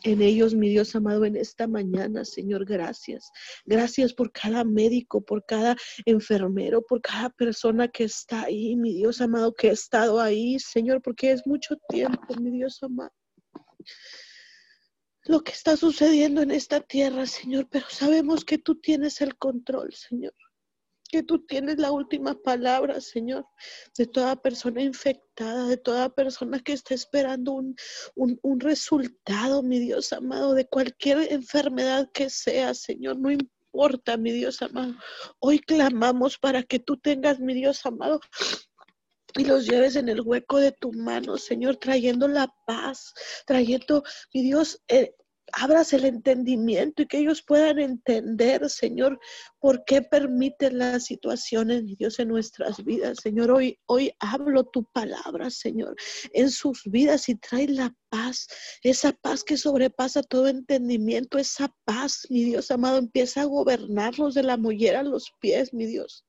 en 0.05 0.23
ellos, 0.23 0.55
mi 0.55 0.69
Dios 0.69 0.95
amado, 0.95 1.25
en 1.25 1.37
esta 1.37 1.67
mañana, 1.67 2.25
Señor, 2.25 2.65
gracias. 2.65 3.31
Gracias 3.65 4.13
por 4.15 4.33
cada 4.33 4.65
médico, 4.65 5.21
por 5.21 5.45
cada 5.45 5.77
enfermero, 6.05 6.83
por 6.83 7.01
cada 7.01 7.31
persona 7.31 7.89
que 7.89 8.05
está 8.05 8.43
ahí, 8.43 8.77
mi 8.77 8.95
Dios 8.95 9.21
amado, 9.21 9.55
que 9.55 9.71
ha 9.71 9.73
estado 9.73 10.21
ahí, 10.21 10.59
Señor, 10.59 11.03
porque 11.03 11.33
es 11.33 11.47
mucho 11.47 11.77
tiempo, 11.89 12.35
mi 12.41 12.51
Dios 12.51 12.83
amado 12.83 13.13
lo 15.29 15.43
que 15.43 15.53
está 15.53 15.77
sucediendo 15.77 16.41
en 16.41 16.51
esta 16.51 16.81
tierra, 16.81 17.27
Señor, 17.27 17.69
pero 17.71 17.87
sabemos 17.91 18.47
que 18.47 18.57
tú 18.57 18.77
tienes 18.81 19.21
el 19.21 19.37
control, 19.37 19.93
Señor. 19.93 20.33
Que 21.09 21.23
tú 21.23 21.45
tienes 21.47 21.79
la 21.79 21.91
última 21.91 22.35
palabra, 22.35 23.01
Señor, 23.01 23.47
de 23.97 24.07
toda 24.07 24.37
persona 24.37 24.83
infectada, 24.83 25.67
de 25.67 25.79
toda 25.79 26.15
persona 26.15 26.61
que 26.61 26.75
está 26.75 26.95
esperando 26.95 27.53
un, 27.53 27.77
un, 28.15 28.61
resultado, 28.61 29.63
mi 29.63 29.79
Dios 29.79 30.13
amado, 30.13 30.55
de 30.55 30.67
cualquier 30.67 31.33
enfermedad 31.33 32.11
que 32.13 32.29
sea, 32.29 32.75
Señor, 32.75 33.19
no 33.19 33.31
importa, 33.31 34.17
mi 34.17 34.33
Dios 34.33 34.61
amado. 34.61 34.95
Hoy 35.39 35.61
clamamos 35.61 36.37
para 36.39 36.63
que 36.63 36.79
tú 36.79 36.99
tengas, 36.99 37.41
mi 37.41 37.55
Dios 37.55 37.85
amado, 37.87 38.21
y 39.37 39.45
los 39.45 39.67
lleves 39.67 39.97
en 39.97 40.09
el 40.09 40.21
hueco 40.21 40.59
de 40.59 40.73
tu 40.73 40.93
mano, 40.93 41.37
Señor, 41.37 41.77
trayendo 41.77 42.29
la 42.29 42.53
paz, 42.67 43.15
trayendo, 43.47 44.03
mi 44.33 44.43
Dios, 44.43 44.83
eh, 44.89 45.15
abras 45.53 45.93
el 45.93 46.05
entendimiento 46.05 47.03
y 47.03 47.07
que 47.07 47.19
ellos 47.19 47.43
puedan 47.43 47.79
entender, 47.79 48.69
Señor, 48.71 49.19
por 49.59 49.85
qué 49.85 50.03
permiten 50.03 50.79
las 50.79 51.05
situaciones, 51.05 51.85
mi 51.85 51.97
Dios, 51.97 52.19
en 52.19 52.29
nuestras 52.29 52.85
vidas. 52.85 53.19
Señor, 53.23 53.51
hoy, 53.51 53.79
hoy 53.87 54.13
hablo 54.21 54.65
tu 54.65 54.85
palabra, 54.93 55.51
Señor, 55.51 55.97
en 56.33 56.51
sus 56.51 56.83
vidas 56.85 57.29
y 57.29 57.37
trae 57.37 57.69
la 57.69 57.95
paz, 58.09 58.47
esa 58.83 59.13
paz 59.13 59.45
que 59.45 59.57
sobrepasa 59.57 60.23
todo 60.23 60.49
entendimiento, 60.49 61.39
esa 61.39 61.75
paz, 61.85 62.27
mi 62.31 62.45
Dios 62.45 62.71
amado, 62.71 62.99
empieza 62.99 63.43
a 63.43 63.47
gobernarlos 63.47 64.35
de 64.35 64.43
la 64.43 64.57
mollera 64.57 65.01
a 65.01 65.05
los 65.05 65.33
pies, 65.41 65.73
mi 65.73 65.87
Dios. 65.87 66.25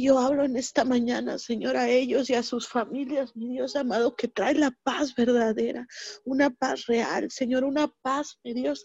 Yo 0.00 0.16
hablo 0.20 0.44
en 0.44 0.56
esta 0.56 0.84
mañana, 0.84 1.38
Señor, 1.38 1.76
a 1.76 1.88
ellos 1.88 2.30
y 2.30 2.34
a 2.34 2.44
sus 2.44 2.68
familias, 2.68 3.34
mi 3.34 3.48
Dios 3.48 3.74
amado, 3.74 4.14
que 4.14 4.28
trae 4.28 4.54
la 4.54 4.70
paz 4.84 5.12
verdadera, 5.16 5.88
una 6.24 6.50
paz 6.50 6.86
real, 6.86 7.32
Señor, 7.32 7.64
una 7.64 7.92
paz, 8.02 8.38
mi 8.44 8.54
Dios, 8.54 8.84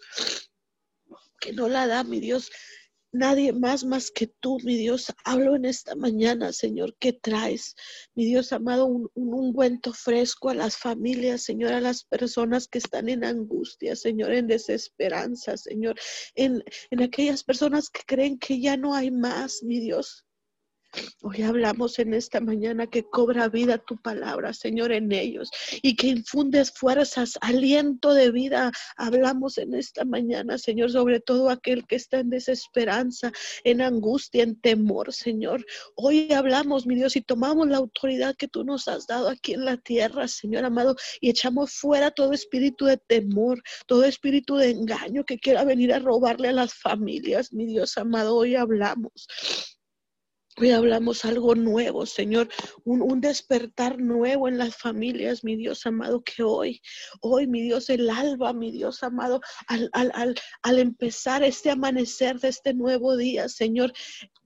que 1.39 1.53
no 1.53 1.69
la 1.69 1.85
da, 1.85 2.03
mi 2.03 2.19
Dios, 2.19 2.49
nadie 3.11 3.53
más 3.53 3.83
más 3.83 4.09
que 4.09 4.25
tú, 4.25 4.57
mi 4.63 4.75
Dios. 4.75 5.13
Hablo 5.23 5.55
en 5.55 5.65
esta 5.65 5.95
mañana, 5.95 6.51
Señor, 6.51 6.95
que 6.97 7.13
traes, 7.13 7.75
mi 8.15 8.25
Dios 8.25 8.51
amado, 8.51 8.87
un, 8.87 9.07
un, 9.13 9.35
ungüento 9.35 9.93
fresco 9.93 10.49
a 10.49 10.55
las 10.55 10.77
familias, 10.77 11.43
Señor, 11.43 11.73
a 11.73 11.79
las 11.79 12.05
personas 12.05 12.67
que 12.67 12.79
están 12.79 13.07
en 13.07 13.23
angustia, 13.23 13.95
Señor, 13.95 14.33
en 14.33 14.47
desesperanza, 14.47 15.57
Señor, 15.57 15.95
en, 16.33 16.63
en 16.89 17.03
aquellas 17.03 17.43
personas 17.43 17.91
que 17.91 18.01
creen 18.03 18.39
que 18.39 18.59
ya 18.59 18.77
no 18.77 18.95
hay 18.95 19.11
más, 19.11 19.61
mi 19.61 19.79
Dios. 19.79 20.25
Hoy 21.21 21.41
hablamos 21.41 21.97
en 21.99 22.13
esta 22.13 22.39
mañana 22.39 22.85
que 22.85 23.03
cobra 23.03 23.49
vida 23.49 23.77
tu 23.77 23.97
palabra, 23.97 24.53
Señor, 24.53 24.91
en 24.91 25.11
ellos 25.11 25.49
y 25.81 25.95
que 25.95 26.07
infundes 26.07 26.71
fuerzas, 26.71 27.37
aliento 27.41 28.13
de 28.13 28.29
vida. 28.29 28.71
Hablamos 28.97 29.57
en 29.57 29.73
esta 29.73 30.05
mañana, 30.05 30.57
Señor, 30.57 30.91
sobre 30.91 31.19
todo 31.19 31.49
aquel 31.49 31.87
que 31.87 31.95
está 31.95 32.19
en 32.19 32.29
desesperanza, 32.29 33.31
en 33.63 33.81
angustia, 33.81 34.43
en 34.43 34.59
temor, 34.59 35.13
Señor. 35.13 35.65
Hoy 35.95 36.31
hablamos, 36.31 36.85
mi 36.85 36.95
Dios, 36.95 37.15
y 37.15 37.21
tomamos 37.21 37.67
la 37.69 37.77
autoridad 37.77 38.35
que 38.35 38.47
tú 38.47 38.63
nos 38.63 38.87
has 38.87 39.07
dado 39.07 39.29
aquí 39.29 39.53
en 39.53 39.65
la 39.65 39.77
tierra, 39.77 40.27
Señor 40.27 40.65
amado, 40.65 40.95
y 41.21 41.29
echamos 41.29 41.73
fuera 41.73 42.11
todo 42.11 42.33
espíritu 42.33 42.85
de 42.85 42.97
temor, 42.97 43.61
todo 43.87 44.03
espíritu 44.03 44.57
de 44.57 44.71
engaño 44.71 45.23
que 45.23 45.39
quiera 45.39 45.63
venir 45.63 45.93
a 45.93 45.99
robarle 45.99 46.49
a 46.49 46.53
las 46.53 46.73
familias, 46.73 47.51
mi 47.51 47.65
Dios 47.65 47.97
amado. 47.97 48.35
Hoy 48.35 48.55
hablamos 48.55 49.27
Hoy 50.57 50.69
hablamos 50.69 51.25
algo 51.25 51.55
nuevo, 51.55 52.05
Señor, 52.05 52.47
un, 52.83 53.21
despertar 53.21 53.99
nuevo 53.99 54.47
en 54.47 54.59
las 54.59 54.75
familias, 54.75 55.43
mi 55.43 55.55
Dios 55.55 55.85
amado, 55.87 56.23
que 56.23 56.43
hoy, 56.43 56.81
hoy, 57.21 57.47
mi 57.47 57.61
Dios, 57.61 57.89
el 57.89 58.09
alba, 58.09 58.53
mi 58.53 58.71
Dios 58.71 59.01
amado, 59.01 59.41
al, 59.67 59.89
al, 59.93 60.11
al, 60.13 60.35
al 60.61 60.79
empezar 60.79 61.43
este 61.43 61.71
amanecer 61.71 62.39
de 62.39 62.49
este 62.49 62.75
nuevo 62.75 63.17
día, 63.17 63.49
Señor, 63.49 63.93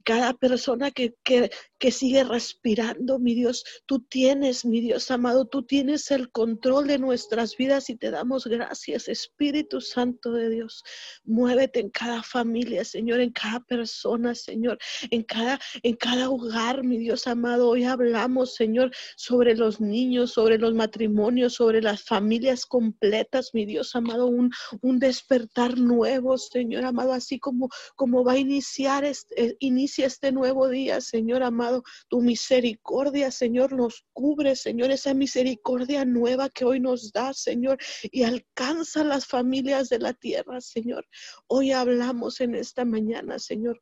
cada 0.08 0.32
persona 0.32 0.90
que, 0.90 1.16
que, 1.22 1.52
que, 1.78 1.92
sigue 1.92 2.24
respirando, 2.24 3.20
mi 3.20 3.36
Dios. 3.36 3.66
Tú 3.86 4.00
tienes, 4.00 4.64
mi 4.64 4.80
Dios 4.80 5.12
amado, 5.12 5.46
tú 5.48 5.64
tienes 5.64 6.12
el 6.12 6.32
control 6.32 6.88
de 6.88 6.98
nuestras 6.98 7.58
vidas 7.58 7.90
y 7.90 7.98
te 7.98 8.10
damos 8.10 8.48
gracias, 8.48 9.10
Espíritu 9.10 9.82
Santo 9.82 10.32
de 10.32 10.50
Dios. 10.50 10.82
Muévete 11.26 11.82
en 11.82 11.90
cada 11.90 12.24
familia, 12.24 12.86
Señor, 12.86 13.20
en 13.20 13.32
cada 13.32 13.60
persona, 13.60 14.34
Señor, 14.34 14.78
en 15.12 15.24
cada, 15.24 15.60
en 15.84 15.98
cada 15.98 16.30
hogar, 16.30 16.86
mi 16.86 16.98
Dios 17.00 17.28
amado. 17.28 17.68
Hoy 17.68 17.84
hablamos, 17.84 18.56
Señor, 18.56 18.92
sobre 19.18 19.58
los 19.58 19.82
niños, 19.82 20.32
sobre 20.32 20.58
los 20.58 20.74
matrimonios, 20.74 21.56
sobre 21.56 21.82
las 21.82 22.02
familias 22.02 22.66
completas, 22.66 23.50
mi 23.54 23.66
Dios 23.66 23.94
amado, 23.94 24.28
un, 24.28 24.52
un 24.80 25.00
despertar 25.00 25.78
nuevo, 25.78 26.38
Señor 26.38 26.86
amado, 26.86 27.12
así 27.12 27.40
como, 27.40 27.68
como 27.98 28.24
va 28.24 28.32
a 28.34 28.38
iniciar 28.38 29.04
este, 29.04 29.58
inicia 29.60 29.97
este 30.04 30.32
nuevo 30.32 30.68
día, 30.70 31.02
Señor 31.02 31.44
amado. 31.44 31.84
Tu 32.10 32.22
misericordia, 32.22 33.32
Señor, 33.32 33.74
nos 33.74 34.06
cubre, 34.14 34.56
Señor, 34.56 34.92
esa 34.92 35.14
misericordia 35.14 36.06
nueva 36.06 36.50
que 36.50 36.66
hoy 36.66 36.80
nos 36.80 37.12
da, 37.12 37.34
Señor, 37.34 37.78
y 38.04 38.24
alcanza 38.24 39.04
las 39.04 39.26
familias 39.26 39.90
de 39.90 40.00
la 40.00 40.14
tierra, 40.14 40.62
Señor. 40.62 41.06
Hoy 41.48 41.72
hablamos 41.72 42.42
en 42.42 42.56
esta 42.56 42.86
mañana, 42.86 43.40
Señor. 43.40 43.82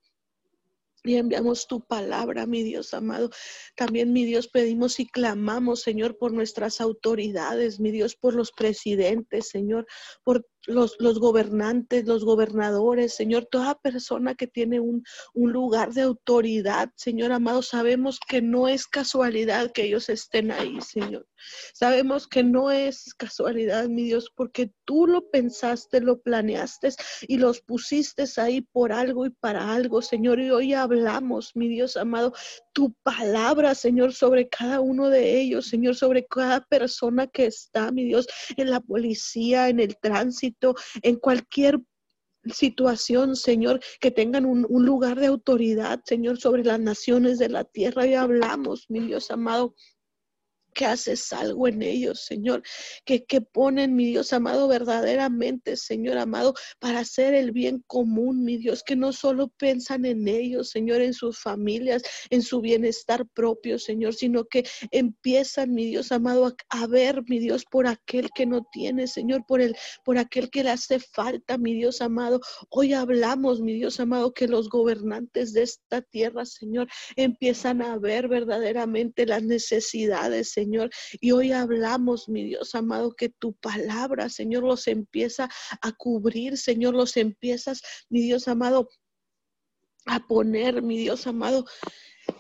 Y 1.06 1.18
enviamos 1.18 1.68
tu 1.68 1.86
palabra, 1.86 2.48
mi 2.48 2.64
Dios 2.64 2.94
amado. 2.96 3.30
También, 3.76 4.12
mi 4.12 4.26
Dios, 4.26 4.48
pedimos 4.48 5.00
y 5.00 5.06
clamamos, 5.06 5.82
Señor, 5.82 6.18
por 6.18 6.34
nuestras 6.34 6.82
autoridades, 6.82 7.80
mi 7.80 7.92
Dios, 7.92 8.16
por 8.16 8.34
los 8.34 8.52
presidentes, 8.52 9.50
Señor, 9.50 9.86
por 10.24 10.48
los, 10.68 10.96
los, 11.00 11.20
gobernantes, 11.20 12.06
los 12.06 12.24
gobernadores, 12.26 13.14
Señor, 13.14 13.46
toda 13.46 13.80
persona 13.80 14.36
que 14.36 14.48
tiene 14.48 14.80
un, 14.80 15.04
un, 15.34 15.52
lugar 15.52 15.94
de 15.94 16.02
autoridad, 16.02 16.92
Señor 16.96 17.32
amado, 17.32 17.62
sabemos 17.62 18.20
que 18.20 18.42
no 18.42 18.68
es 18.68 18.88
casualidad 18.88 19.72
que 19.72 19.84
ellos 19.84 20.10
estén 20.10 20.52
ahí, 20.52 20.82
Señor. 20.82 21.28
Sabemos 21.74 22.28
que 22.28 22.44
no 22.44 22.72
es 22.72 23.14
casualidad, 23.14 23.88
mi 23.88 24.04
Dios, 24.04 24.32
porque 24.36 24.72
tú 24.86 25.08
lo 25.08 25.30
pensaste, 25.30 26.02
lo 26.02 26.20
planeaste 26.20 26.90
y 27.28 27.38
los 27.38 27.62
pusiste 27.62 28.26
ahí 28.38 28.62
por 28.62 28.92
algo 28.92 29.26
y 29.26 29.30
para 29.30 29.74
algo, 29.74 30.02
Señor. 30.02 30.40
Y 30.40 30.52
hoy 30.52 30.74
hablamos, 30.74 31.56
mi 31.56 31.68
Dios 31.68 31.98
amado, 31.98 32.34
tu 32.74 32.94
palabra, 33.04 33.76
Señor, 33.76 34.14
sobre 34.14 34.50
cada 34.50 34.80
uno 34.80 35.10
de 35.10 35.40
ellos, 35.40 35.68
Señor, 35.68 35.96
sobre 35.96 36.26
cada 36.26 36.62
persona 36.62 37.28
que 37.28 37.46
está, 37.46 37.92
mi 37.92 38.06
Dios, 38.06 38.28
en 38.58 38.72
la 38.72 38.80
policía, 38.80 39.70
en 39.70 39.80
el 39.80 39.98
tránsito, 39.98 40.55
en 41.02 41.16
cualquier 41.18 41.80
situación, 42.46 43.36
Señor, 43.36 43.80
que 44.00 44.12
tengan 44.12 44.46
un, 44.46 44.66
un, 44.70 44.86
lugar 44.86 45.20
de 45.20 45.28
autoridad, 45.28 46.02
Señor, 46.06 46.38
sobre 46.38 46.64
las 46.64 46.80
naciones 46.80 47.40
de 47.40 47.50
la 47.50 47.64
tierra. 47.64 48.06
Y 48.06 48.14
hablamos, 48.14 48.86
mi 48.90 49.00
Dios 49.00 49.32
amado, 49.32 49.76
que 50.76 50.86
haces 50.86 51.34
algo 51.34 51.68
en 51.68 51.82
ellos, 51.82 52.26
Señor, 52.26 52.62
que, 53.06 53.26
ponen, 53.42 53.96
mi 53.96 54.06
Dios 54.08 54.34
amado, 54.34 54.68
verdaderamente, 54.68 55.78
Señor 55.78 56.18
amado, 56.18 56.54
para 56.80 57.00
hacer 57.00 57.34
el 57.34 57.52
bien 57.52 57.84
común, 57.88 58.44
mi 58.44 58.58
Dios, 58.58 58.84
que 58.84 58.96
no 58.96 59.14
solo 59.14 59.48
piensan 59.58 60.06
en 60.06 60.28
ellos, 60.28 60.70
Señor, 60.70 61.02
en 61.02 61.14
sus 61.14 61.40
familias, 61.40 62.04
en 62.30 62.42
su 62.42 62.60
bienestar 62.60 63.26
propio, 63.34 63.80
Señor, 63.80 64.14
sino 64.14 64.46
que 64.46 64.66
empiezan, 64.92 65.74
mi 65.74 65.86
Dios 65.86 66.12
amado, 66.12 66.54
a, 66.70 66.88
ver, 66.88 67.24
mi 67.28 67.40
Dios, 67.40 67.64
por 67.72 67.88
aquel 67.88 68.30
que 68.36 68.46
no 68.46 68.68
tiene, 68.72 69.08
Señor, 69.08 69.46
por 69.48 69.62
el, 69.62 69.76
por 70.04 70.18
aquel 70.18 70.50
que 70.50 70.64
le 70.64 70.72
hace 70.72 71.00
falta, 71.00 71.58
mi 71.58 71.74
Dios 71.74 72.02
amado. 72.02 72.42
Hoy 72.70 72.92
hablamos, 72.92 73.62
mi 73.62 73.74
Dios 73.74 74.00
amado, 74.02 74.34
que 74.34 74.50
los 74.50 74.70
gobernantes 74.70 75.54
de 75.54 75.64
esta 75.64 76.02
tierra, 76.02 76.46
Señor, 76.46 76.90
empiezan 77.16 77.82
a 77.82 77.98
ver 77.98 78.28
verdaderamente 78.28 79.26
las 79.26 79.42
necesidades, 79.42 80.52
Señor 80.52 80.65
Señor. 80.66 80.90
Y 81.22 81.32
hoy 81.32 81.52
hablamos, 81.52 82.28
mi 82.28 82.44
Dios 82.44 82.74
amado, 82.76 83.16
que 83.16 83.30
tu 83.30 83.54
palabra, 83.54 84.30
Señor, 84.30 84.64
los 84.64 84.88
empieza 84.88 85.48
a 85.82 85.92
cubrir, 85.92 86.58
Señor, 86.58 86.96
los 86.96 87.18
empiezas, 87.18 87.82
mi 88.10 88.22
Dios 88.22 88.48
amado, 88.48 88.90
a 90.06 90.26
poner, 90.28 90.82
mi 90.82 90.98
Dios 90.98 91.28
amado, 91.28 91.66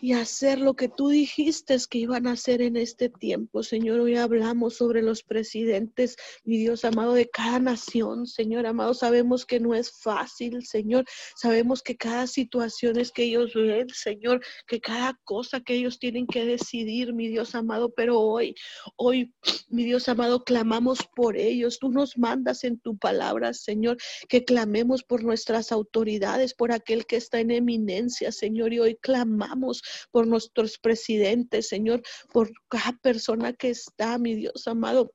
y 0.01 0.13
hacer 0.13 0.59
lo 0.59 0.75
que 0.75 0.89
tú 0.89 1.09
dijiste 1.09 1.75
que 1.89 1.97
iban 1.97 2.27
a 2.27 2.33
hacer 2.33 2.61
en 2.61 2.77
este 2.77 3.09
tiempo. 3.09 3.63
Señor, 3.63 3.99
hoy 3.99 4.15
hablamos 4.15 4.75
sobre 4.75 5.01
los 5.01 5.23
presidentes, 5.23 6.15
mi 6.43 6.57
Dios 6.57 6.85
amado, 6.85 7.13
de 7.13 7.29
cada 7.29 7.59
nación. 7.59 8.27
Señor 8.27 8.65
amado, 8.65 8.93
sabemos 8.93 9.45
que 9.45 9.59
no 9.59 9.73
es 9.73 9.91
fácil, 9.91 10.65
Señor. 10.65 11.05
Sabemos 11.35 11.81
que 11.81 11.97
cada 11.97 12.27
situación 12.27 12.99
es 12.99 13.11
que 13.11 13.23
ellos 13.23 13.53
ven, 13.53 13.89
Señor, 13.89 14.41
que 14.67 14.79
cada 14.79 15.19
cosa 15.23 15.59
que 15.59 15.75
ellos 15.75 15.99
tienen 15.99 16.27
que 16.27 16.45
decidir, 16.45 17.13
mi 17.13 17.27
Dios 17.27 17.55
amado, 17.55 17.93
pero 17.95 18.19
hoy, 18.19 18.55
hoy, 18.95 19.33
mi 19.69 19.83
Dios 19.83 20.07
amado, 20.07 20.43
clamamos 20.43 20.99
por 21.15 21.37
ellos. 21.37 21.79
Tú 21.79 21.89
nos 21.89 22.17
mandas 22.17 22.63
en 22.63 22.79
tu 22.79 22.97
palabra, 22.97 23.53
Señor, 23.53 23.97
que 24.29 24.45
clamemos 24.45 25.03
por 25.03 25.23
nuestras 25.23 25.71
autoridades, 25.71 26.53
por 26.53 26.71
aquel 26.71 27.05
que 27.05 27.17
está 27.17 27.39
en 27.39 27.51
eminencia, 27.51 28.31
Señor, 28.31 28.73
y 28.73 28.79
hoy 28.79 28.95
clamamos 28.95 29.81
por 30.11 30.27
nuestros 30.27 30.77
presidentes, 30.77 31.67
Señor, 31.67 32.01
por 32.31 32.51
cada 32.69 32.97
persona 33.01 33.53
que 33.53 33.69
está, 33.69 34.17
mi 34.17 34.35
Dios 34.35 34.67
amado 34.67 35.13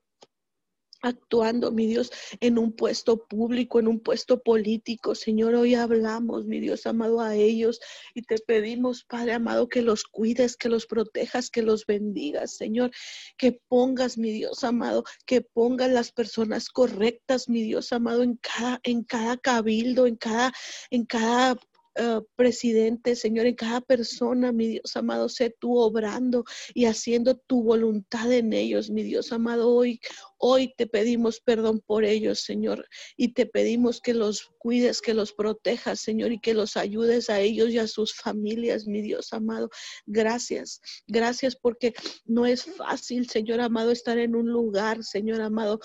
actuando, 1.01 1.71
mi 1.71 1.87
Dios, 1.87 2.11
en 2.39 2.57
un 2.57 2.73
puesto 2.73 3.25
público, 3.25 3.79
en 3.79 3.87
un 3.87 3.99
puesto 3.99 4.41
político. 4.41 5.15
Señor, 5.15 5.55
hoy 5.55 5.75
hablamos, 5.75 6.45
mi 6.45 6.59
Dios 6.59 6.85
amado, 6.85 7.21
a 7.21 7.35
ellos 7.35 7.79
y 8.13 8.21
te 8.21 8.37
pedimos, 8.39 9.03
Padre 9.03 9.33
amado, 9.33 9.67
que 9.67 9.81
los 9.81 10.03
cuides, 10.03 10.55
que 10.55 10.69
los 10.69 10.85
protejas, 10.85 11.49
que 11.49 11.63
los 11.63 11.85
bendigas, 11.85 12.55
Señor, 12.55 12.91
que 13.37 13.59
pongas, 13.67 14.17
mi 14.17 14.31
Dios 14.31 14.63
amado, 14.63 15.03
que 15.25 15.41
pongas 15.41 15.89
las 15.89 16.11
personas 16.11 16.69
correctas, 16.69 17.49
mi 17.49 17.63
Dios 17.63 17.91
amado, 17.91 18.23
en 18.23 18.37
cada, 18.37 18.79
en 18.83 19.03
cada 19.03 19.37
cabildo, 19.37 20.05
en 20.05 20.15
cada, 20.15 20.53
en 20.91 21.05
cada 21.05 21.57
eh, 21.95 22.21
presidente, 22.37 23.17
Señor, 23.17 23.47
en 23.47 23.55
cada 23.55 23.81
persona, 23.81 24.53
mi 24.53 24.67
Dios 24.67 24.95
amado, 24.95 25.27
sé 25.27 25.53
tú 25.59 25.77
obrando 25.77 26.45
y 26.73 26.85
haciendo 26.85 27.35
tu 27.35 27.63
voluntad 27.63 28.31
en 28.31 28.53
ellos, 28.53 28.89
mi 28.89 29.03
Dios 29.03 29.33
amado. 29.33 29.69
Hoy, 29.69 29.99
hoy 30.37 30.73
te 30.77 30.87
pedimos 30.87 31.41
perdón 31.41 31.81
por 31.85 32.05
ellos, 32.05 32.39
Señor, 32.39 32.87
y 33.17 33.33
te 33.33 33.45
pedimos 33.45 33.99
que 33.99 34.13
los 34.13 34.51
cuides, 34.57 35.01
que 35.01 35.13
los 35.13 35.33
protejas, 35.33 35.99
Señor, 35.99 36.31
y 36.31 36.39
que 36.39 36.53
los 36.53 36.77
ayudes 36.77 37.29
a 37.29 37.41
ellos 37.41 37.69
y 37.71 37.79
a 37.79 37.87
sus 37.87 38.15
familias, 38.15 38.87
mi 38.87 39.01
Dios 39.01 39.33
amado. 39.33 39.69
Gracias, 40.05 40.79
gracias 41.07 41.57
porque 41.57 41.93
no 42.25 42.45
es 42.45 42.63
fácil, 42.63 43.29
Señor 43.29 43.59
amado, 43.59 43.91
estar 43.91 44.17
en 44.17 44.35
un 44.35 44.49
lugar, 44.49 45.03
Señor 45.03 45.41
amado, 45.41 45.81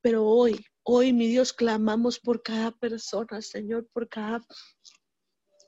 pero 0.00 0.24
hoy, 0.24 0.64
hoy, 0.84 1.12
mi 1.12 1.28
Dios, 1.28 1.52
clamamos 1.52 2.18
por 2.18 2.42
cada 2.42 2.72
persona, 2.72 3.42
Señor, 3.42 3.86
por 3.92 4.08
cada 4.08 4.42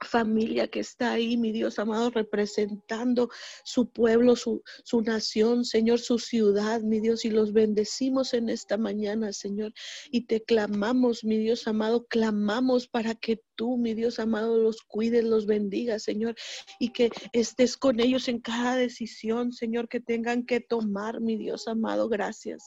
familia 0.05 0.69
que 0.69 0.81
está 0.81 1.13
ahí, 1.13 1.37
mi 1.37 1.53
Dios 1.53 1.79
amado, 1.79 2.11
representando 2.11 3.31
su 3.65 3.91
pueblo, 3.91 4.37
su, 4.37 4.63
su, 4.85 5.03
nación, 5.03 5.65
Señor, 5.65 5.99
su 5.99 6.19
ciudad, 6.19 6.81
mi 6.83 7.01
Dios, 7.01 7.25
y 7.25 7.31
los 7.31 7.53
bendecimos 7.53 8.35
en 8.35 8.49
esta 8.49 8.77
mañana, 8.77 9.33
Señor, 9.33 9.73
y 10.11 10.27
te 10.27 10.43
clamamos, 10.43 11.25
mi 11.25 11.39
Dios 11.39 11.67
amado, 11.67 12.07
clamamos 12.07 12.89
para 12.89 13.15
que 13.15 13.41
tú, 13.55 13.77
mi 13.77 13.95
Dios 13.95 14.19
amado, 14.19 14.59
los 14.59 14.83
cuides, 14.83 15.25
los 15.25 15.47
bendigas, 15.47 16.03
Señor, 16.03 16.35
y 16.79 16.93
que 16.93 17.11
estés 17.33 17.77
con 17.77 18.01
ellos 18.01 18.29
en 18.29 18.41
cada 18.41 18.77
decisión, 18.77 19.53
Señor, 19.53 19.89
que 19.89 20.01
tengan 20.01 20.45
que 20.45 20.61
tomar, 20.61 21.21
mi 21.21 21.37
Dios 21.37 21.69
amado, 21.69 22.09
gracias. 22.09 22.63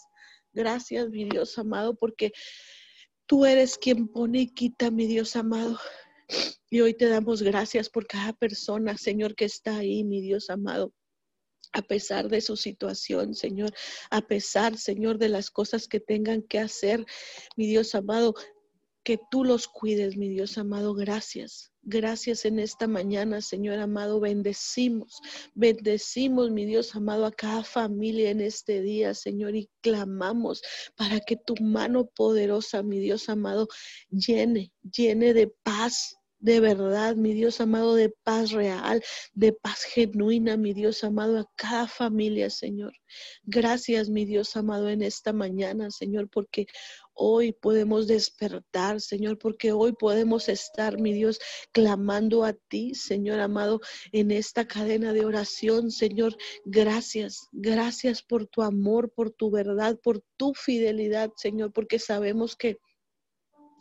Gracias, 0.53 1.09
mi 1.09 1.25
Dios 1.25 1.57
amado, 1.57 1.95
porque 1.95 2.31
tú 3.25 3.45
eres 3.45 3.77
quien 3.77 4.07
pone 4.07 4.41
y 4.41 4.47
quita, 4.47 4.89
mi 4.89 5.05
Dios 5.05 5.35
amado. 5.35 5.77
Y 6.69 6.81
hoy 6.81 6.93
te 6.93 7.07
damos 7.07 7.41
gracias 7.41 7.89
por 7.89 8.07
cada 8.07 8.33
persona, 8.33 8.97
Señor, 8.97 9.35
que 9.35 9.45
está 9.45 9.77
ahí, 9.77 10.03
mi 10.03 10.21
Dios 10.21 10.49
amado 10.49 10.93
a 11.75 11.81
pesar 11.81 12.29
de 12.29 12.39
su 12.39 12.55
situación, 12.55 13.35
Señor, 13.35 13.73
a 14.09 14.21
pesar, 14.21 14.77
Señor, 14.77 15.17
de 15.17 15.27
las 15.27 15.51
cosas 15.51 15.89
que 15.89 15.99
tengan 15.99 16.41
que 16.41 16.59
hacer, 16.59 17.05
mi 17.57 17.67
Dios 17.67 17.95
amado, 17.95 18.33
que 19.03 19.19
tú 19.29 19.43
los 19.43 19.67
cuides, 19.67 20.15
mi 20.15 20.29
Dios 20.29 20.57
amado. 20.57 20.93
Gracias. 20.95 21.74
Gracias 21.87 22.45
en 22.45 22.57
esta 22.57 22.87
mañana, 22.87 23.41
Señor 23.41 23.77
amado. 23.77 24.19
Bendecimos, 24.19 25.21
bendecimos, 25.53 26.49
mi 26.49 26.65
Dios 26.65 26.95
amado, 26.95 27.27
a 27.27 27.31
cada 27.31 27.63
familia 27.63 28.31
en 28.31 28.41
este 28.41 28.81
día, 28.81 29.13
Señor, 29.13 29.55
y 29.55 29.69
clamamos 29.81 30.63
para 30.95 31.19
que 31.19 31.37
tu 31.37 31.53
mano 31.61 32.07
poderosa, 32.07 32.81
mi 32.81 32.97
Dios 32.97 33.29
amado, 33.29 33.67
llene, 34.09 34.73
llene 34.81 35.35
de 35.35 35.47
paz, 35.61 36.17
de 36.39 36.59
verdad, 36.59 37.15
mi 37.15 37.33
Dios 37.33 37.61
amado, 37.61 37.95
de 37.95 38.09
paz 38.09 38.51
real, 38.51 39.03
de 39.33 39.53
paz 39.53 39.83
genuina, 39.83 40.57
mi 40.57 40.73
Dios 40.73 41.03
amado, 41.03 41.39
a 41.39 41.49
cada 41.55 41.87
familia, 41.87 42.49
Señor. 42.49 42.93
Gracias, 43.43 44.09
mi 44.09 44.25
Dios 44.25 44.55
amado, 44.55 44.89
en 44.89 45.01
esta 45.01 45.33
mañana, 45.33 45.89
Señor, 45.91 46.29
porque 46.29 46.67
hoy 47.13 47.53
podemos 47.53 48.07
despertar, 48.07 49.01
Señor, 49.01 49.37
porque 49.37 49.71
hoy 49.71 49.93
podemos 49.93 50.49
estar, 50.49 50.99
mi 50.99 51.13
Dios, 51.13 51.39
clamando 51.71 52.43
a 52.43 52.53
ti, 52.53 52.93
Señor 52.93 53.39
amado, 53.39 53.81
en 54.11 54.31
esta 54.31 54.67
cadena 54.67 55.13
de 55.13 55.25
oración, 55.25 55.91
Señor. 55.91 56.35
Gracias, 56.65 57.47
gracias 57.53 58.21
por 58.21 58.45
tu 58.47 58.61
amor, 58.61 59.11
por 59.13 59.31
tu 59.31 59.49
verdad, 59.49 59.97
por 60.03 60.21
tu 60.37 60.53
fidelidad, 60.53 61.31
Señor, 61.37 61.71
porque 61.71 61.99
sabemos 61.99 62.55
que 62.55 62.77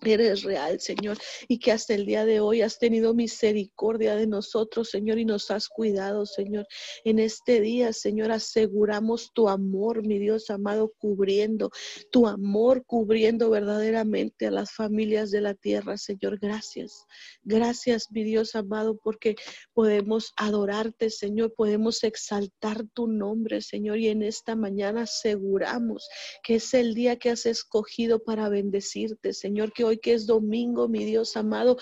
eres 0.03 0.43
real, 0.43 0.81
Señor, 0.81 1.19
y 1.49 1.59
que 1.59 1.73
hasta 1.73 1.95
el 1.95 2.07
día 2.07 2.25
de 2.25 2.41
hoy 2.41 2.63
has 2.63 2.79
tenido 2.79 3.15
misericordia 3.15 4.17
de 4.17 4.27
nosotros, 4.27 4.91
Señor, 4.91 5.19
y 5.19 5.25
nos 5.25 5.51
has 5.51 5.69
cuidado, 5.69 6.27
Señor. 6.27 6.67
En 7.05 7.19
este 7.19 7.61
día, 7.61 7.93
Señor, 7.93 8.33
aseguramos 8.33 9.33
tu 9.33 9.49
amor, 9.49 10.07
mi 10.07 10.19
Dios 10.19 10.51
amado, 10.51 10.93
cubriendo, 10.99 11.71
tu 12.11 12.27
amor 12.27 12.85
cubriendo 12.87 13.51
verdaderamente 13.51 14.47
a 14.47 14.51
las 14.51 14.73
familias 14.73 15.31
de 15.31 15.41
la 15.41 15.55
tierra, 15.55 15.97
Señor. 15.97 16.39
Gracias. 16.39 17.07
Gracias, 17.43 18.11
mi 18.11 18.25
Dios 18.25 18.55
amado, 18.55 18.99
porque 19.03 19.37
podemos 19.73 20.33
adorarte, 20.37 21.11
Señor, 21.11 21.55
podemos 21.55 22.05
exaltar 22.05 22.85
tu 22.93 23.07
nombre, 23.07 23.61
Señor, 23.61 23.99
y 23.99 24.09
en 24.09 24.23
esta 24.23 24.57
mañana 24.57 25.03
aseguramos 25.03 26.09
que 26.43 26.57
es 26.57 26.75
el 26.75 26.95
día 26.95 27.17
que 27.17 27.31
has 27.31 27.47
escogido 27.47 28.23
para 28.23 28.49
bendecirte, 28.49 29.33
Señor, 29.33 29.73
que 29.73 29.84
hoy 29.85 29.99
que 29.99 30.15
es 30.15 30.27
domingo, 30.27 30.89
mi 30.89 31.05
Dios 31.05 31.37
amado, 31.37 31.77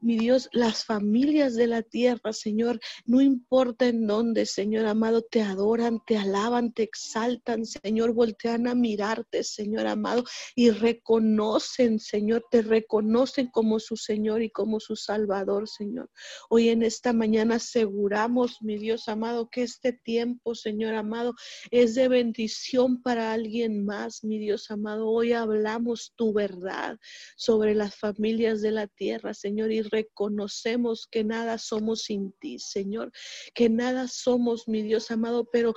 mi 0.00 0.18
Dios, 0.18 0.48
las 0.52 0.84
familias 0.84 1.54
de 1.54 1.68
la 1.68 1.82
tierra, 1.82 2.32
Señor, 2.32 2.80
no 3.06 3.20
importa 3.20 3.86
en 3.86 4.06
dónde, 4.06 4.46
Señor 4.46 4.86
amado, 4.86 5.22
te 5.22 5.42
adoran, 5.42 6.00
te 6.04 6.16
alaban, 6.16 6.72
te 6.72 6.82
exaltan, 6.82 7.64
Señor, 7.64 8.12
voltean 8.12 8.66
a 8.66 8.74
mirarte, 8.74 9.44
Señor 9.44 9.86
amado, 9.86 10.24
y 10.56 10.70
reconocen, 10.70 12.00
Señor, 12.00 12.44
te 12.50 12.62
reconocen 12.62 13.46
como 13.48 13.78
su 13.78 13.96
Señor 13.96 14.42
y 14.42 14.50
como 14.50 14.80
su 14.80 14.96
Salvador, 14.96 15.68
Señor. 15.68 16.10
Hoy 16.50 16.70
en 16.70 16.82
esta 16.82 17.12
mañana 17.12 17.56
aseguramos, 17.56 18.58
mi 18.60 18.78
Dios 18.78 19.08
amado, 19.08 19.48
que 19.50 19.62
este 19.62 19.92
tiempo, 19.92 20.54
Señor 20.54 20.94
amado, 20.94 21.34
es 21.70 21.94
de 21.94 22.08
bendición 22.08 23.02
para 23.02 23.32
alguien 23.32 23.84
más, 23.84 24.24
mi 24.24 24.40
Dios 24.40 24.70
amado. 24.70 25.08
Hoy 25.08 25.32
hablamos 25.32 26.12
tu 26.16 26.32
verdad 26.32 26.98
sobre 27.42 27.74
las 27.74 27.96
familias 27.96 28.62
de 28.62 28.70
la 28.70 28.86
tierra, 28.86 29.34
Señor, 29.34 29.72
y 29.72 29.82
reconocemos 29.82 31.08
que 31.10 31.24
nada 31.24 31.58
somos 31.58 32.02
sin 32.02 32.32
ti, 32.40 32.58
Señor, 32.58 33.10
que 33.54 33.68
nada 33.68 34.06
somos, 34.08 34.68
mi 34.68 34.82
Dios 34.82 35.10
amado, 35.10 35.48
pero 35.50 35.74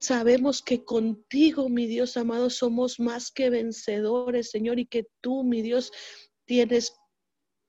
Sabemos 0.00 0.60
que 0.60 0.84
contigo, 0.84 1.70
mi 1.70 1.86
Dios 1.86 2.18
amado, 2.18 2.50
somos 2.50 3.00
más 3.00 3.30
que 3.30 3.48
vencedores, 3.48 4.50
Señor, 4.50 4.78
y 4.78 4.84
que 4.84 5.06
tú, 5.22 5.44
mi 5.44 5.62
Dios, 5.62 5.92
tienes 6.44 6.94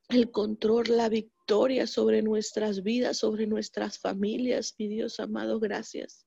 el 0.09 0.31
control, 0.31 0.85
la 0.89 1.07
victoria 1.07 1.87
sobre 1.87 2.21
nuestras 2.21 2.83
vidas, 2.83 3.19
sobre 3.19 3.47
nuestras 3.47 3.99
familias, 3.99 4.75
mi 4.77 4.89
Dios 4.89 5.21
amado, 5.21 5.61
gracias. 5.61 6.24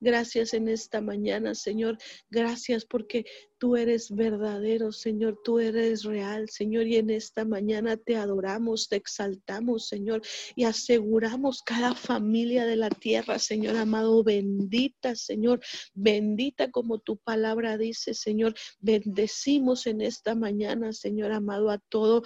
Gracias 0.00 0.54
en 0.54 0.68
esta 0.68 1.00
mañana, 1.00 1.54
Señor. 1.54 1.98
Gracias 2.30 2.84
porque 2.84 3.24
tú 3.58 3.76
eres 3.76 4.10
verdadero, 4.10 4.92
Señor. 4.92 5.40
Tú 5.42 5.58
eres 5.58 6.02
real, 6.02 6.50
Señor. 6.50 6.86
Y 6.86 6.96
en 6.96 7.08
esta 7.08 7.46
mañana 7.46 7.96
te 7.96 8.16
adoramos, 8.16 8.88
te 8.88 8.96
exaltamos, 8.96 9.88
Señor. 9.88 10.20
Y 10.54 10.64
aseguramos 10.64 11.62
cada 11.62 11.94
familia 11.94 12.66
de 12.66 12.76
la 12.76 12.90
tierra, 12.90 13.38
Señor 13.38 13.76
amado. 13.76 14.22
Bendita, 14.22 15.16
Señor. 15.16 15.60
Bendita 15.94 16.70
como 16.70 16.98
tu 16.98 17.16
palabra 17.16 17.78
dice, 17.78 18.12
Señor. 18.12 18.54
Bendecimos 18.80 19.86
en 19.86 20.02
esta 20.02 20.34
mañana, 20.34 20.92
Señor 20.92 21.32
amado, 21.32 21.70
a 21.70 21.78
todo, 21.78 22.22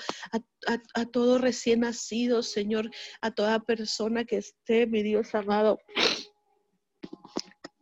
a, 0.66 1.07
todo 1.07 1.38
recién 1.38 1.80
nacido, 1.80 2.42
Señor. 2.42 2.90
A 3.20 3.30
toda 3.30 3.61
persona 3.61 4.24
que 4.24 4.38
esté, 4.38 4.86
mi 4.86 5.03
Dios 5.03 5.34
amado 5.34 5.78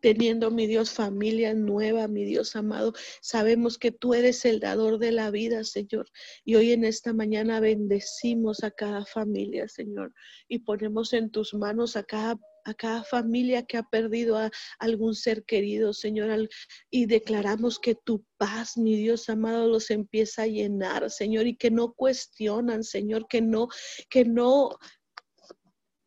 teniendo, 0.06 0.52
mi 0.52 0.68
Dios, 0.68 0.92
familia 0.92 1.52
nueva, 1.52 2.06
mi 2.06 2.24
Dios 2.24 2.54
amado. 2.54 2.92
Sabemos 3.20 3.76
que 3.76 3.90
tú 3.90 4.14
eres 4.14 4.44
el 4.44 4.60
dador 4.60 5.00
de 5.00 5.10
la 5.10 5.32
vida, 5.32 5.64
Señor. 5.64 6.06
Y 6.44 6.54
hoy 6.54 6.70
en 6.70 6.84
esta 6.84 7.12
mañana 7.12 7.58
bendecimos 7.58 8.62
a 8.62 8.70
cada 8.70 9.04
familia, 9.04 9.66
Señor, 9.66 10.14
y 10.46 10.60
ponemos 10.60 11.12
en 11.12 11.30
tus 11.30 11.54
manos 11.54 11.96
a 11.96 12.04
cada 12.04 12.38
a 12.66 12.74
cada 12.74 13.04
familia 13.04 13.64
que 13.64 13.76
ha 13.76 13.84
perdido 13.84 14.36
a 14.36 14.50
algún 14.80 15.14
ser 15.14 15.44
querido, 15.44 15.92
Señor, 15.92 16.48
y 16.90 17.06
declaramos 17.06 17.78
que 17.78 17.94
tu 17.94 18.24
paz, 18.38 18.76
mi 18.76 18.96
Dios 18.96 19.28
amado, 19.28 19.68
los 19.68 19.90
empieza 19.90 20.42
a 20.42 20.46
llenar, 20.48 21.08
Señor, 21.10 21.46
y 21.46 21.56
que 21.56 21.70
no 21.70 21.92
cuestionan, 21.92 22.82
Señor, 22.82 23.28
que 23.28 23.40
no, 23.40 23.68
que 24.10 24.24
no 24.24 24.70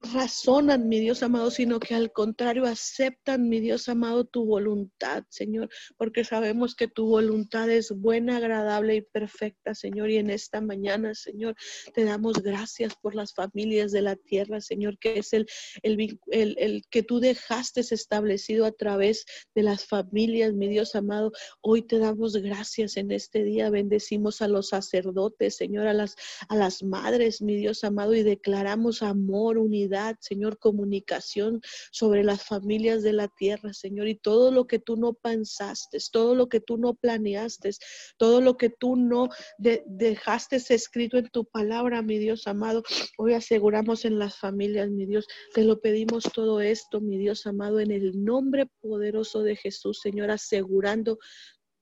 razonan, 0.02 0.88
mi 0.88 1.00
Dios 1.00 1.24
amado, 1.24 1.52
sino 1.52 1.80
que 1.80 1.93
al 1.93 2.12
contrario 2.12 2.66
aceptan, 2.66 3.50
mi 3.50 3.60
Dios 3.60 3.89
amado, 3.89 4.26
tu 4.26 4.45
voluntad, 4.45 5.26
Señor, 5.30 5.70
porque 5.97 6.24
sabemos 6.24 6.74
que 6.76 6.88
tu 6.88 7.08
voluntad 7.08 7.70
es 7.70 7.91
buena, 7.91 8.38
agradable 8.38 8.95
y 8.95 9.02
perfecta, 9.02 9.76
Señor. 9.76 10.10
Y 10.10 10.18
en 10.18 10.30
esta 10.30 10.62
mañana, 10.62 11.14
Señor, 11.16 11.56
te 11.93 12.06
damos 12.06 12.41
gracias 12.41 12.95
por 13.02 13.14
las 13.14 13.34
familias 13.34 13.91
de 13.91 14.02
la 14.02 14.16
tierra, 14.16 14.62
Señor, 14.62 14.97
que 15.00 15.20
es 15.20 15.34
el, 15.34 15.47
el, 15.84 16.20
el, 16.32 16.84
que 16.89 17.04
tú 17.04 17.20
dejaste 17.20 17.82
establecido 17.82 18.66
a 18.66 18.72
través 18.72 19.26
de 19.56 19.64
las 19.64 19.86
familias, 19.86 20.54
mi 20.54 20.68
Dios 20.68 20.95
amado. 20.95 21.32
Hoy 21.62 21.82
te 21.82 22.00
damos 22.00 22.38
gracias 22.38 22.97
en 22.97 23.12
este 23.12 23.43
día, 23.43 23.70
bendecimos 23.70 24.41
a 24.41 24.47
los 24.47 24.70
sacerdotes, 24.70 25.56
Señor, 25.56 25.88
a 25.88 25.93
las, 25.93 26.16
a 26.47 26.56
las 26.56 26.84
madres, 26.84 27.41
mi 27.41 27.56
Dios 27.56 27.84
amado, 27.84 28.14
y 28.14 28.24
declaramos 28.24 29.02
amor, 29.02 29.58
unidad 29.58 29.89
Señor, 30.20 30.60
comunicación 30.60 31.62
sobre 31.92 32.24
las 32.24 32.44
familias 32.44 33.04
de 33.04 33.14
la 33.14 33.28
tierra, 33.28 33.74
Señor, 33.74 34.08
y 34.08 34.16
todo 34.16 34.52
lo 34.52 34.68
que 34.68 34.80
tú 34.80 34.96
no 34.96 35.14
pensaste, 35.14 35.98
todo 36.12 36.36
lo 36.36 36.48
que 36.48 36.60
tú 36.60 36.78
no 36.78 36.94
planeaste, 36.94 37.72
todo 38.18 38.42
lo 38.42 38.58
que 38.58 38.70
tú 38.70 38.96
no 38.96 39.30
dejaste 39.58 40.58
escrito 40.58 41.18
en 41.18 41.30
tu 41.30 41.46
palabra, 41.46 42.02
mi 42.02 42.18
Dios 42.18 42.48
amado, 42.48 42.84
hoy 43.18 43.34
aseguramos 43.34 44.06
en 44.06 44.20
las 44.20 44.38
familias, 44.38 44.90
mi 44.90 45.06
Dios, 45.06 45.28
te 45.54 45.64
lo 45.64 45.80
pedimos 45.82 46.24
todo 46.34 46.62
esto, 46.62 47.02
mi 47.02 47.18
Dios 47.18 47.46
amado, 47.46 47.80
en 47.80 47.92
el 47.92 48.24
nombre 48.24 48.68
poderoso 48.82 49.44
de 49.44 49.56
Jesús, 49.56 50.00
Señor, 50.02 50.32
asegurando 50.32 51.20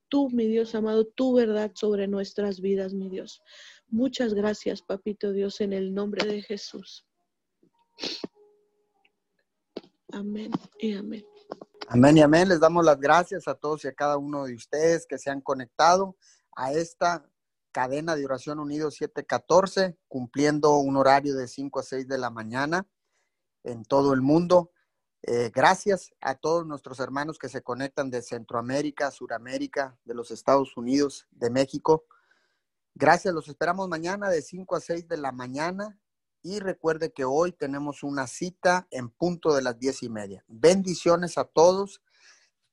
tú, 0.10 0.30
mi 0.30 0.48
Dios 0.48 0.76
amado, 0.76 1.06
tu 1.06 1.34
verdad 1.34 1.72
sobre 1.76 2.08
nuestras 2.08 2.62
vidas, 2.62 2.94
mi 2.94 3.10
Dios. 3.10 3.42
Muchas 3.90 4.34
gracias, 4.34 4.82
papito 4.82 5.32
Dios, 5.32 5.62
en 5.62 5.74
el 5.74 5.94
nombre 5.94 6.26
de 6.26 6.42
Jesús. 6.42 7.07
Amén 10.14 10.52
y 10.80 10.96
amén. 10.96 11.26
Amén 11.90 12.18
y 12.18 12.22
amén. 12.22 12.50
Les 12.50 12.60
damos 12.60 12.84
las 12.84 13.00
gracias 13.00 13.48
a 13.48 13.56
todos 13.56 13.84
y 13.86 13.88
a 13.88 13.94
cada 13.94 14.18
uno 14.18 14.46
de 14.46 14.56
ustedes 14.56 15.06
que 15.06 15.18
se 15.18 15.30
han 15.30 15.42
conectado 15.42 16.16
a 16.56 16.72
esta 16.72 17.30
cadena 17.72 18.16
de 18.16 18.26
oración 18.26 18.60
unido 18.60 18.90
714, 18.90 19.98
cumpliendo 20.08 20.78
un 20.78 20.98
horario 20.98 21.36
de 21.36 21.48
5 21.48 21.80
a 21.80 21.84
6 21.84 22.08
de 22.08 22.18
la 22.18 22.30
mañana 22.30 22.88
en 23.64 23.84
todo 23.84 24.14
el 24.14 24.22
mundo. 24.22 24.72
Eh, 25.24 25.52
gracias 25.54 26.12
a 26.22 26.36
todos 26.36 26.66
nuestros 26.66 27.00
hermanos 27.00 27.38
que 27.38 27.50
se 27.50 27.62
conectan 27.62 28.10
de 28.10 28.22
Centroamérica, 28.22 29.12
Suramérica, 29.12 29.98
de 30.06 30.14
los 30.14 30.32
Estados 30.32 30.78
Unidos, 30.78 31.28
de 31.32 31.50
México. 31.50 32.06
Gracias, 32.96 33.34
los 33.34 33.48
esperamos 33.48 33.88
mañana 33.90 34.30
de 34.30 34.42
5 34.42 34.76
a 34.76 34.80
6 34.80 35.08
de 35.08 35.18
la 35.18 35.32
mañana 35.32 36.00
y 36.48 36.60
recuerde 36.60 37.12
que 37.12 37.26
hoy 37.26 37.52
tenemos 37.52 38.04
una 38.04 38.26
cita 38.26 38.88
en 38.90 39.10
punto 39.10 39.54
de 39.54 39.62
las 39.62 39.78
10 39.80 40.04
y 40.04 40.10
media. 40.10 40.46
Bendiciones 40.48 41.38
a 41.38 41.44
todos. 41.44 42.02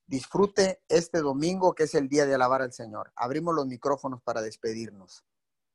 Disfrute 0.06 0.80
este 0.88 1.18
domingo 1.18 1.74
que 1.74 1.82
es 1.82 1.94
el 1.96 2.08
día 2.08 2.24
de 2.24 2.36
alabar 2.36 2.62
al 2.62 2.72
Señor. 2.72 3.12
Abrimos 3.16 3.52
los 3.52 3.66
micrófonos 3.66 4.22
para 4.22 4.42
despedirnos. 4.42 5.24